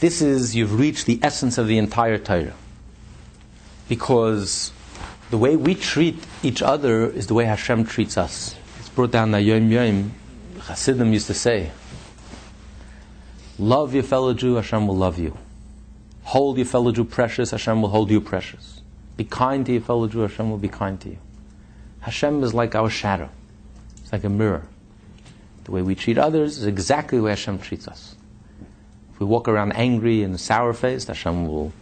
this 0.00 0.20
is, 0.20 0.56
you've 0.56 0.78
reached 0.78 1.06
the 1.06 1.20
essence 1.22 1.58
of 1.58 1.68
the 1.68 1.78
entire 1.78 2.18
Torah. 2.18 2.54
Because 3.88 4.72
the 5.30 5.38
way 5.38 5.56
we 5.56 5.74
treat 5.74 6.22
each 6.42 6.62
other 6.62 7.06
is 7.06 7.28
the 7.28 7.34
way 7.34 7.44
Hashem 7.44 7.84
treats 7.84 8.18
us 8.18 8.56
brought 8.94 9.10
down 9.10 9.30
the 9.30 9.40
Yom 9.40 9.70
Yom, 9.70 10.12
Hasidim 10.60 11.12
used 11.12 11.26
to 11.28 11.34
say, 11.34 11.70
Love 13.58 13.94
your 13.94 14.02
fellow 14.02 14.34
Jew, 14.34 14.54
Hashem 14.54 14.86
will 14.86 14.96
love 14.96 15.18
you. 15.18 15.36
Hold 16.24 16.56
your 16.56 16.66
fellow 16.66 16.92
Jew 16.92 17.04
precious, 17.04 17.50
Hashem 17.50 17.82
will 17.82 17.88
hold 17.88 18.10
you 18.10 18.20
precious. 18.20 18.80
Be 19.16 19.24
kind 19.24 19.64
to 19.66 19.72
your 19.72 19.82
fellow 19.82 20.08
Jew, 20.08 20.20
Hashem 20.20 20.50
will 20.50 20.58
be 20.58 20.68
kind 20.68 21.00
to 21.00 21.10
you. 21.10 21.18
Hashem 22.00 22.42
is 22.42 22.54
like 22.54 22.74
our 22.74 22.90
shadow. 22.90 23.30
It's 23.98 24.12
like 24.12 24.24
a 24.24 24.28
mirror. 24.28 24.66
The 25.64 25.70
way 25.70 25.82
we 25.82 25.94
treat 25.94 26.18
others 26.18 26.58
is 26.58 26.66
exactly 26.66 27.18
the 27.18 27.24
way 27.24 27.30
Hashem 27.30 27.60
treats 27.60 27.86
us. 27.86 28.16
If 29.12 29.20
we 29.20 29.26
walk 29.26 29.48
around 29.48 29.72
angry 29.72 30.22
and 30.22 30.38
sour 30.40 30.72
faced, 30.72 31.08
Hashem 31.08 31.46
will 31.46 31.72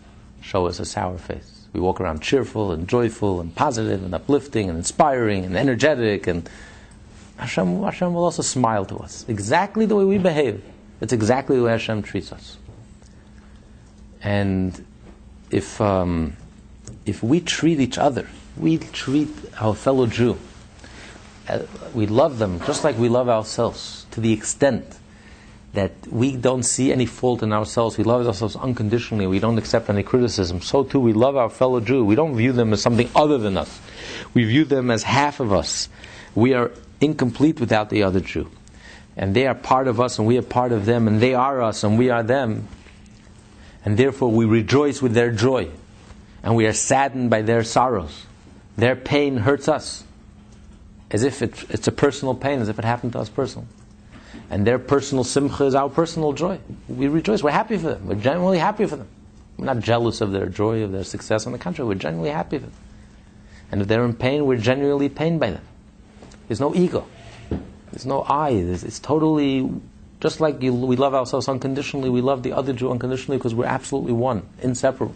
show 0.43 0.67
us 0.67 0.79
a 0.81 0.85
sour 0.85 1.19
face. 1.19 1.67
We 1.73 1.81
walk 1.81 2.01
around 2.01 2.21
cheerful 2.21 2.73
and 2.73 2.89
joyful 2.89 3.41
and 3.41 3.55
positive 3.55 4.05
and 4.05 4.15
uplifting 4.15 4.69
and 4.69 4.77
inspiring 4.77 5.45
and 5.45 5.57
energetic 5.57 6.27
and 6.27 6.49
Hashem, 7.41 7.83
Hashem 7.83 8.13
will 8.13 8.25
also 8.25 8.43
smile 8.43 8.85
to 8.85 8.99
us. 8.99 9.25
Exactly 9.27 9.87
the 9.87 9.97
way 9.97 10.05
we 10.05 10.19
behave. 10.19 10.63
It's 11.01 11.13
exactly 11.13 11.57
the 11.57 11.63
way 11.65 11.73
Hashem 11.73 12.03
treats 12.03 12.33
us. 12.33 12.59
And 14.23 14.85
if, 15.51 15.81
um, 15.81 16.37
if 17.07 17.23
we 17.23 17.41
treat 17.41 17.81
each 17.81 17.97
other, 17.97 18.29
we 18.59 18.77
treat 18.77 19.31
our 19.59 19.75
fellow 19.75 20.07
Jew, 20.07 20.37
uh, 21.49 21.61
we 21.95 22.07
love 22.07 22.39
them 22.39 22.61
just 22.67 22.85
like 22.85 22.99
we 22.99 23.09
love 23.09 23.31
ourselves, 23.31 24.07
to 24.11 24.21
the 24.21 24.33
extent 24.33 24.99
that 25.73 25.93
we 26.11 26.37
don't 26.37 26.65
see 26.65 26.93
any 26.93 27.07
fault 27.07 27.43
in 27.43 27.53
ourselves. 27.53 27.97
We 27.97 28.05
love 28.05 28.27
ourselves 28.27 28.57
unconditionally. 28.57 29.27
We 29.27 29.39
don't 29.39 29.57
accept 29.57 29.89
any 29.89 30.03
criticism. 30.03 30.61
So 30.61 30.85
too, 30.85 31.01
we 31.01 31.15
love 31.15 31.37
our 31.37 31.49
fellow 31.49 31.81
Jew. 31.81 32.05
We 32.05 32.17
don't 32.17 32.37
view 32.37 32.53
them 32.53 32.73
as 32.75 32.83
something 32.83 33.09
other 33.15 33.39
than 33.39 33.57
us. 33.57 33.81
We 34.35 34.45
view 34.45 34.65
them 34.65 34.91
as 34.91 35.05
half 35.05 35.41
of 35.41 35.53
us. 35.53 35.89
We 36.35 36.55
are 36.55 36.73
incomplete 37.01 37.61
without 37.61 37.91
the 37.91 38.03
other 38.03 38.21
Jew. 38.21 38.51
And 39.17 39.35
they 39.35 39.47
are 39.47 39.55
part 39.55 39.89
of 39.89 40.01
us 40.01 40.19
and 40.19 40.27
we 40.27 40.39
are 40.39 40.43
part 40.43 40.73
of 40.73 40.87
them, 40.87 41.09
and 41.09 41.21
they 41.21 41.35
are 41.35 41.61
us 41.63 41.85
and 41.85 41.99
we 41.99 42.11
are 42.11 42.23
them. 42.23 42.69
And 43.85 43.97
therefore 43.97 44.31
we 44.31 44.45
rejoice 44.45 45.03
with 45.03 45.15
their 45.15 45.33
joy, 45.33 45.71
and 46.43 46.55
we 46.55 46.67
are 46.67 46.73
saddened 46.73 47.31
by 47.31 47.43
their 47.43 47.65
sorrows. 47.65 48.27
Their 48.77 48.97
pain 48.97 49.39
hurts 49.39 49.69
us, 49.69 50.05
as 51.11 51.23
if 51.23 51.43
it, 51.43 51.65
it's 51.71 51.89
a 51.89 51.93
personal 51.93 52.35
pain, 52.35 52.61
as 52.61 52.69
if 52.69 52.79
it 52.79 52.85
happened 52.85 53.13
to 53.13 53.19
us 53.19 53.29
personally. 53.29 53.69
And 54.49 54.67
their 54.67 54.79
personal 54.79 55.25
simcha 55.25 55.65
is 55.65 55.75
our 55.75 55.89
personal 55.89 56.33
joy. 56.33 56.59
We 56.89 57.09
rejoice. 57.09 57.43
We're 57.43 57.51
happy 57.51 57.77
for 57.79 57.89
them. 57.89 58.07
We're 58.07 58.15
genuinely 58.17 58.59
happy 58.59 58.87
for 58.87 58.97
them. 58.97 59.09
We're 59.57 59.67
not 59.67 59.81
jealous 59.81 60.21
of 60.21 60.33
their 60.33 60.47
joy, 60.47 60.83
of 60.83 60.93
their 60.93 61.05
success. 61.05 61.47
On 61.47 61.53
the 61.53 61.59
contrary, 61.59 61.89
we're 61.89 61.95
genuinely 61.95 62.31
happy 62.31 62.59
for 62.59 62.67
them. 62.67 62.75
And 63.71 63.83
if 63.83 63.89
they're 63.89 64.05
in 64.05 64.15
pain, 64.15 64.47
we're 64.47 64.59
genuinely 64.59 65.09
pained 65.09 65.41
by 65.41 65.51
them. 65.51 65.63
There's 66.51 66.59
no 66.59 66.75
ego. 66.75 67.07
There's 67.93 68.07
no 68.07 68.25
I. 68.25 68.55
There's, 68.61 68.83
it's 68.83 68.99
totally 68.99 69.71
just 70.19 70.41
like 70.41 70.61
you, 70.61 70.75
we 70.75 70.97
love 70.97 71.15
ourselves 71.15 71.49
unconditionally. 71.49 72.11
We 72.11 72.23
love 72.23 72.43
the 72.43 72.55
other 72.55 72.73
Jew 72.73 72.91
unconditionally 72.91 73.39
because 73.39 73.55
we're 73.55 73.67
absolutely 73.67 74.15
one, 74.15 74.43
inseparable. 74.61 75.15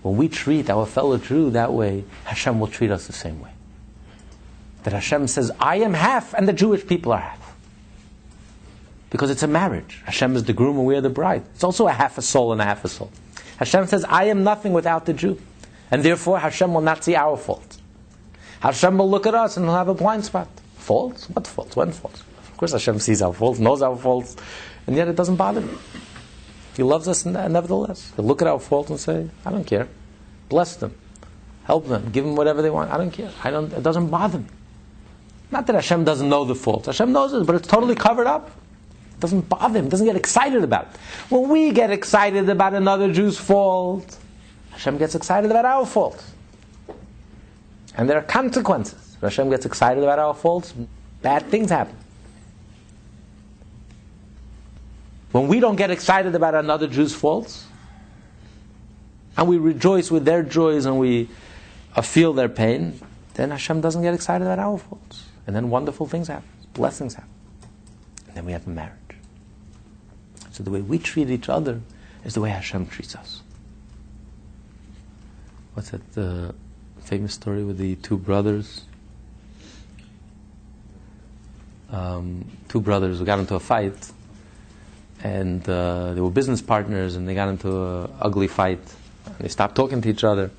When 0.00 0.16
we 0.16 0.30
treat 0.30 0.70
our 0.70 0.86
fellow 0.86 1.18
Jew 1.18 1.50
that 1.50 1.74
way, 1.74 2.04
Hashem 2.24 2.58
will 2.58 2.68
treat 2.68 2.90
us 2.90 3.06
the 3.06 3.12
same 3.12 3.42
way. 3.42 3.50
That 4.84 4.94
Hashem 4.94 5.28
says, 5.28 5.52
"I 5.60 5.76
am 5.76 5.92
half, 5.92 6.32
and 6.32 6.48
the 6.48 6.54
Jewish 6.54 6.86
people 6.86 7.12
are 7.12 7.20
half." 7.20 7.54
Because 9.10 9.28
it's 9.28 9.42
a 9.42 9.48
marriage. 9.48 10.00
Hashem 10.06 10.36
is 10.36 10.44
the 10.44 10.54
groom 10.54 10.78
and 10.78 10.86
we 10.86 10.96
are 10.96 11.02
the 11.02 11.10
bride. 11.10 11.44
It's 11.54 11.64
also 11.64 11.86
a 11.86 11.92
half 11.92 12.16
a 12.16 12.22
soul 12.22 12.52
and 12.52 12.62
a 12.62 12.64
half 12.64 12.82
a 12.82 12.88
soul. 12.88 13.10
Hashem 13.58 13.88
says, 13.88 14.06
I 14.08 14.24
am 14.24 14.42
nothing 14.42 14.72
without 14.72 15.04
the 15.04 15.12
Jew. 15.12 15.38
And 15.90 16.02
therefore 16.02 16.38
Hashem 16.38 16.72
will 16.72 16.80
not 16.80 17.04
see 17.04 17.14
our 17.14 17.36
fault. 17.36 17.75
Hashem 18.60 18.98
will 18.98 19.10
look 19.10 19.26
at 19.26 19.34
us 19.34 19.56
and 19.56 19.66
he'll 19.66 19.74
have 19.74 19.88
a 19.88 19.94
blind 19.94 20.24
spot. 20.24 20.48
Faults? 20.76 21.28
What 21.30 21.46
faults? 21.46 21.76
When 21.76 21.92
faults? 21.92 22.22
Of 22.50 22.56
course, 22.56 22.72
Hashem 22.72 22.98
sees 23.00 23.20
our 23.20 23.32
faults, 23.32 23.58
knows 23.58 23.82
our 23.82 23.96
faults, 23.96 24.36
and 24.86 24.96
yet 24.96 25.08
it 25.08 25.16
doesn't 25.16 25.36
bother 25.36 25.60
him. 25.60 25.78
He 26.76 26.82
loves 26.82 27.08
us 27.08 27.24
nevertheless. 27.26 28.12
He'll 28.16 28.24
look 28.24 28.42
at 28.42 28.48
our 28.48 28.58
faults 28.60 28.90
and 28.90 29.00
say, 29.00 29.28
I 29.44 29.50
don't 29.50 29.66
care. 29.66 29.88
Bless 30.48 30.76
them. 30.76 30.94
Help 31.64 31.88
them. 31.88 32.10
Give 32.12 32.24
them 32.24 32.36
whatever 32.36 32.62
they 32.62 32.70
want. 32.70 32.90
I 32.90 32.96
don't 32.96 33.10
care. 33.10 33.30
I 33.42 33.50
don't, 33.50 33.72
it 33.72 33.82
doesn't 33.82 34.08
bother 34.08 34.38
me. 34.38 34.46
Not 35.50 35.66
that 35.66 35.74
Hashem 35.74 36.04
doesn't 36.04 36.28
know 36.28 36.44
the 36.44 36.54
faults. 36.54 36.86
Hashem 36.86 37.12
knows 37.12 37.32
it, 37.32 37.46
but 37.46 37.56
it's 37.56 37.68
totally 37.68 37.94
covered 37.94 38.26
up. 38.26 38.48
It 39.12 39.20
doesn't 39.20 39.48
bother 39.48 39.78
him. 39.78 39.88
doesn't 39.88 40.06
get 40.06 40.16
excited 40.16 40.62
about 40.62 40.94
it. 40.94 41.00
When 41.30 41.48
we 41.48 41.72
get 41.72 41.90
excited 41.90 42.48
about 42.48 42.74
another 42.74 43.12
Jew's 43.12 43.38
fault, 43.38 44.18
Hashem 44.70 44.98
gets 44.98 45.14
excited 45.14 45.50
about 45.50 45.64
our 45.64 45.86
fault. 45.86 46.22
And 47.96 48.08
there 48.08 48.18
are 48.18 48.22
consequences. 48.22 49.16
Hashem 49.20 49.50
gets 49.50 49.64
excited 49.66 50.02
about 50.02 50.18
our 50.18 50.34
faults, 50.34 50.74
bad 51.22 51.46
things 51.46 51.70
happen. 51.70 51.96
When 55.32 55.48
we 55.48 55.60
don't 55.60 55.76
get 55.76 55.90
excited 55.90 56.34
about 56.34 56.54
another 56.54 56.86
Jew's 56.86 57.14
faults, 57.14 57.66
and 59.36 59.48
we 59.48 59.58
rejoice 59.58 60.10
with 60.10 60.24
their 60.24 60.42
joys 60.42 60.86
and 60.86 60.98
we 60.98 61.28
uh, 61.94 62.02
feel 62.02 62.32
their 62.32 62.48
pain, 62.48 63.00
then 63.34 63.50
Hashem 63.50 63.80
doesn't 63.80 64.02
get 64.02 64.14
excited 64.14 64.44
about 64.44 64.58
our 64.58 64.78
faults. 64.78 65.24
And 65.46 65.54
then 65.54 65.68
wonderful 65.68 66.06
things 66.06 66.28
happen, 66.28 66.48
blessings 66.72 67.14
happen. 67.14 67.30
And 68.28 68.36
then 68.36 68.44
we 68.46 68.52
have 68.52 68.66
a 68.66 68.70
marriage. 68.70 68.92
So 70.52 70.62
the 70.62 70.70
way 70.70 70.80
we 70.80 70.98
treat 70.98 71.28
each 71.28 71.48
other 71.48 71.80
is 72.24 72.34
the 72.34 72.40
way 72.40 72.50
Hashem 72.50 72.86
treats 72.86 73.14
us. 73.14 73.42
What's 75.74 75.90
that 75.90 76.16
uh, 76.16 76.52
famous 77.06 77.34
story 77.34 77.62
with 77.62 77.78
the 77.78 77.94
two 77.96 78.18
brothers? 78.18 78.82
Um, 81.90 82.44
two 82.68 82.80
brothers 82.80 83.20
who 83.20 83.24
got 83.24 83.38
into 83.38 83.54
a 83.54 83.60
fight, 83.60 84.10
and 85.22 85.66
uh, 85.68 86.14
they 86.14 86.20
were 86.20 86.30
business 86.30 86.60
partners, 86.60 87.14
and 87.14 87.28
they 87.28 87.34
got 87.34 87.48
into 87.48 87.68
an 87.70 88.10
ugly 88.20 88.48
fight. 88.48 88.80
And 89.26 89.36
they 89.38 89.48
stopped 89.48 89.76
talking 89.76 90.00
to 90.02 90.08
each 90.08 90.24
other. 90.24 90.50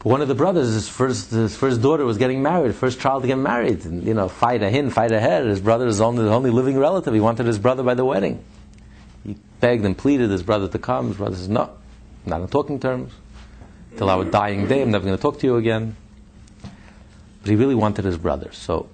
But 0.00 0.10
one 0.10 0.20
of 0.20 0.28
the 0.28 0.34
brothers, 0.34 0.74
his 0.74 0.90
first, 0.90 1.30
his 1.30 1.56
first 1.56 1.80
daughter 1.80 2.04
was 2.04 2.18
getting 2.18 2.42
married, 2.42 2.74
first 2.74 3.00
child 3.00 3.22
to 3.22 3.26
get 3.26 3.38
married, 3.38 3.86
and 3.86 4.06
you 4.06 4.12
know, 4.12 4.28
fight 4.28 4.62
ahin, 4.62 4.90
fight 4.90 5.10
ahead. 5.10 5.46
His 5.46 5.60
brother 5.60 5.86
is 5.86 6.02
only, 6.02 6.24
the 6.24 6.30
only 6.30 6.50
living 6.50 6.78
relative. 6.78 7.14
He 7.14 7.20
wanted 7.20 7.46
his 7.46 7.58
brother 7.58 7.82
by 7.82 7.94
the 7.94 8.04
wedding. 8.04 8.44
He 9.24 9.36
begged 9.60 9.86
and 9.86 9.96
pleaded 9.96 10.28
his 10.28 10.42
brother 10.42 10.68
to 10.68 10.78
come. 10.78 11.08
His 11.08 11.16
brother 11.16 11.36
says, 11.36 11.48
"No, 11.48 11.70
not 12.26 12.42
on 12.42 12.48
talking 12.48 12.78
terms. 12.78 13.14
Till 13.96 14.10
our 14.10 14.24
dying 14.24 14.66
day, 14.66 14.82
I'm 14.82 14.90
never 14.90 15.04
going 15.04 15.16
to 15.16 15.22
talk 15.22 15.38
to 15.40 15.46
you 15.46 15.56
again." 15.56 15.96
But 17.42 17.50
he 17.50 17.56
really 17.56 17.74
wanted 17.74 18.04
his 18.04 18.16
brother, 18.16 18.50
so 18.52 18.88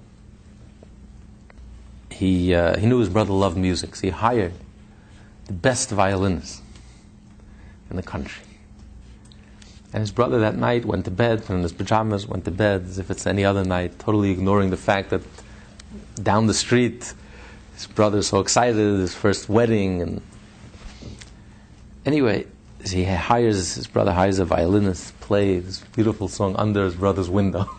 he 2.11 2.53
uh, 2.53 2.77
he 2.77 2.85
knew 2.85 2.99
his 2.99 3.09
brother 3.09 3.33
loved 3.33 3.57
music, 3.57 3.95
so 3.95 4.01
he 4.01 4.09
hired 4.09 4.53
the 5.45 5.53
best 5.53 5.89
violinist 5.89 6.61
in 7.89 7.95
the 7.95 8.03
country. 8.03 8.43
And 9.93 10.01
his 10.01 10.11
brother 10.11 10.39
that 10.39 10.55
night 10.55 10.85
went 10.85 11.05
to 11.05 11.11
bed, 11.11 11.43
in 11.49 11.63
his 11.63 11.73
pajamas, 11.73 12.25
went 12.25 12.45
to 12.45 12.51
bed 12.51 12.83
as 12.83 12.97
if 12.97 13.11
it's 13.11 13.27
any 13.27 13.43
other 13.43 13.65
night, 13.65 13.99
totally 13.99 14.31
ignoring 14.31 14.69
the 14.69 14.77
fact 14.77 15.09
that 15.09 15.21
down 16.21 16.47
the 16.47 16.53
street, 16.53 17.13
his 17.75 17.87
brother's 17.87 18.27
so 18.27 18.39
excited, 18.39 18.77
his 18.77 19.13
first 19.13 19.49
wedding, 19.49 20.01
and 20.01 20.21
anyway, 22.05 22.45
he 22.85 23.03
hires 23.03 23.75
his 23.75 23.87
brother 23.87 24.11
hires 24.11 24.39
a 24.39 24.45
violinist 24.45 25.07
to 25.07 25.13
play 25.25 25.59
this 25.59 25.79
beautiful 25.95 26.27
song 26.27 26.55
under 26.57 26.83
his 26.85 26.95
brother's 26.95 27.29
window, 27.29 27.69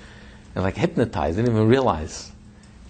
and 0.54 0.64
like 0.64 0.76
hypnotized, 0.76 1.36
didn't 1.36 1.54
even 1.54 1.68
realize. 1.68 2.30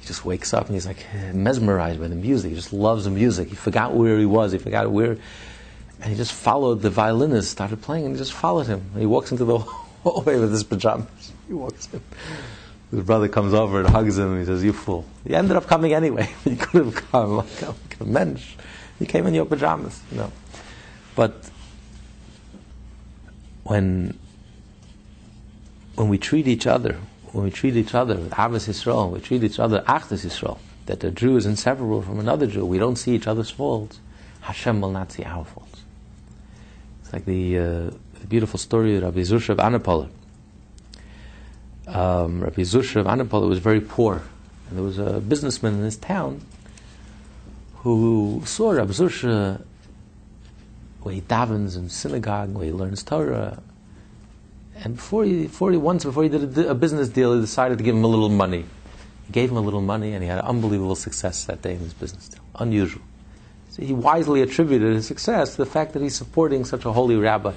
He 0.00 0.06
just 0.08 0.24
wakes 0.24 0.52
up 0.52 0.66
and 0.66 0.74
he's 0.74 0.86
like 0.86 1.06
mesmerized 1.32 2.00
by 2.00 2.08
the 2.08 2.16
music. 2.16 2.50
He 2.50 2.56
just 2.56 2.72
loves 2.72 3.04
the 3.04 3.10
music. 3.10 3.50
He 3.50 3.54
forgot 3.54 3.94
where 3.94 4.18
he 4.18 4.26
was. 4.26 4.50
He 4.50 4.58
forgot 4.58 4.90
where 4.90 5.16
and 6.02 6.10
he 6.10 6.16
just 6.16 6.32
followed 6.32 6.82
the 6.82 6.90
violinist, 6.90 7.50
started 7.50 7.80
playing, 7.80 8.06
and 8.06 8.14
he 8.14 8.18
just 8.18 8.32
followed 8.32 8.66
him. 8.66 8.80
And 8.92 9.00
he 9.00 9.06
walks 9.06 9.30
into 9.30 9.44
the 9.44 9.58
hallway 10.02 10.38
with 10.38 10.52
his 10.52 10.64
pajamas. 10.64 11.32
He 11.48 11.54
walks 11.54 11.88
in. 11.92 12.00
His 12.90 13.04
brother 13.04 13.28
comes 13.28 13.52
over 13.52 13.80
and 13.80 13.88
hugs 13.88 14.16
him, 14.16 14.30
and 14.30 14.38
he 14.38 14.46
says, 14.46 14.64
You 14.64 14.72
fool. 14.72 15.04
He 15.26 15.34
ended 15.34 15.56
up 15.56 15.66
coming 15.66 15.92
anyway. 15.92 16.30
he 16.44 16.56
could 16.56 16.86
have 16.86 16.94
come 16.94 17.36
like 17.36 17.62
a, 18.00 18.04
mensch. 18.04 18.54
He 18.98 19.06
came 19.06 19.26
in 19.26 19.34
your 19.34 19.44
pajamas, 19.44 20.00
you 20.10 20.18
know. 20.18 20.32
But 21.14 21.50
when, 23.64 24.18
when 25.94 26.08
we 26.08 26.18
treat 26.18 26.46
each 26.46 26.66
other, 26.66 26.98
when 27.32 27.44
we 27.44 27.50
treat 27.50 27.76
each 27.76 27.94
other 27.94 28.16
with 28.16 28.30
Ahavas 28.32 28.68
Yisrael, 28.68 29.10
we 29.10 29.20
treat 29.20 29.42
each 29.42 29.58
other 29.58 29.82
Achdus 29.82 30.26
Yisrael, 30.26 30.58
that 30.86 31.02
a 31.04 31.10
Jew 31.10 31.36
is 31.36 31.46
inseparable 31.46 32.02
from 32.02 32.18
another 32.18 32.46
Jew, 32.46 32.66
we 32.66 32.78
don't 32.78 32.96
see 32.96 33.14
each 33.14 33.26
other's 33.26 33.50
faults, 33.50 34.00
Hashem 34.42 34.80
will 34.80 34.90
not 34.90 35.12
see 35.12 35.22
our 35.22 35.44
faults 35.44 35.82
It's 37.02 37.12
like 37.12 37.24
the, 37.24 37.58
uh, 37.58 37.62
the 38.20 38.26
beautiful 38.28 38.58
story 38.58 38.96
of 38.96 39.04
Rabbi 39.04 39.20
Zusha 39.20 39.50
of 39.50 39.58
Anipoli. 39.58 40.08
Um, 41.86 42.42
Rabbi 42.42 42.62
Zusha 42.62 42.96
of 42.96 43.06
Anipoli 43.06 43.48
was 43.48 43.58
very 43.58 43.80
poor, 43.80 44.22
and 44.68 44.78
there 44.78 44.84
was 44.84 44.98
a 44.98 45.20
businessman 45.20 45.74
in 45.74 45.82
his 45.82 45.96
town 45.96 46.40
who 47.76 48.42
saw 48.44 48.72
Rabbi 48.72 48.92
Zusha 48.92 49.62
where 51.03 51.14
he 51.14 51.20
davens 51.20 51.76
in 51.76 51.88
synagogue, 51.88 52.55
where 52.55 52.66
he 52.66 52.72
learns 52.72 53.03
Torah. 53.03 53.62
And 54.84 54.96
before 54.96 55.24
he, 55.24 55.42
before 55.42 55.70
he 55.70 55.76
once 55.76 56.05
before 56.05 56.22
he 56.22 56.28
did 56.28 56.57
a, 56.59 56.70
a 56.70 56.74
business 56.74 57.09
deal, 57.09 57.34
he 57.34 57.40
decided 57.40 57.78
to 57.78 57.84
give 57.84 57.94
him 57.94 58.05
a 58.05 58.09
little 58.09 58.28
money. 58.28 58.64
He 59.26 59.32
gave 59.32 59.50
him 59.50 59.57
a 59.57 59.61
little 59.61 59.80
money, 59.80 60.12
and 60.12 60.22
he 60.22 60.28
had 60.28 60.40
unbelievable 60.40 60.96
success 60.96 61.44
that 61.44 61.62
day 61.62 61.74
in 61.74 61.80
his 61.80 61.94
business 61.94 62.28
deal. 62.28 62.40
Unusual. 62.57 63.03
So 63.70 63.82
he 63.82 63.92
wisely 63.92 64.42
attributed 64.42 64.94
his 64.94 65.07
success 65.07 65.53
to 65.53 65.59
the 65.59 65.66
fact 65.66 65.94
that 65.94 66.03
he's 66.03 66.14
supporting 66.14 66.64
such 66.64 66.84
a 66.84 66.92
holy 66.92 67.16
rabbi. 67.16 67.53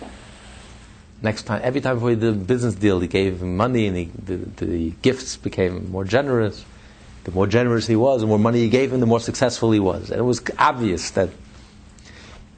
Next 1.21 1.43
time, 1.43 1.61
every 1.63 1.81
time 1.81 1.97
before 1.97 2.11
he 2.11 2.15
did 2.15 2.33
a 2.33 2.37
business 2.37 2.75
deal, 2.75 2.99
he 2.99 3.07
gave 3.07 3.41
him 3.41 3.57
money 3.57 3.87
and 3.87 3.97
he, 3.97 4.05
the, 4.05 4.37
the 4.37 4.91
gifts 5.01 5.37
became 5.37 5.91
more 5.91 6.03
generous. 6.03 6.63
The 7.23 7.31
more 7.31 7.47
generous 7.47 7.87
he 7.87 7.95
was, 7.95 8.21
the 8.21 8.27
more 8.27 8.39
money 8.39 8.59
he 8.59 8.69
gave 8.69 8.93
him, 8.93 8.99
the 8.99 9.05
more 9.05 9.19
successful 9.19 9.71
he 9.71 9.79
was. 9.79 10.09
And 10.11 10.19
it 10.19 10.23
was 10.23 10.41
obvious 10.57 11.09
that. 11.11 11.29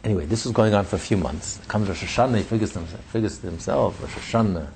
Anyway, 0.08 0.26
this 0.26 0.46
was 0.46 0.54
going 0.54 0.74
on 0.74 0.86
for 0.86 0.96
a 0.96 1.00
few 1.00 1.18
months. 1.18 1.60
Comes 1.68 1.90
Rosh 1.90 2.02
Hashanah, 2.02 2.38
he 2.38 2.44
figures 2.44 2.72
to 2.72 2.80
himself, 2.80 3.04
figures 3.12 3.40
to 3.40 3.48
himself 3.48 4.02
Rosh 4.02 4.14
Hashanah, 4.14 4.70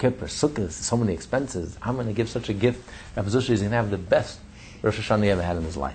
Kippur, 0.00 0.26
Sukkot, 0.26 0.72
so 0.72 0.96
many 0.96 1.12
expenses. 1.12 1.78
I'm 1.80 1.94
going 1.94 2.08
to 2.08 2.12
give 2.12 2.28
such 2.28 2.48
a 2.48 2.52
gift. 2.52 2.90
Rabbi 3.14 3.28
Zusha 3.28 3.50
is 3.50 3.60
going 3.60 3.70
to 3.70 3.76
have 3.76 3.90
the 3.90 3.98
best 3.98 4.40
Rosh 4.82 4.98
Hashanah 4.98 5.22
he 5.22 5.30
ever 5.30 5.42
had 5.42 5.56
in 5.58 5.62
his 5.62 5.76
life. 5.76 5.94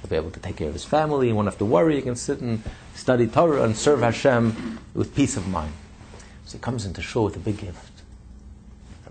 He'll 0.00 0.10
be 0.10 0.14
able 0.14 0.30
to 0.30 0.38
take 0.38 0.54
care 0.54 0.68
of 0.68 0.74
his 0.74 0.84
family. 0.84 1.26
He 1.26 1.32
won't 1.32 1.48
have 1.48 1.58
to 1.58 1.64
worry. 1.64 1.96
He 1.96 2.02
can 2.02 2.14
sit 2.14 2.38
and 2.38 2.62
study 2.94 3.26
Torah 3.26 3.64
and 3.64 3.76
serve 3.76 4.02
Hashem 4.02 4.78
with 4.94 5.12
peace 5.16 5.36
of 5.36 5.48
mind. 5.48 5.72
So 6.44 6.58
he 6.58 6.62
comes 6.62 6.86
into 6.86 7.02
shul 7.02 7.24
with 7.24 7.34
a 7.34 7.40
big 7.40 7.58
gift. 7.58 7.90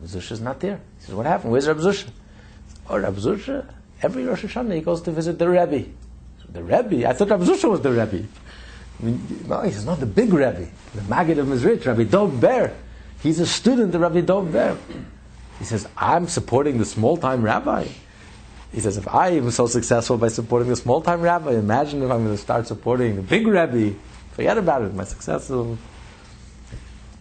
Zusha 0.06 0.32
is 0.32 0.40
not 0.40 0.62
there. 0.62 0.80
He 1.00 1.08
says, 1.08 1.16
"What 1.16 1.26
happened? 1.26 1.52
Where's 1.52 1.68
Rabbi 1.68 1.82
Zusha?" 1.82 2.08
Oh, 2.90 2.98
Rabbi 2.98 3.20
Zusha. 3.20 3.66
Every 4.02 4.24
Rosh 4.24 4.46
Hashanah 4.46 4.76
he 4.76 4.82
goes 4.82 5.02
to 5.02 5.12
visit 5.12 5.40
the 5.40 5.50
Rebbe. 5.50 5.90
So 6.40 6.48
the 6.54 6.64
Rebbe. 6.64 7.06
I 7.06 7.12
thought 7.12 7.32
Rabbi 7.32 7.44
Zusha 7.44 7.70
was 7.70 7.82
the 7.82 7.92
Rebbe. 7.92 8.28
No, 9.00 9.62
he 9.62 9.72
says, 9.72 9.86
not 9.86 10.00
the 10.00 10.06
big 10.06 10.32
Rebbe, 10.32 10.68
the 10.96 11.02
Maggid 11.04 11.38
of 11.38 11.48
Mezritch, 11.48 11.86
Rabbi 11.86 12.04
Dov 12.04 12.40
Ber. 12.40 12.74
He's 13.22 13.40
a 13.40 13.46
student 13.46 13.94
of 13.96 14.02
Rabbi 14.02 14.22
Dov 14.22 14.52
Ber. 14.52 14.78
He 15.60 15.66
says, 15.66 15.88
I'm 15.98 16.28
supporting 16.28 16.78
the 16.78 16.86
small 16.86 17.18
time 17.18 17.42
rabbi. 17.42 17.88
He 18.72 18.80
says, 18.80 18.98
if 18.98 19.08
I 19.08 19.30
am 19.30 19.52
so 19.52 19.68
successful 19.68 20.18
by 20.18 20.30
supporting 20.30 20.68
the 20.68 20.76
small 20.76 21.02
time 21.02 21.22
rabbi, 21.22 21.54
imagine 21.54 22.02
if 22.02 22.10
I'm 22.10 22.24
going 22.24 22.36
to 22.36 22.42
start 22.42 22.68
supporting 22.68 23.16
the 23.16 23.22
big 23.22 23.48
rabbi. 23.48 23.92
Forget 24.32 24.58
about 24.58 24.82
it, 24.82 24.94
my 24.94 25.04
successful. 25.04 25.78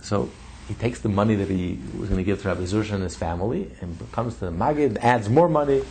So 0.03 0.31
he 0.67 0.75
takes 0.75 1.01
the 1.01 1.09
money 1.09 1.35
that 1.37 1.49
he 1.49 1.79
was 1.99 2.09
going 2.09 2.19
to 2.19 2.25
give 2.25 2.41
to 2.43 2.49
Rabbi 2.49 2.63
Zusha 2.63 2.93
and 2.95 3.03
his 3.03 3.17
family 3.17 3.71
and 3.81 3.97
comes 4.13 4.35
to 4.35 4.47
the 4.47 4.51
Maggid, 4.51 4.99
adds 4.99 5.29
more 5.29 5.49
money, 5.49 5.85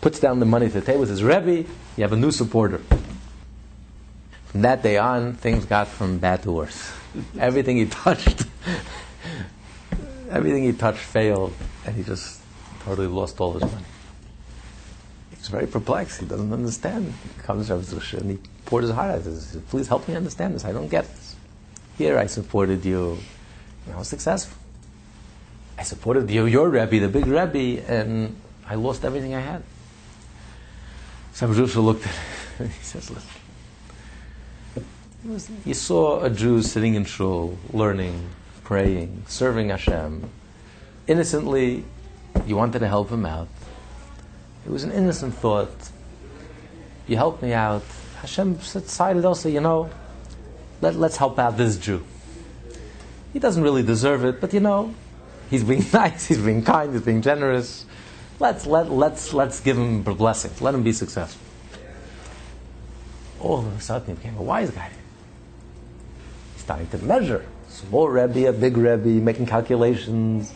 puts 0.00 0.20
down 0.20 0.38
the 0.38 0.46
money 0.46 0.66
to 0.66 0.80
the 0.80 0.86
table, 0.86 1.06
says, 1.06 1.22
Rebbe, 1.22 1.68
you 1.96 2.02
have 2.02 2.12
a 2.12 2.16
new 2.16 2.30
supporter. 2.30 2.82
From 4.56 4.62
that 4.62 4.82
day 4.82 4.96
on, 4.96 5.34
things 5.34 5.66
got 5.66 5.86
from 5.86 6.16
bad 6.16 6.42
to 6.44 6.50
worse. 6.50 6.90
everything 7.38 7.76
he 7.76 7.84
touched, 7.84 8.46
everything 10.30 10.62
he 10.62 10.72
touched 10.72 11.00
failed, 11.00 11.52
and 11.84 11.94
he 11.94 12.02
just 12.02 12.40
totally 12.80 13.06
lost 13.06 13.38
all 13.38 13.52
his 13.52 13.70
money. 13.70 13.84
He's 15.28 15.48
very 15.48 15.66
perplexed. 15.66 16.20
He 16.20 16.26
doesn't 16.26 16.50
understand. 16.50 17.12
He 17.36 17.42
comes 17.42 17.66
to 17.66 17.74
Rav 17.74 17.84
Zusha 17.84 18.16
and 18.16 18.30
he 18.30 18.38
poured 18.64 18.84
his 18.84 18.92
heart 18.92 19.10
out. 19.10 19.18
He 19.18 19.24
says, 19.24 19.60
Please 19.68 19.88
help 19.88 20.08
me 20.08 20.16
understand 20.16 20.54
this. 20.54 20.64
I 20.64 20.72
don't 20.72 20.88
get 20.88 21.04
this. 21.06 21.36
Here 21.98 22.18
I 22.18 22.24
supported 22.24 22.82
you. 22.82 23.18
And 23.84 23.94
I 23.94 23.98
was 23.98 24.08
successful. 24.08 24.56
I 25.76 25.82
supported 25.82 26.30
you, 26.30 26.46
your 26.46 26.70
Rebbe, 26.70 26.98
the 26.98 27.08
big 27.08 27.26
Rebbe, 27.26 27.84
and 27.86 28.34
I 28.66 28.76
lost 28.76 29.04
everything 29.04 29.34
I 29.34 29.40
had. 29.40 29.62
So 31.34 31.46
Rav 31.46 31.76
looked 31.76 32.06
at 32.06 32.14
him 32.14 32.70
he 32.78 32.82
says, 32.82 33.10
Listen. 33.10 33.45
You 35.64 35.74
saw 35.74 36.22
a 36.22 36.30
Jew 36.30 36.62
sitting 36.62 36.94
in 36.94 37.04
shul, 37.04 37.58
learning, 37.72 38.28
praying, 38.62 39.24
serving 39.26 39.70
Hashem. 39.70 40.30
Innocently, 41.08 41.84
you 42.46 42.54
wanted 42.54 42.78
to 42.78 42.86
help 42.86 43.10
him 43.10 43.26
out. 43.26 43.48
It 44.64 44.70
was 44.70 44.84
an 44.84 44.92
innocent 44.92 45.34
thought. 45.34 45.90
You 47.08 47.16
helped 47.16 47.42
me 47.42 47.52
out. 47.52 47.82
Hashem 48.20 48.54
decided 48.54 49.24
also, 49.24 49.48
you 49.48 49.60
know, 49.60 49.90
let, 50.80 50.94
let's 50.94 51.16
help 51.16 51.40
out 51.40 51.56
this 51.56 51.76
Jew. 51.76 52.04
He 53.32 53.40
doesn't 53.40 53.64
really 53.64 53.82
deserve 53.82 54.24
it, 54.24 54.40
but 54.40 54.54
you 54.54 54.60
know, 54.60 54.94
he's 55.50 55.64
being 55.64 55.84
nice, 55.92 56.26
he's 56.26 56.38
being 56.38 56.62
kind, 56.62 56.92
he's 56.92 57.02
being 57.02 57.22
generous. 57.22 57.84
Let's, 58.38 58.64
let, 58.64 58.92
let's, 58.92 59.32
let's 59.32 59.58
give 59.58 59.76
him 59.76 60.06
a 60.06 60.14
blessing. 60.14 60.52
Let 60.60 60.72
him 60.72 60.84
be 60.84 60.92
successful. 60.92 61.44
All 63.40 63.58
of 63.58 63.76
a 63.76 63.80
sudden, 63.80 64.06
he 64.06 64.12
became 64.14 64.36
a 64.36 64.42
wise 64.42 64.70
guy. 64.70 64.90
Starting 66.66 66.88
to 66.88 66.98
measure. 66.98 67.46
Small 67.68 68.08
Rebbe, 68.08 68.48
a 68.48 68.52
big 68.52 68.76
Rebbe, 68.76 69.22
making 69.22 69.46
calculations. 69.46 70.52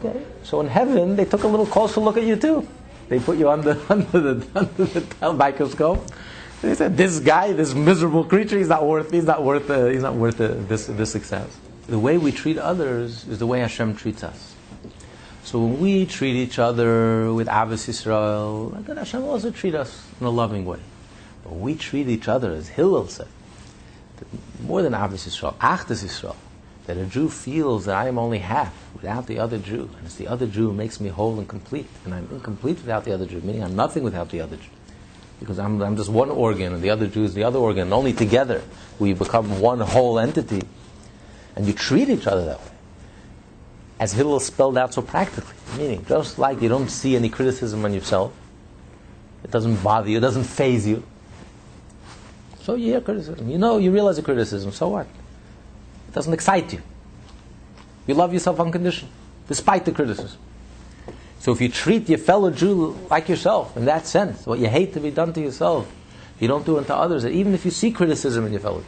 Okay, 0.00 0.24
so 0.42 0.62
in 0.62 0.66
heaven 0.66 1.14
they 1.14 1.26
took 1.26 1.42
a 1.42 1.46
little 1.46 1.66
closer 1.66 2.00
look 2.00 2.16
at 2.16 2.22
you 2.22 2.36
too. 2.36 2.66
They 3.10 3.20
put 3.20 3.36
you 3.36 3.50
under 3.50 3.78
under 3.90 4.18
the 4.34 4.46
under 4.54 4.84
the 4.86 5.32
microscope. 5.34 6.06
They 6.62 6.74
said, 6.74 6.96
"This 6.96 7.20
guy, 7.20 7.52
this 7.52 7.74
miserable 7.74 8.24
creature, 8.24 8.56
he's 8.56 8.68
not 8.68 8.86
worth. 8.86 9.10
He's 9.10 9.26
not 9.26 9.44
worth. 9.44 9.68
Uh, 9.68 9.88
he's 9.88 10.00
not 10.00 10.14
worth 10.14 10.40
uh, 10.40 10.54
this 10.68 10.86
this 10.86 11.12
success." 11.12 11.54
The 11.86 11.98
way 11.98 12.16
we 12.16 12.32
treat 12.32 12.56
others 12.56 13.28
is 13.28 13.38
the 13.38 13.46
way 13.46 13.60
Hashem 13.60 13.96
treats 13.96 14.24
us. 14.24 14.54
So 15.42 15.58
when 15.58 15.80
we 15.80 16.06
treat 16.06 16.34
each 16.34 16.58
other 16.58 17.30
with 17.34 17.46
Ahavas 17.46 17.90
Israel, 17.90 18.70
then 18.86 18.96
Hashem 18.96 19.22
also 19.22 19.50
treat 19.50 19.74
us 19.74 20.08
in 20.18 20.24
a 20.24 20.30
loving 20.30 20.64
way. 20.64 20.80
But 21.42 21.56
we 21.56 21.74
treat 21.74 22.08
each 22.08 22.26
other, 22.26 22.52
as 22.52 22.68
Hillel 22.68 23.08
said, 23.08 23.28
more 24.64 24.82
than 24.82 24.92
Ahavas 24.92 25.26
Yisrael, 25.26 25.54
Achdus 25.56 26.04
Yisrael, 26.04 26.36
that 26.86 26.96
a 26.96 27.04
Jew 27.06 27.28
feels 27.28 27.86
that 27.86 27.96
I 27.96 28.08
am 28.08 28.18
only 28.18 28.38
half 28.38 28.74
without 28.94 29.26
the 29.26 29.38
other 29.38 29.58
Jew, 29.58 29.88
and 29.96 30.06
it's 30.06 30.16
the 30.16 30.28
other 30.28 30.46
Jew 30.46 30.68
who 30.68 30.72
makes 30.72 31.00
me 31.00 31.08
whole 31.08 31.38
and 31.38 31.48
complete, 31.48 31.86
and 32.04 32.14
I'm 32.14 32.28
incomplete 32.30 32.76
without 32.76 33.04
the 33.04 33.12
other 33.12 33.26
Jew, 33.26 33.40
meaning 33.40 33.62
I'm 33.62 33.76
nothing 33.76 34.02
without 34.02 34.30
the 34.30 34.40
other 34.40 34.56
Jew. 34.56 34.70
Because 35.40 35.58
I'm, 35.58 35.80
I'm 35.82 35.96
just 35.96 36.10
one 36.10 36.30
organ, 36.30 36.74
and 36.74 36.82
the 36.82 36.90
other 36.90 37.06
Jew 37.06 37.24
is 37.24 37.34
the 37.34 37.44
other 37.44 37.58
organ, 37.58 37.84
and 37.84 37.92
only 37.92 38.12
together 38.12 38.62
we 38.98 39.12
become 39.12 39.60
one 39.60 39.80
whole 39.80 40.18
entity, 40.18 40.62
and 41.56 41.66
you 41.66 41.72
treat 41.72 42.08
each 42.08 42.26
other 42.26 42.44
that 42.44 42.60
way 42.60 42.70
as 43.98 44.12
Hillel 44.12 44.40
spelled 44.40 44.76
out 44.76 44.92
so 44.92 45.02
practically. 45.02 45.54
Meaning, 45.78 46.04
just 46.06 46.38
like 46.38 46.60
you 46.60 46.68
don't 46.68 46.88
see 46.88 47.16
any 47.16 47.28
criticism 47.28 47.84
on 47.84 47.94
yourself, 47.94 48.32
it 49.42 49.50
doesn't 49.50 49.82
bother 49.82 50.10
you, 50.10 50.18
it 50.18 50.20
doesn't 50.20 50.44
phase 50.44 50.86
you. 50.86 51.02
So 52.64 52.74
you 52.74 52.86
hear 52.92 53.00
criticism. 53.00 53.48
You 53.48 53.58
know, 53.58 53.78
you 53.78 53.92
realize 53.92 54.16
the 54.16 54.22
criticism, 54.22 54.72
so 54.72 54.88
what? 54.88 55.06
It 56.08 56.14
doesn't 56.14 56.32
excite 56.32 56.72
you. 56.72 56.80
You 58.06 58.14
love 58.14 58.32
yourself 58.32 58.58
unconditionally, 58.58 59.12
despite 59.46 59.84
the 59.84 59.92
criticism. 59.92 60.38
So 61.38 61.52
if 61.52 61.60
you 61.60 61.68
treat 61.68 62.08
your 62.08 62.18
fellow 62.18 62.50
Jew 62.50 62.98
like 63.10 63.28
yourself, 63.28 63.76
in 63.76 63.84
that 63.84 64.06
sense, 64.06 64.46
what 64.46 64.58
you 64.58 64.68
hate 64.68 64.94
to 64.94 65.00
be 65.00 65.10
done 65.10 65.32
to 65.34 65.40
yourself, 65.40 65.90
you 66.40 66.48
don't 66.48 66.66
do 66.66 66.78
it 66.78 66.86
to 66.86 66.96
others, 66.96 67.24
even 67.24 67.54
if 67.54 67.64
you 67.64 67.70
see 67.70 67.90
criticism 67.92 68.46
in 68.46 68.52
your 68.52 68.60
fellow 68.60 68.80
Jew, 68.80 68.86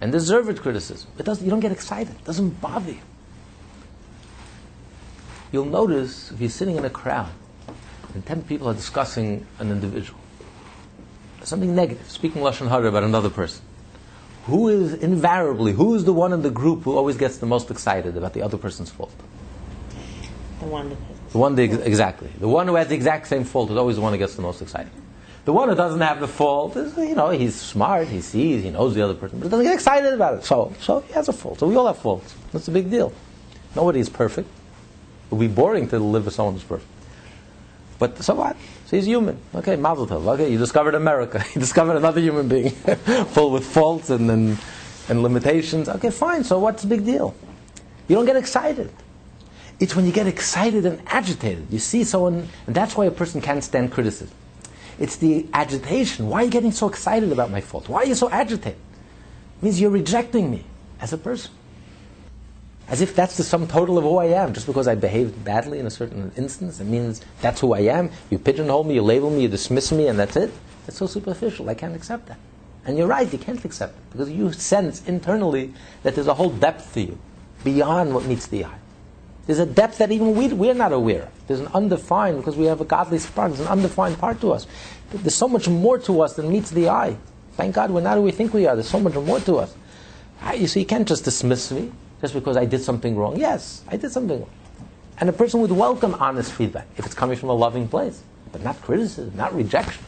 and 0.00 0.10
deserved 0.10 0.60
criticism, 0.60 1.10
it 1.18 1.24
doesn't, 1.24 1.44
you 1.44 1.50
don't 1.50 1.60
get 1.60 1.72
excited, 1.72 2.14
it 2.14 2.24
doesn't 2.24 2.60
bother 2.60 2.90
you 2.90 3.00
you'll 5.54 5.64
notice 5.64 6.32
if 6.32 6.40
you're 6.40 6.50
sitting 6.50 6.76
in 6.76 6.84
a 6.84 6.90
crowd 6.90 7.30
and 8.12 8.26
10 8.26 8.42
people 8.42 8.68
are 8.68 8.74
discussing 8.74 9.46
an 9.60 9.70
individual, 9.70 10.18
something 11.44 11.74
negative, 11.74 12.10
speaking 12.10 12.42
Lashon 12.42 12.68
Hara 12.68 12.88
about 12.88 13.04
another 13.04 13.30
person, 13.30 13.62
who 14.46 14.68
is 14.68 14.94
invariably, 14.94 15.72
who 15.72 15.94
is 15.94 16.04
the 16.04 16.12
one 16.12 16.32
in 16.32 16.42
the 16.42 16.50
group 16.50 16.82
who 16.82 16.96
always 16.96 17.16
gets 17.16 17.38
the 17.38 17.46
most 17.46 17.70
excited 17.70 18.16
about 18.16 18.32
the 18.32 18.42
other 18.42 18.58
person's 18.58 18.90
fault? 18.90 19.14
The 20.60 20.66
one 20.66 20.88
that 20.90 20.98
The 21.32 21.38
one, 21.38 21.54
that, 21.56 21.86
exactly. 21.86 22.30
The 22.38 22.48
one 22.48 22.68
who 22.68 22.76
has 22.76 22.88
the 22.88 22.94
exact 22.94 23.26
same 23.26 23.44
fault 23.44 23.70
is 23.70 23.76
always 23.76 23.96
the 23.96 24.02
one 24.02 24.12
who 24.12 24.18
gets 24.18 24.36
the 24.36 24.42
most 24.42 24.62
excited. 24.62 24.92
The 25.44 25.52
one 25.52 25.68
who 25.68 25.74
doesn't 25.74 26.00
have 26.00 26.20
the 26.20 26.28
fault 26.28 26.76
is, 26.76 26.96
you 26.96 27.14
know, 27.14 27.30
he's 27.30 27.54
smart, 27.54 28.08
he 28.08 28.20
sees, 28.20 28.62
he 28.62 28.70
knows 28.70 28.94
the 28.94 29.02
other 29.02 29.14
person, 29.14 29.40
but 29.40 29.46
he 29.46 29.50
doesn't 29.50 29.66
get 29.66 29.74
excited 29.74 30.12
about 30.14 30.34
it. 30.34 30.44
So, 30.44 30.72
so 30.80 31.00
he 31.00 31.12
has 31.12 31.28
a 31.28 31.32
fault. 31.32 31.58
So 31.58 31.66
we 31.66 31.76
all 31.76 31.86
have 31.86 31.98
faults. 31.98 32.34
That's 32.52 32.68
a 32.68 32.70
big 32.70 32.90
deal. 32.90 33.12
Nobody 33.74 34.00
is 34.00 34.08
perfect. 34.08 34.48
It 34.48 35.34
would 35.34 35.40
be 35.40 35.52
boring 35.52 35.88
to 35.88 35.98
live 35.98 36.24
with 36.26 36.34
someone 36.34 36.54
who's 36.54 36.64
perfect. 36.64 36.90
But 37.98 38.22
so 38.22 38.34
what? 38.34 38.56
He's 38.94 39.06
human. 39.06 39.40
Okay, 39.52 39.74
Mazel 39.74 40.06
Tov. 40.06 40.24
Okay, 40.34 40.52
you 40.52 40.56
discovered 40.56 40.94
America. 40.94 41.44
You 41.54 41.60
discovered 41.60 41.96
another 41.96 42.20
human 42.20 42.46
being 42.46 42.70
full 43.34 43.50
with 43.50 43.66
faults 43.66 44.08
and, 44.08 44.30
and, 44.30 44.56
and 45.08 45.20
limitations. 45.20 45.88
Okay, 45.88 46.10
fine. 46.10 46.44
So 46.44 46.60
what's 46.60 46.82
the 46.82 46.88
big 46.88 47.04
deal? 47.04 47.34
You 48.06 48.14
don't 48.14 48.24
get 48.24 48.36
excited. 48.36 48.92
It's 49.80 49.96
when 49.96 50.06
you 50.06 50.12
get 50.12 50.28
excited 50.28 50.86
and 50.86 51.02
agitated. 51.06 51.66
You 51.70 51.80
see 51.80 52.04
someone, 52.04 52.46
and 52.68 52.74
that's 52.74 52.96
why 52.96 53.06
a 53.06 53.10
person 53.10 53.40
can't 53.40 53.64
stand 53.64 53.90
criticism. 53.90 54.36
It's 55.00 55.16
the 55.16 55.48
agitation. 55.52 56.28
Why 56.28 56.42
are 56.42 56.44
you 56.44 56.50
getting 56.50 56.70
so 56.70 56.88
excited 56.88 57.32
about 57.32 57.50
my 57.50 57.60
fault? 57.60 57.88
Why 57.88 58.02
are 58.02 58.06
you 58.06 58.14
so 58.14 58.30
agitated? 58.30 58.78
It 59.58 59.62
means 59.62 59.80
you're 59.80 59.90
rejecting 59.90 60.52
me 60.52 60.62
as 61.00 61.12
a 61.12 61.18
person. 61.18 61.50
As 62.86 63.00
if 63.00 63.16
that's 63.16 63.36
the 63.36 63.42
sum 63.42 63.66
total 63.66 63.96
of 63.96 64.04
who 64.04 64.18
I 64.18 64.26
am. 64.26 64.52
Just 64.52 64.66
because 64.66 64.86
I 64.86 64.94
behaved 64.94 65.42
badly 65.44 65.78
in 65.78 65.86
a 65.86 65.90
certain 65.90 66.32
instance, 66.36 66.80
it 66.80 66.84
means 66.84 67.22
that's 67.40 67.60
who 67.60 67.72
I 67.72 67.80
am. 67.80 68.10
You 68.30 68.38
pigeonhole 68.38 68.84
me, 68.84 68.94
you 68.94 69.02
label 69.02 69.30
me, 69.30 69.42
you 69.42 69.48
dismiss 69.48 69.90
me, 69.90 70.06
and 70.06 70.18
that's 70.18 70.36
it. 70.36 70.52
It's 70.86 70.98
so 70.98 71.06
superficial. 71.06 71.70
I 71.70 71.74
can't 71.74 71.96
accept 71.96 72.26
that. 72.26 72.38
And 72.84 72.98
you're 72.98 73.06
right, 73.06 73.30
you 73.32 73.38
can't 73.38 73.64
accept 73.64 73.96
it. 73.96 74.10
Because 74.10 74.30
you 74.30 74.52
sense 74.52 75.06
internally 75.08 75.72
that 76.02 76.14
there's 76.14 76.26
a 76.26 76.34
whole 76.34 76.50
depth 76.50 76.92
to 76.94 77.00
you 77.00 77.18
beyond 77.64 78.14
what 78.14 78.26
meets 78.26 78.46
the 78.48 78.66
eye. 78.66 78.78
There's 79.46 79.58
a 79.58 79.66
depth 79.66 79.98
that 79.98 80.12
even 80.12 80.34
we, 80.34 80.48
we're 80.48 80.74
not 80.74 80.92
aware 80.92 81.22
of. 81.22 81.46
There's 81.46 81.60
an 81.60 81.68
undefined, 81.68 82.36
because 82.36 82.56
we 82.56 82.66
have 82.66 82.82
a 82.82 82.84
godly 82.84 83.18
spark, 83.18 83.52
there's 83.52 83.60
an 83.60 83.68
undefined 83.68 84.18
part 84.18 84.40
to 84.42 84.52
us. 84.52 84.66
There's 85.10 85.34
so 85.34 85.48
much 85.48 85.68
more 85.68 85.98
to 86.00 86.20
us 86.20 86.36
than 86.36 86.50
meets 86.50 86.70
the 86.70 86.90
eye. 86.90 87.16
Thank 87.52 87.74
God 87.74 87.90
we're 87.90 88.00
not 88.02 88.16
who 88.16 88.22
we 88.22 88.32
think 88.32 88.52
we 88.52 88.66
are. 88.66 88.74
There's 88.74 88.88
so 88.88 89.00
much 89.00 89.14
more 89.14 89.40
to 89.40 89.56
us. 89.56 89.74
Ah, 90.42 90.52
you 90.52 90.66
see, 90.66 90.80
you 90.80 90.86
can't 90.86 91.08
just 91.08 91.24
dismiss 91.24 91.70
me 91.70 91.92
just 92.24 92.32
because 92.32 92.56
I 92.56 92.64
did 92.64 92.80
something 92.80 93.18
wrong. 93.18 93.36
Yes, 93.36 93.84
I 93.86 93.98
did 93.98 94.10
something 94.10 94.40
wrong. 94.40 94.50
And 95.20 95.28
a 95.28 95.32
person 95.34 95.60
would 95.60 95.70
welcome 95.70 96.14
honest 96.14 96.52
feedback 96.52 96.86
if 96.96 97.04
it's 97.04 97.14
coming 97.14 97.36
from 97.36 97.50
a 97.50 97.52
loving 97.52 97.86
place, 97.86 98.22
but 98.50 98.62
not 98.62 98.80
criticism, 98.80 99.36
not 99.36 99.54
rejection. 99.54 100.02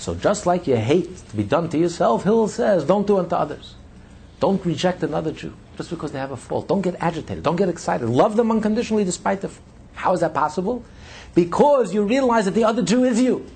So 0.00 0.16
just 0.16 0.44
like 0.44 0.66
you 0.66 0.74
hate 0.74 1.16
to 1.16 1.36
be 1.36 1.44
done 1.44 1.68
to 1.68 1.78
yourself, 1.78 2.24
Hillel 2.24 2.48
says, 2.48 2.84
don't 2.84 3.06
do 3.06 3.18
unto 3.18 3.36
others. 3.36 3.76
Don't 4.40 4.64
reject 4.66 5.04
another 5.04 5.30
Jew 5.30 5.54
just 5.76 5.88
because 5.88 6.10
they 6.10 6.18
have 6.18 6.32
a 6.32 6.36
fault. 6.36 6.66
Don't 6.66 6.80
get 6.80 6.96
agitated. 6.98 7.44
Don't 7.44 7.54
get 7.54 7.68
excited. 7.68 8.08
Love 8.08 8.34
them 8.34 8.50
unconditionally 8.50 9.04
despite 9.04 9.40
the. 9.40 9.52
How 9.92 10.14
is 10.14 10.18
that 10.18 10.34
possible? 10.34 10.84
Because 11.36 11.94
you 11.94 12.02
realize 12.02 12.46
that 12.46 12.54
the 12.54 12.64
other 12.64 12.82
Jew 12.82 13.04
is 13.04 13.20
you. 13.20 13.46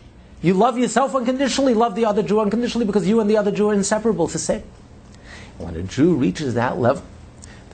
You 0.43 0.55
love 0.55 0.79
yourself 0.79 1.13
unconditionally, 1.17 1.75
love 1.75 1.97
the 1.97 2.05
other 2.05 2.23
Jew 2.23 2.39
unconditionally 2.39 2.87
because 2.87 3.09
you 3.09 3.19
and 3.19 3.29
the 3.29 3.37
other 3.37 3.51
Jew 3.51 3.71
are 3.71 3.75
inseparable. 3.75 4.27
It's 4.27 4.35
the 4.35 4.39
same. 4.39 4.63
When 5.59 5.75
a 5.75 5.83
Jew 5.83 6.15
reaches 6.15 6.55
that 6.55 6.79
level, 6.79 7.03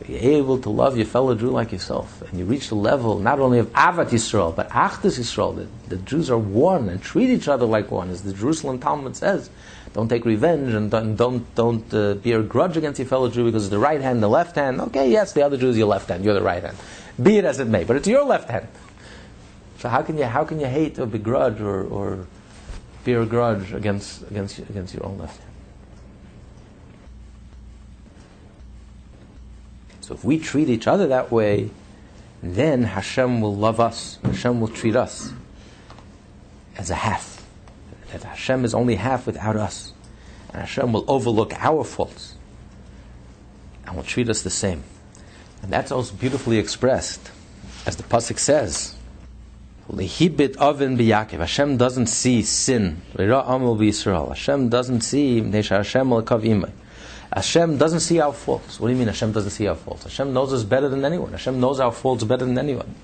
you're 0.08 0.20
able 0.20 0.58
to 0.58 0.70
love 0.70 0.96
your 0.96 1.06
fellow 1.06 1.34
Jew 1.34 1.50
like 1.50 1.72
yourself, 1.72 2.22
and 2.22 2.38
you 2.38 2.44
reach 2.44 2.68
the 2.68 2.74
level 2.74 3.18
not 3.18 3.40
only 3.40 3.58
of 3.58 3.72
Ahavas 3.72 4.10
Yisrael, 4.10 4.54
but 4.54 4.68
Achdus 4.70 5.18
Yisrael, 5.18 5.56
that 5.56 5.88
the 5.88 5.96
Jews 5.96 6.30
are 6.30 6.38
one 6.38 6.88
and 6.88 7.02
treat 7.02 7.30
each 7.30 7.48
other 7.48 7.66
like 7.66 7.90
one, 7.90 8.10
as 8.10 8.22
the 8.22 8.32
Jerusalem 8.32 8.78
Talmud 8.78 9.16
says. 9.16 9.50
Don't 9.92 10.08
take 10.08 10.24
revenge 10.24 10.74
and 10.74 10.90
don't 10.90 11.14
don't, 11.14 11.54
don't 11.54 11.94
uh, 11.94 12.14
bear 12.14 12.42
grudge 12.42 12.76
against 12.76 12.98
your 12.98 13.06
fellow 13.06 13.30
Jew 13.30 13.44
because 13.44 13.70
the 13.70 13.78
right 13.78 14.00
hand, 14.00 14.22
the 14.22 14.28
left 14.28 14.56
hand. 14.56 14.80
Okay, 14.80 15.10
yes, 15.10 15.32
the 15.32 15.42
other 15.42 15.56
Jew 15.56 15.68
is 15.68 15.78
your 15.78 15.86
left 15.86 16.08
hand, 16.08 16.24
you're 16.24 16.34
the 16.34 16.42
right 16.42 16.62
hand. 16.62 16.76
Be 17.22 17.38
it 17.38 17.44
as 17.44 17.60
it 17.60 17.68
may, 17.68 17.84
but 17.84 17.96
it's 17.96 18.08
your 18.08 18.24
left 18.24 18.50
hand. 18.50 18.66
So 19.78 19.88
how 19.88 20.02
can 20.02 20.18
you 20.18 20.24
how 20.24 20.44
can 20.44 20.58
you 20.58 20.66
hate 20.66 20.98
or 20.98 21.06
begrudge 21.06 21.60
or, 21.60 21.84
or 21.84 22.26
bear 23.04 23.20
a 23.20 23.26
grudge 23.26 23.72
against 23.72 24.22
against 24.22 24.58
against 24.58 24.94
your 24.94 25.06
own 25.06 25.18
left 25.18 25.38
hand? 25.38 25.43
So 30.04 30.12
if 30.12 30.22
we 30.22 30.38
treat 30.38 30.68
each 30.68 30.86
other 30.86 31.06
that 31.06 31.32
way, 31.32 31.70
then 32.42 32.82
Hashem 32.82 33.40
will 33.40 33.56
love 33.56 33.80
us. 33.80 34.18
Hashem 34.22 34.60
will 34.60 34.68
treat 34.68 34.96
us 34.96 35.32
as 36.76 36.90
a 36.90 36.94
half. 36.94 37.42
That 38.12 38.22
Hashem 38.22 38.66
is 38.66 38.74
only 38.74 38.96
half 38.96 39.26
without 39.26 39.56
us. 39.56 39.94
And 40.52 40.60
Hashem 40.60 40.92
will 40.92 41.06
overlook 41.08 41.54
our 41.54 41.84
faults 41.84 42.34
and 43.86 43.96
will 43.96 44.02
treat 44.02 44.28
us 44.28 44.42
the 44.42 44.50
same. 44.50 44.84
And 45.62 45.72
that's 45.72 45.90
also 45.90 46.14
beautifully 46.16 46.58
expressed, 46.58 47.30
as 47.86 47.96
the 47.96 48.02
Pasuk 48.02 48.38
says. 48.38 48.94
Lo 49.88 50.04
hibit 50.04 50.58
aven 50.58 50.98
b'Yaakov. 50.98 51.38
Hashem 51.38 51.78
doesn't 51.78 52.08
see 52.08 52.42
sin. 52.42 53.00
Hashem 53.16 54.68
doesn't 54.68 55.00
see 55.00 55.40
Hashem 55.40 56.10
Hashem 57.34 57.78
doesn't 57.78 58.00
see 58.00 58.20
our 58.20 58.32
faults. 58.32 58.78
What 58.78 58.86
do 58.88 58.92
you 58.92 58.98
mean 58.98 59.08
Hashem 59.08 59.32
doesn't 59.32 59.50
see 59.50 59.66
our 59.66 59.74
faults? 59.74 60.04
Hashem 60.04 60.32
knows 60.32 60.52
us 60.52 60.62
better 60.62 60.88
than 60.88 61.04
anyone. 61.04 61.32
Hashem 61.32 61.58
knows 61.58 61.80
our 61.80 61.90
faults 61.90 62.22
better 62.22 62.44
than 62.44 62.56
anyone. 62.56 62.94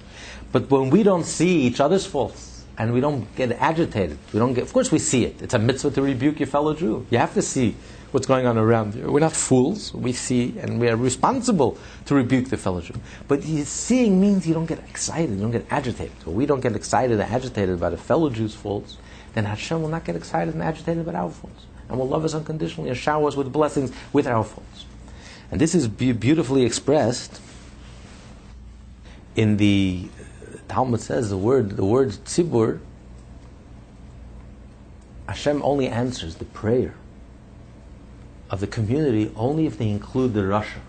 But 0.52 0.70
when 0.70 0.88
we 0.88 1.02
don't 1.02 1.24
see 1.24 1.62
each 1.62 1.80
other's 1.80 2.06
faults 2.06 2.64
and 2.78 2.92
we 2.92 3.00
don't 3.00 3.34
get 3.34 3.50
agitated, 3.52 4.18
we 4.32 4.38
don't 4.38 4.54
get, 4.54 4.62
of 4.62 4.72
course 4.72 4.92
we 4.92 5.00
see 5.00 5.24
it. 5.24 5.42
It's 5.42 5.54
a 5.54 5.58
mitzvah 5.58 5.90
to 5.90 6.02
rebuke 6.02 6.38
your 6.38 6.46
fellow 6.46 6.74
Jew. 6.74 7.04
You 7.10 7.18
have 7.18 7.34
to 7.34 7.42
see 7.42 7.74
what's 8.12 8.28
going 8.28 8.46
on 8.46 8.56
around 8.56 8.94
you. 8.94 9.10
We're 9.10 9.18
not 9.18 9.32
fools. 9.32 9.92
We 9.92 10.12
see 10.12 10.54
and 10.60 10.78
we 10.78 10.88
are 10.88 10.96
responsible 10.96 11.76
to 12.06 12.14
rebuke 12.14 12.50
the 12.50 12.56
fellow 12.56 12.80
Jew. 12.80 12.94
But 13.26 13.42
seeing 13.42 14.20
means 14.20 14.46
you 14.46 14.54
don't 14.54 14.66
get 14.66 14.78
excited, 14.88 15.30
you 15.30 15.40
don't 15.40 15.50
get 15.50 15.66
agitated. 15.70 16.12
So 16.24 16.30
we 16.30 16.46
don't 16.46 16.60
get 16.60 16.76
excited 16.76 17.18
and 17.18 17.32
agitated 17.32 17.74
about 17.74 17.94
a 17.94 17.96
fellow 17.96 18.30
Jew's 18.30 18.54
faults, 18.54 18.96
then 19.34 19.44
Hashem 19.44 19.82
will 19.82 19.88
not 19.88 20.04
get 20.04 20.14
excited 20.14 20.54
and 20.54 20.62
agitated 20.62 21.02
about 21.02 21.16
our 21.16 21.30
faults 21.30 21.66
and 21.90 21.98
will 21.98 22.08
love 22.08 22.24
us 22.24 22.34
unconditionally 22.34 22.88
and 22.88 22.98
shower 22.98 23.28
us 23.28 23.36
with 23.36 23.52
blessings 23.52 23.92
with 24.12 24.26
our 24.26 24.44
faults. 24.44 24.86
And 25.50 25.60
this 25.60 25.74
is 25.74 25.88
be- 25.88 26.12
beautifully 26.12 26.64
expressed 26.64 27.40
in 29.36 29.56
the 29.56 30.08
Talmud 30.68 31.00
says 31.00 31.30
the 31.30 31.36
word 31.36 31.76
the 31.76 31.84
word 31.84 32.10
tzibur. 32.10 32.80
Hashem 35.26 35.62
only 35.62 35.88
answers 35.88 36.36
the 36.36 36.44
prayer 36.44 36.94
of 38.50 38.60
the 38.60 38.66
community 38.66 39.30
only 39.36 39.66
if 39.66 39.78
they 39.78 39.88
include 39.88 40.34
the 40.34 40.40
rasha 40.40 40.80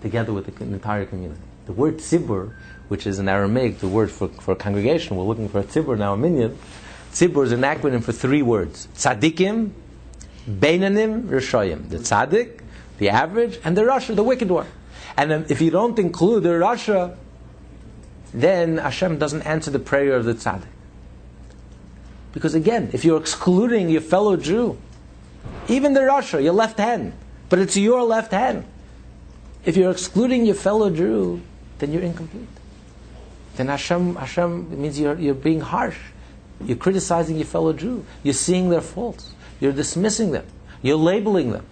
together 0.00 0.32
with 0.32 0.46
the 0.46 0.64
entire 0.64 1.04
community. 1.04 1.40
The 1.66 1.72
word 1.72 1.98
tzibur, 1.98 2.54
which 2.88 3.06
is 3.06 3.18
in 3.18 3.28
Aramaic 3.28 3.80
the 3.80 3.88
word 3.88 4.10
for, 4.10 4.28
for 4.28 4.54
congregation, 4.54 5.16
we're 5.16 5.24
looking 5.24 5.48
for 5.48 5.60
a 5.60 5.64
tzibur 5.64 5.98
now, 5.98 6.14
a 6.14 6.16
minyan. 6.16 6.56
Tzibur 7.12 7.44
is 7.44 7.52
an 7.52 7.62
acronym 7.62 8.04
for 8.04 8.12
three 8.12 8.42
words: 8.42 8.88
tzaddikim, 8.96 9.70
beinonim, 10.48 11.24
reshaim. 11.24 11.88
The 11.88 11.98
tzaddik, 11.98 12.60
the 12.98 13.08
average, 13.10 13.58
and 13.64 13.76
the 13.76 13.82
rasha, 13.82 14.14
the 14.14 14.22
wicked 14.22 14.50
one. 14.50 14.66
And 15.16 15.50
if 15.50 15.60
you 15.60 15.70
don't 15.70 15.98
include 15.98 16.42
the 16.42 16.50
rasha, 16.50 17.16
then 18.32 18.78
Hashem 18.78 19.18
doesn't 19.18 19.42
answer 19.42 19.70
the 19.70 19.78
prayer 19.78 20.14
of 20.14 20.24
the 20.24 20.34
tzaddik. 20.34 20.66
Because 22.32 22.54
again, 22.54 22.90
if 22.92 23.04
you're 23.04 23.18
excluding 23.18 23.88
your 23.88 24.02
fellow 24.02 24.36
Jew, 24.36 24.78
even 25.68 25.94
the 25.94 26.00
rasha, 26.00 26.42
your 26.42 26.52
left 26.52 26.78
hand, 26.78 27.14
but 27.48 27.58
it's 27.58 27.76
your 27.76 28.02
left 28.02 28.32
hand. 28.32 28.64
If 29.64 29.76
you're 29.76 29.90
excluding 29.90 30.44
your 30.44 30.54
fellow 30.54 30.90
Jew, 30.90 31.40
then 31.78 31.92
you're 31.92 32.02
incomplete. 32.02 32.48
Then 33.56 33.68
Hashem, 33.68 34.16
Hashem 34.16 34.80
means 34.82 35.00
you're, 35.00 35.18
you're 35.18 35.34
being 35.34 35.60
harsh. 35.60 35.98
You're 36.62 36.76
criticizing 36.76 37.36
your 37.36 37.46
fellow 37.46 37.72
Jew. 37.72 38.04
You're 38.22 38.34
seeing 38.34 38.68
their 38.68 38.80
faults. 38.80 39.32
You're 39.60 39.72
dismissing 39.72 40.32
them. 40.32 40.46
You're 40.82 40.96
labeling 40.96 41.52
them. 41.52 41.64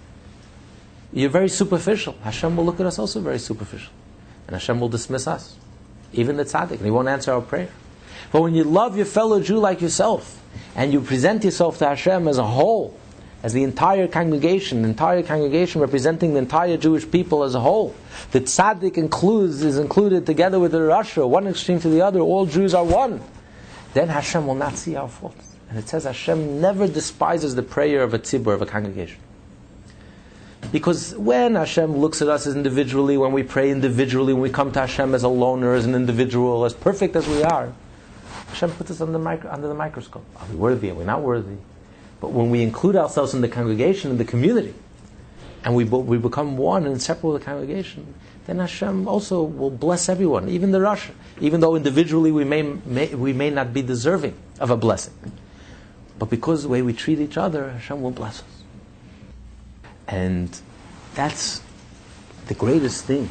You're 1.12 1.30
very 1.30 1.48
superficial. 1.48 2.16
Hashem 2.22 2.56
will 2.56 2.64
look 2.64 2.80
at 2.80 2.86
us 2.86 2.98
also 2.98 3.20
very 3.20 3.38
superficial. 3.38 3.92
And 4.46 4.54
Hashem 4.54 4.80
will 4.80 4.88
dismiss 4.88 5.26
us. 5.26 5.56
Even 6.12 6.36
the 6.36 6.44
tzaddik. 6.44 6.72
And 6.72 6.84
he 6.84 6.90
won't 6.90 7.08
answer 7.08 7.32
our 7.32 7.40
prayer. 7.40 7.70
But 8.32 8.42
when 8.42 8.54
you 8.54 8.64
love 8.64 8.96
your 8.96 9.06
fellow 9.06 9.40
Jew 9.40 9.58
like 9.58 9.80
yourself, 9.80 10.42
and 10.74 10.92
you 10.92 11.00
present 11.00 11.44
yourself 11.44 11.78
to 11.78 11.86
Hashem 11.86 12.26
as 12.26 12.38
a 12.38 12.44
whole, 12.44 12.98
as 13.44 13.52
the 13.52 13.62
entire 13.62 14.08
congregation, 14.08 14.82
the 14.82 14.88
entire 14.88 15.22
congregation 15.22 15.80
representing 15.80 16.32
the 16.32 16.38
entire 16.38 16.76
Jewish 16.76 17.08
people 17.08 17.44
as 17.44 17.54
a 17.54 17.60
whole. 17.60 17.94
The 18.32 18.40
tzaddik 18.40 18.96
includes, 18.96 19.62
is 19.62 19.78
included 19.78 20.24
together 20.24 20.58
with 20.58 20.72
the 20.72 20.78
rasha, 20.78 21.28
one 21.28 21.46
extreme 21.46 21.78
to 21.80 21.88
the 21.88 22.00
other, 22.00 22.20
all 22.20 22.46
Jews 22.46 22.74
are 22.74 22.84
one. 22.84 23.20
Then 23.92 24.08
Hashem 24.08 24.46
will 24.46 24.54
not 24.54 24.76
see 24.76 24.96
our 24.96 25.08
faults. 25.08 25.53
And 25.74 25.82
it 25.82 25.88
says 25.88 26.04
Hashem 26.04 26.60
never 26.60 26.86
despises 26.86 27.56
the 27.56 27.62
prayer 27.64 28.04
of 28.04 28.14
a 28.14 28.18
tzibur, 28.20 28.54
of 28.54 28.62
a 28.62 28.66
congregation. 28.66 29.18
Because 30.70 31.16
when 31.16 31.56
Hashem 31.56 31.96
looks 31.96 32.22
at 32.22 32.28
us 32.28 32.46
as 32.46 32.54
individually, 32.54 33.18
when 33.18 33.32
we 33.32 33.42
pray 33.42 33.72
individually, 33.72 34.32
when 34.32 34.42
we 34.42 34.50
come 34.50 34.70
to 34.70 34.78
Hashem 34.78 35.16
as 35.16 35.24
a 35.24 35.28
loner, 35.28 35.74
as 35.74 35.84
an 35.84 35.96
individual, 35.96 36.64
as 36.64 36.74
perfect 36.74 37.16
as 37.16 37.26
we 37.26 37.42
are, 37.42 37.72
Hashem 38.50 38.70
puts 38.70 38.92
us 38.92 39.00
under 39.00 39.14
the, 39.14 39.18
micro, 39.18 39.50
under 39.50 39.66
the 39.66 39.74
microscope. 39.74 40.24
Are 40.36 40.46
we 40.46 40.54
worthy? 40.54 40.90
Are 40.92 40.94
we 40.94 41.04
not 41.04 41.22
worthy? 41.22 41.56
But 42.20 42.30
when 42.30 42.50
we 42.50 42.62
include 42.62 42.94
ourselves 42.94 43.34
in 43.34 43.40
the 43.40 43.48
congregation, 43.48 44.12
in 44.12 44.18
the 44.18 44.24
community, 44.24 44.74
and 45.64 45.74
we, 45.74 45.82
we 45.82 46.18
become 46.18 46.56
one 46.56 46.84
and 46.84 46.94
inseparable 46.94 47.32
with 47.32 47.42
the 47.42 47.46
congregation, 47.46 48.14
then 48.46 48.60
Hashem 48.60 49.08
also 49.08 49.42
will 49.42 49.70
bless 49.70 50.08
everyone, 50.08 50.48
even 50.48 50.70
the 50.70 50.78
rasha, 50.78 51.10
even 51.40 51.58
though 51.58 51.74
individually 51.74 52.30
we 52.30 52.44
may, 52.44 52.62
may, 52.62 53.12
we 53.12 53.32
may 53.32 53.50
not 53.50 53.74
be 53.74 53.82
deserving 53.82 54.36
of 54.60 54.70
a 54.70 54.76
blessing. 54.76 55.14
But 56.18 56.30
because 56.30 56.62
the 56.62 56.68
way 56.68 56.82
we 56.82 56.92
treat 56.92 57.18
each 57.18 57.36
other, 57.36 57.70
Hashem 57.70 58.02
will 58.02 58.10
bless 58.10 58.40
us. 58.40 58.62
And 60.06 60.60
that's 61.14 61.62
the 62.46 62.54
greatest 62.54 63.04
thing 63.04 63.30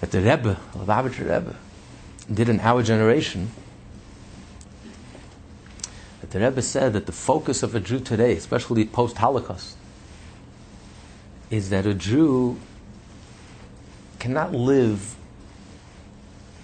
that 0.00 0.10
the 0.10 0.18
Rebbe, 0.18 0.60
the 0.72 0.78
Lubavitcher 0.78 1.20
Rebbe, 1.20 1.56
did 2.32 2.48
in 2.48 2.60
our 2.60 2.82
generation 2.82 3.50
That 6.22 6.30
the 6.30 6.38
Rebbe 6.38 6.62
said 6.62 6.92
that 6.92 7.06
the 7.06 7.12
focus 7.12 7.64
of 7.64 7.74
a 7.74 7.80
Jew 7.80 7.98
today, 7.98 8.36
especially 8.36 8.84
post 8.84 9.18
Holocaust, 9.18 9.76
is 11.50 11.70
that 11.70 11.84
a 11.84 11.94
Jew 11.94 12.60
cannot 14.20 14.54
live 14.54 15.16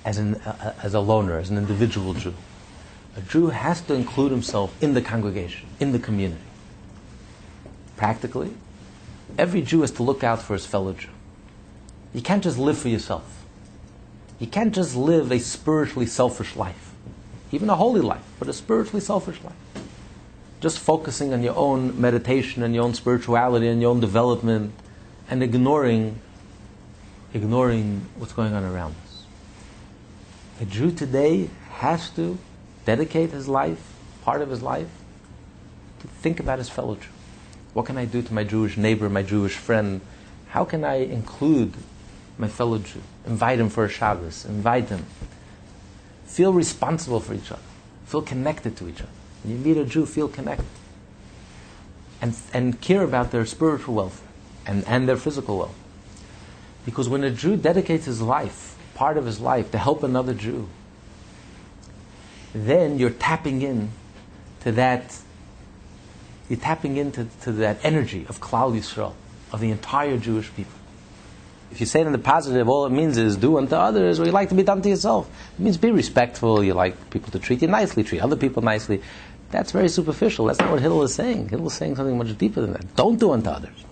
as, 0.04 0.16
an, 0.16 0.36
uh, 0.36 0.74
as 0.80 0.94
a 0.94 1.00
loner, 1.00 1.38
as 1.38 1.50
an 1.50 1.58
individual 1.58 2.14
Jew. 2.14 2.34
A 3.18 3.20
Jew 3.20 3.48
has 3.48 3.82
to 3.82 3.94
include 3.94 4.30
himself 4.30 4.74
in 4.82 4.94
the 4.94 5.02
congregation, 5.02 5.68
in 5.78 5.92
the 5.92 5.98
community. 5.98 6.40
Practically, 7.96 8.54
every 9.36 9.60
Jew 9.60 9.82
has 9.82 9.90
to 9.92 10.02
look 10.02 10.24
out 10.24 10.40
for 10.40 10.54
his 10.54 10.64
fellow 10.64 10.94
Jew. 10.94 11.10
You 12.14 12.22
can't 12.22 12.42
just 12.42 12.58
live 12.58 12.78
for 12.78 12.88
yourself. 12.88 13.44
You 14.38 14.46
can't 14.46 14.74
just 14.74 14.96
live 14.96 15.30
a 15.30 15.38
spiritually 15.38 16.06
selfish 16.06 16.56
life 16.56 16.88
even 17.50 17.70
a 17.70 17.76
holy 17.76 18.00
life, 18.00 18.22
but 18.38 18.48
a 18.48 18.52
spiritually 18.52 19.00
selfish 19.00 19.42
life. 19.42 19.54
Just 20.60 20.78
focusing 20.78 21.32
on 21.32 21.42
your 21.42 21.56
own 21.56 21.98
meditation 22.00 22.62
and 22.62 22.74
your 22.74 22.84
own 22.84 22.94
spirituality 22.94 23.68
and 23.68 23.80
your 23.80 23.90
own 23.90 24.00
development 24.00 24.72
and 25.30 25.42
ignoring 25.42 26.20
ignoring 27.34 28.06
what's 28.16 28.32
going 28.32 28.54
on 28.54 28.64
around 28.64 28.94
us. 29.04 29.24
A 30.60 30.64
Jew 30.64 30.90
today 30.90 31.50
has 31.72 32.08
to 32.10 32.38
dedicate 32.88 33.32
his 33.32 33.46
life, 33.46 33.82
part 34.24 34.40
of 34.40 34.48
his 34.48 34.62
life, 34.62 34.88
to 36.00 36.06
think 36.06 36.40
about 36.40 36.58
his 36.58 36.70
fellow 36.70 36.94
Jew. 36.94 37.10
What 37.74 37.84
can 37.84 37.98
I 37.98 38.06
do 38.06 38.22
to 38.22 38.32
my 38.32 38.44
Jewish 38.44 38.78
neighbor, 38.78 39.10
my 39.10 39.22
Jewish 39.22 39.56
friend? 39.56 40.00
How 40.48 40.64
can 40.64 40.84
I 40.84 40.94
include 40.94 41.74
my 42.38 42.48
fellow 42.48 42.78
Jew? 42.78 43.02
Invite 43.26 43.60
him 43.60 43.68
for 43.68 43.84
a 43.84 43.90
Shabbos, 43.90 44.46
invite 44.46 44.88
him, 44.88 45.04
Feel 46.24 46.54
responsible 46.54 47.20
for 47.20 47.34
each 47.34 47.52
other. 47.52 47.68
Feel 48.06 48.22
connected 48.22 48.74
to 48.78 48.88
each 48.88 49.02
other. 49.02 49.16
When 49.42 49.52
you 49.52 49.58
meet 49.58 49.76
a 49.76 49.84
Jew, 49.84 50.06
feel 50.06 50.28
connected. 50.28 50.66
And, 52.22 52.34
and 52.54 52.80
care 52.80 53.02
about 53.02 53.32
their 53.32 53.44
spiritual 53.44 53.96
welfare 53.96 54.28
and, 54.66 54.82
and 54.86 55.06
their 55.06 55.16
physical 55.18 55.58
welfare. 55.58 55.84
Because 56.86 57.06
when 57.08 57.22
a 57.22 57.30
Jew 57.30 57.56
dedicates 57.56 58.06
his 58.06 58.22
life, 58.22 58.78
part 58.94 59.18
of 59.18 59.26
his 59.26 59.40
life, 59.40 59.70
to 59.72 59.78
help 59.78 60.02
another 60.02 60.32
Jew, 60.32 60.68
then 62.66 62.98
you're 62.98 63.10
tapping 63.10 63.62
in 63.62 63.90
to 64.60 64.72
that, 64.72 65.16
you're 66.48 66.58
tapping 66.58 66.96
into 66.96 67.26
to 67.42 67.52
that 67.52 67.78
energy 67.82 68.26
of 68.28 68.40
Klal 68.40 68.76
Yisrael, 68.76 69.14
of 69.52 69.60
the 69.60 69.70
entire 69.70 70.18
Jewish 70.18 70.52
people. 70.54 70.72
If 71.70 71.80
you 71.80 71.86
say 71.86 72.00
it 72.00 72.06
in 72.06 72.12
the 72.12 72.18
positive, 72.18 72.68
all 72.68 72.86
it 72.86 72.90
means 72.90 73.18
is 73.18 73.36
do 73.36 73.58
unto 73.58 73.74
others, 73.74 74.18
what 74.18 74.24
you 74.24 74.32
like 74.32 74.48
to 74.48 74.54
be 74.54 74.62
done 74.62 74.80
to 74.82 74.88
yourself. 74.88 75.30
It 75.58 75.62
means 75.62 75.76
be 75.76 75.90
respectful, 75.90 76.64
you 76.64 76.72
like 76.72 77.10
people 77.10 77.30
to 77.32 77.38
treat 77.38 77.60
you 77.60 77.68
nicely, 77.68 78.02
treat 78.02 78.20
other 78.20 78.36
people 78.36 78.62
nicely. 78.62 79.02
That's 79.50 79.72
very 79.72 79.88
superficial. 79.88 80.46
That's 80.46 80.58
not 80.58 80.70
what 80.70 80.80
Hillel 80.80 81.02
is 81.02 81.14
saying. 81.14 81.50
Hillel 81.50 81.68
is 81.68 81.74
saying 81.74 81.96
something 81.96 82.16
much 82.16 82.36
deeper 82.36 82.60
than 82.60 82.72
that. 82.72 82.96
Don't 82.96 83.18
do 83.18 83.32
unto 83.32 83.50
others. 83.50 83.84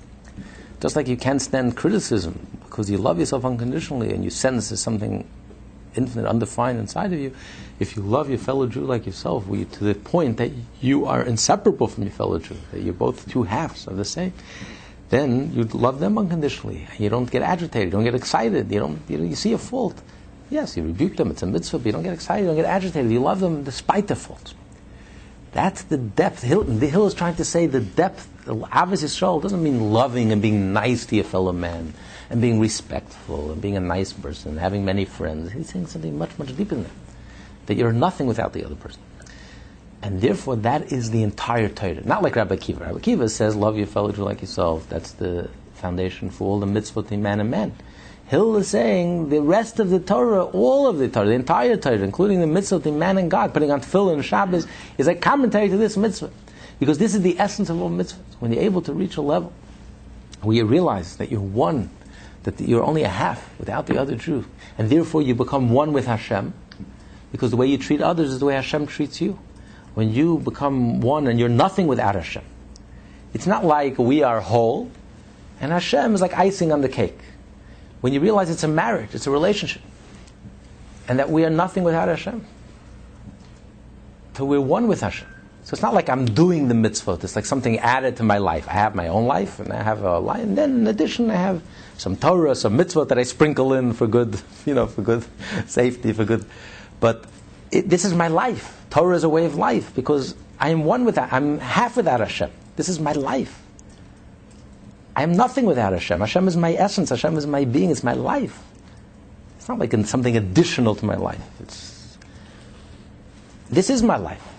Just 0.80 0.96
like 0.96 1.08
you 1.08 1.16
can't 1.16 1.40
stand 1.40 1.76
criticism 1.76 2.46
because 2.64 2.90
you 2.90 2.98
love 2.98 3.18
yourself 3.18 3.44
unconditionally 3.44 4.12
and 4.12 4.22
you 4.22 4.30
sense 4.30 4.68
there's 4.68 4.80
something 4.80 5.26
infinite, 5.96 6.28
undefined 6.28 6.78
inside 6.78 7.12
of 7.12 7.18
you. 7.18 7.34
If 7.78 7.96
you 7.96 8.02
love 8.02 8.28
your 8.28 8.38
fellow 8.38 8.66
Jew 8.66 8.82
like 8.82 9.06
yourself, 9.06 9.46
you, 9.50 9.64
to 9.64 9.84
the 9.84 9.94
point 9.94 10.38
that 10.38 10.50
you 10.80 11.06
are 11.06 11.22
inseparable 11.22 11.88
from 11.88 12.04
your 12.04 12.12
fellow 12.12 12.38
Jew, 12.38 12.56
that 12.72 12.80
you're 12.80 12.94
both 12.94 13.28
two 13.30 13.42
halves 13.44 13.86
of 13.86 13.96
the 13.96 14.04
same, 14.04 14.32
then 15.10 15.52
you 15.54 15.64
love 15.64 16.00
them 16.00 16.18
unconditionally. 16.18 16.86
You 16.98 17.08
don't 17.08 17.30
get 17.30 17.42
agitated. 17.42 17.88
You 17.88 17.92
don't 17.92 18.04
get 18.04 18.14
excited. 18.14 18.70
You 18.70 18.80
don't. 18.80 19.00
You, 19.08 19.22
you 19.22 19.36
see 19.36 19.52
a 19.52 19.58
fault. 19.58 20.00
Yes, 20.50 20.76
you 20.76 20.82
rebuke 20.82 21.16
them. 21.16 21.30
It's 21.30 21.42
a 21.42 21.46
mitzvah. 21.46 21.78
But 21.78 21.86
you 21.86 21.92
don't 21.92 22.02
get 22.02 22.14
excited. 22.14 22.42
You 22.42 22.48
don't 22.48 22.56
get 22.56 22.64
agitated. 22.64 23.10
You 23.10 23.20
love 23.20 23.40
them 23.40 23.62
despite 23.62 24.08
their 24.08 24.16
faults. 24.16 24.54
That's 25.52 25.82
the 25.84 25.96
depth. 25.96 26.42
Hill, 26.42 26.64
the 26.64 26.88
Hill 26.88 27.06
is 27.06 27.14
trying 27.14 27.36
to 27.36 27.44
say 27.44 27.66
the 27.66 27.80
depth. 27.80 28.28
Ahavas 28.46 29.02
Yisrael 29.02 29.40
doesn't 29.40 29.62
mean 29.62 29.92
loving 29.92 30.32
and 30.32 30.42
being 30.42 30.72
nice 30.72 31.06
to 31.06 31.16
your 31.16 31.24
fellow 31.24 31.52
man 31.52 31.94
and 32.30 32.40
being 32.40 32.60
respectful 32.60 33.52
and 33.52 33.60
being 33.60 33.76
a 33.76 33.80
nice 33.80 34.12
person, 34.12 34.56
having 34.56 34.84
many 34.84 35.04
friends. 35.04 35.52
He's 35.52 35.70
saying 35.70 35.86
something 35.86 36.18
much, 36.18 36.36
much 36.38 36.56
deeper 36.56 36.74
than 36.74 36.84
that. 36.84 36.92
That 37.66 37.76
you're 37.76 37.92
nothing 37.92 38.26
without 38.26 38.52
the 38.52 38.64
other 38.64 38.74
person. 38.74 39.00
And 40.02 40.20
therefore, 40.20 40.56
that 40.56 40.92
is 40.92 41.10
the 41.10 41.22
entire 41.22 41.68
Torah. 41.68 42.02
Not 42.04 42.22
like 42.22 42.36
Rabbi 42.36 42.56
Akiva. 42.56 42.80
Rabbi 42.80 42.98
Akiva 42.98 43.30
says, 43.30 43.56
love 43.56 43.76
your 43.76 43.86
fellow 43.86 44.12
Jew 44.12 44.22
like 44.22 44.40
yourself. 44.40 44.88
That's 44.88 45.12
the 45.12 45.48
foundation 45.74 46.30
for 46.30 46.44
all 46.44 46.60
the 46.60 46.66
mitzvot 46.66 47.10
in 47.12 47.22
man 47.22 47.40
and 47.40 47.50
man. 47.50 47.72
Hill 48.26 48.56
is 48.56 48.68
saying 48.68 49.28
the 49.28 49.40
rest 49.40 49.78
of 49.78 49.90
the 49.90 50.00
Torah, 50.00 50.44
all 50.44 50.88
of 50.88 50.98
the 50.98 51.08
Torah, 51.08 51.26
the 51.26 51.32
entire 51.32 51.76
Torah, 51.76 51.98
including 51.98 52.40
the 52.40 52.46
mitzvot 52.46 52.84
in 52.86 52.98
man 52.98 53.18
and 53.18 53.30
God, 53.30 53.54
putting 53.54 53.70
on 53.70 53.80
tefillin 53.80 54.14
and 54.14 54.24
Shabbos, 54.24 54.66
is 54.98 55.06
a 55.06 55.14
commentary 55.14 55.68
to 55.68 55.76
this 55.76 55.96
mitzvah. 55.96 56.30
Because 56.78 56.98
this 56.98 57.14
is 57.14 57.22
the 57.22 57.38
essence 57.38 57.70
of 57.70 57.80
all 57.80 57.90
mitzvahs. 57.90 58.18
When 58.40 58.52
you're 58.52 58.62
able 58.62 58.82
to 58.82 58.92
reach 58.92 59.16
a 59.16 59.22
level 59.22 59.52
where 60.42 60.56
you 60.56 60.64
realize 60.66 61.16
that 61.16 61.30
you're 61.30 61.40
one, 61.40 61.88
that 62.46 62.60
you're 62.60 62.84
only 62.84 63.02
a 63.02 63.08
half 63.08 63.50
without 63.58 63.86
the 63.86 63.98
other 64.00 64.14
Jew, 64.14 64.44
and 64.78 64.88
therefore 64.88 65.20
you 65.20 65.34
become 65.34 65.70
one 65.70 65.92
with 65.92 66.06
Hashem, 66.06 66.54
because 67.32 67.50
the 67.50 67.56
way 67.56 67.66
you 67.66 67.76
treat 67.76 68.00
others 68.00 68.30
is 68.30 68.38
the 68.38 68.46
way 68.46 68.54
Hashem 68.54 68.86
treats 68.86 69.20
you 69.20 69.38
when 69.94 70.12
you 70.12 70.38
become 70.38 71.00
one 71.00 71.26
and 71.26 71.40
you're 71.40 71.48
nothing 71.48 71.88
without 71.88 72.14
Hashem. 72.14 72.44
It's 73.34 73.48
not 73.48 73.64
like 73.64 73.98
we 73.98 74.22
are 74.22 74.40
whole, 74.40 74.90
and 75.60 75.72
Hashem 75.72 76.14
is 76.14 76.20
like 76.20 76.34
icing 76.34 76.70
on 76.70 76.82
the 76.82 76.88
cake. 76.88 77.18
When 78.00 78.12
you 78.12 78.20
realize 78.20 78.48
it's 78.48 78.62
a 78.62 78.68
marriage, 78.68 79.12
it's 79.12 79.26
a 79.26 79.30
relationship, 79.30 79.82
and 81.08 81.18
that 81.18 81.28
we 81.28 81.44
are 81.44 81.50
nothing 81.50 81.82
without 81.82 82.06
Hashem. 82.06 82.46
So 84.34 84.44
we're 84.44 84.60
one 84.60 84.86
with 84.86 85.00
Hashem. 85.00 85.26
So 85.66 85.74
it's 85.74 85.82
not 85.82 85.94
like 85.94 86.08
I'm 86.08 86.26
doing 86.26 86.68
the 86.68 86.74
mitzvot. 86.74 87.24
It's 87.24 87.34
like 87.34 87.44
something 87.44 87.80
added 87.80 88.18
to 88.18 88.22
my 88.22 88.38
life. 88.38 88.68
I 88.68 88.74
have 88.74 88.94
my 88.94 89.08
own 89.08 89.26
life, 89.26 89.58
and 89.58 89.72
I 89.72 89.82
have 89.82 90.04
a 90.04 90.20
life, 90.20 90.44
and 90.44 90.56
then 90.56 90.70
in 90.76 90.86
addition, 90.86 91.28
I 91.28 91.34
have 91.34 91.60
some 91.98 92.14
Torah, 92.14 92.54
some 92.54 92.78
mitzvot 92.78 93.08
that 93.08 93.18
I 93.18 93.24
sprinkle 93.24 93.72
in 93.72 93.92
for 93.92 94.06
good, 94.06 94.40
you 94.64 94.74
know, 94.74 94.86
for 94.86 95.02
good 95.02 95.26
safety, 95.66 96.12
for 96.12 96.24
good. 96.24 96.46
But 97.00 97.24
it, 97.72 97.88
this 97.88 98.04
is 98.04 98.14
my 98.14 98.28
life. 98.28 98.80
Torah 98.90 99.16
is 99.16 99.24
a 99.24 99.28
way 99.28 99.44
of 99.44 99.56
life 99.56 99.92
because 99.96 100.36
I 100.60 100.70
am 100.70 100.84
one 100.84 101.04
with 101.04 101.16
that. 101.16 101.32
I'm 101.32 101.58
half 101.58 101.96
without 101.96 102.20
Hashem. 102.20 102.52
This 102.76 102.88
is 102.88 103.00
my 103.00 103.10
life. 103.10 103.60
I 105.16 105.24
am 105.24 105.32
nothing 105.32 105.66
without 105.66 105.94
Hashem. 105.94 106.20
Hashem 106.20 106.46
is 106.46 106.56
my 106.56 106.74
essence. 106.74 107.10
Hashem 107.10 107.36
is 107.36 107.46
my 107.48 107.64
being. 107.64 107.90
It's 107.90 108.04
my 108.04 108.12
life. 108.12 108.56
It's 109.58 109.68
not 109.68 109.80
like 109.80 109.92
something 110.06 110.36
additional 110.36 110.94
to 110.94 111.04
my 111.04 111.16
life. 111.16 111.42
It's, 111.58 112.18
this 113.68 113.90
is 113.90 114.00
my 114.04 114.16
life. 114.16 114.55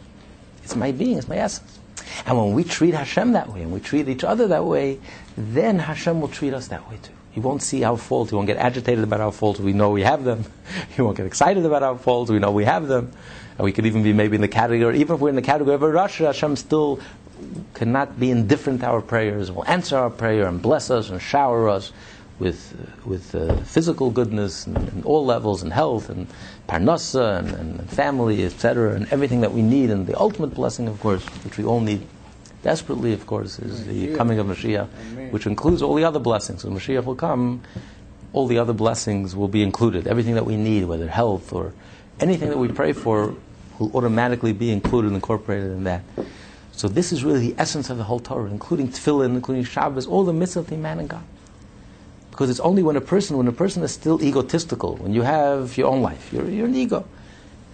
It's 0.67 0.75
my 0.75 0.91
being, 0.91 1.17
it's 1.17 1.29
my 1.29 1.37
essence. 1.37 1.79
And 2.25 2.37
when 2.37 2.51
we 2.51 2.65
treat 2.65 2.93
Hashem 2.93 3.31
that 3.31 3.53
way 3.53 3.61
and 3.61 3.71
we 3.71 3.79
treat 3.79 4.09
each 4.09 4.25
other 4.25 4.49
that 4.49 4.65
way, 4.65 4.99
then 5.37 5.79
Hashem 5.79 6.19
will 6.19 6.27
treat 6.27 6.53
us 6.53 6.67
that 6.67 6.89
way 6.89 6.97
too. 7.01 7.13
He 7.31 7.39
won't 7.39 7.61
see 7.61 7.85
our 7.85 7.95
faults. 7.95 8.31
He 8.31 8.35
won't 8.35 8.47
get 8.47 8.57
agitated 8.57 9.01
about 9.01 9.21
our 9.21 9.31
faults. 9.31 9.61
We 9.61 9.71
know 9.71 9.91
we 9.91 10.01
have 10.01 10.25
them. 10.25 10.43
He 10.93 11.01
won't 11.01 11.15
get 11.15 11.25
excited 11.25 11.65
about 11.65 11.83
our 11.83 11.97
faults. 11.97 12.29
We 12.29 12.39
know 12.39 12.51
we 12.51 12.65
have 12.65 12.89
them. 12.89 13.13
And 13.57 13.63
we 13.63 13.71
could 13.71 13.85
even 13.85 14.03
be 14.03 14.11
maybe 14.11 14.35
in 14.35 14.41
the 14.41 14.49
category, 14.49 14.99
even 14.99 15.15
if 15.15 15.21
we're 15.21 15.29
in 15.29 15.37
the 15.37 15.41
category 15.41 15.73
of 15.73 15.83
a 15.83 15.87
rasha, 15.87 16.25
Hashem 16.25 16.57
still 16.57 16.99
cannot 17.73 18.19
be 18.19 18.29
indifferent 18.29 18.81
to 18.81 18.87
our 18.87 19.01
prayers, 19.01 19.49
will 19.49 19.65
answer 19.67 19.95
our 19.95 20.09
prayer 20.09 20.47
and 20.47 20.61
bless 20.61 20.91
us 20.91 21.09
and 21.09 21.21
shower 21.21 21.69
us 21.69 21.93
with, 22.39 22.75
with 23.05 23.33
uh, 23.33 23.55
physical 23.63 24.11
goodness 24.11 24.67
and, 24.67 24.77
and, 24.77 25.05
all 25.05 25.25
levels 25.25 25.63
and 25.63 25.73
health 25.73 26.09
and 26.09 26.27
parnasa 26.67 27.39
and, 27.39 27.49
and 27.49 27.89
family, 27.89 28.45
etc., 28.45 28.93
and 28.93 29.07
everything 29.11 29.41
that 29.41 29.53
we 29.53 29.61
need. 29.61 29.89
And 29.89 30.05
the 30.05 30.17
ultimate 30.19 30.53
blessing, 30.53 30.87
of 30.87 30.99
course, 30.99 31.25
which 31.43 31.57
we 31.57 31.63
all 31.63 31.79
need 31.79 32.05
desperately, 32.61 33.13
of 33.13 33.25
course, 33.25 33.59
is 33.59 33.85
the 33.85 34.15
coming 34.15 34.39
of 34.39 34.47
Mashiach, 34.47 35.31
which 35.31 35.47
includes 35.47 35.81
all 35.81 35.95
the 35.95 36.03
other 36.03 36.19
blessings. 36.19 36.63
When 36.63 36.75
Mashiach 36.77 37.05
will 37.05 37.15
come, 37.15 37.61
all 38.33 38.45
the 38.45 38.59
other 38.59 38.73
blessings 38.73 39.35
will 39.35 39.47
be 39.47 39.63
included. 39.63 40.07
Everything 40.07 40.35
that 40.35 40.45
we 40.45 40.57
need, 40.57 40.85
whether 40.85 41.07
health 41.07 41.53
or 41.53 41.73
anything 42.19 42.49
that 42.49 42.57
we 42.57 42.67
pray 42.67 42.93
for, 42.93 43.35
will 43.79 43.95
automatically 43.95 44.53
be 44.53 44.71
included 44.71 45.07
and 45.07 45.15
incorporated 45.15 45.71
in 45.71 45.83
that. 45.85 46.03
So 46.71 46.87
this 46.87 47.11
is 47.11 47.23
really 47.23 47.39
the 47.39 47.55
essence 47.57 47.89
of 47.89 47.97
the 47.97 48.03
whole 48.03 48.19
Torah, 48.19 48.49
including 48.49 48.89
tefillin, 48.89 49.35
including 49.35 49.63
Shabbos, 49.63 50.05
all 50.05 50.23
the 50.23 50.33
mitzvah 50.33 50.59
of 50.59 50.67
the 50.67 50.77
man 50.77 50.99
and 50.99 51.09
God. 51.09 51.23
Because 52.37 52.51
it's 52.51 52.59
only 52.59 52.83
when 52.83 52.95
a 52.95 53.01
person, 53.01 53.35
when 53.35 53.47
a 53.47 53.51
person 53.51 53.81
is 53.81 53.91
still 53.91 54.21
egotistical, 54.21 54.95
when 54.97 55.11
you 55.11 55.23
have 55.23 55.75
your 55.75 55.87
own 55.87 56.03
life, 56.03 56.31
you're, 56.31 56.47
you're 56.47 56.67
an 56.67 56.75
ego. 56.75 57.03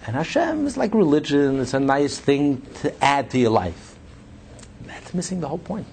And 0.06 0.16
Hashem 0.16 0.66
is 0.66 0.78
like 0.78 0.94
religion, 0.94 1.60
it's 1.60 1.74
a 1.74 1.80
nice 1.80 2.18
thing 2.18 2.62
to 2.80 3.04
add 3.04 3.28
to 3.32 3.38
your 3.38 3.50
life. 3.50 3.98
That's 4.86 5.12
missing 5.12 5.40
the 5.40 5.48
whole 5.48 5.58
point. 5.58 5.86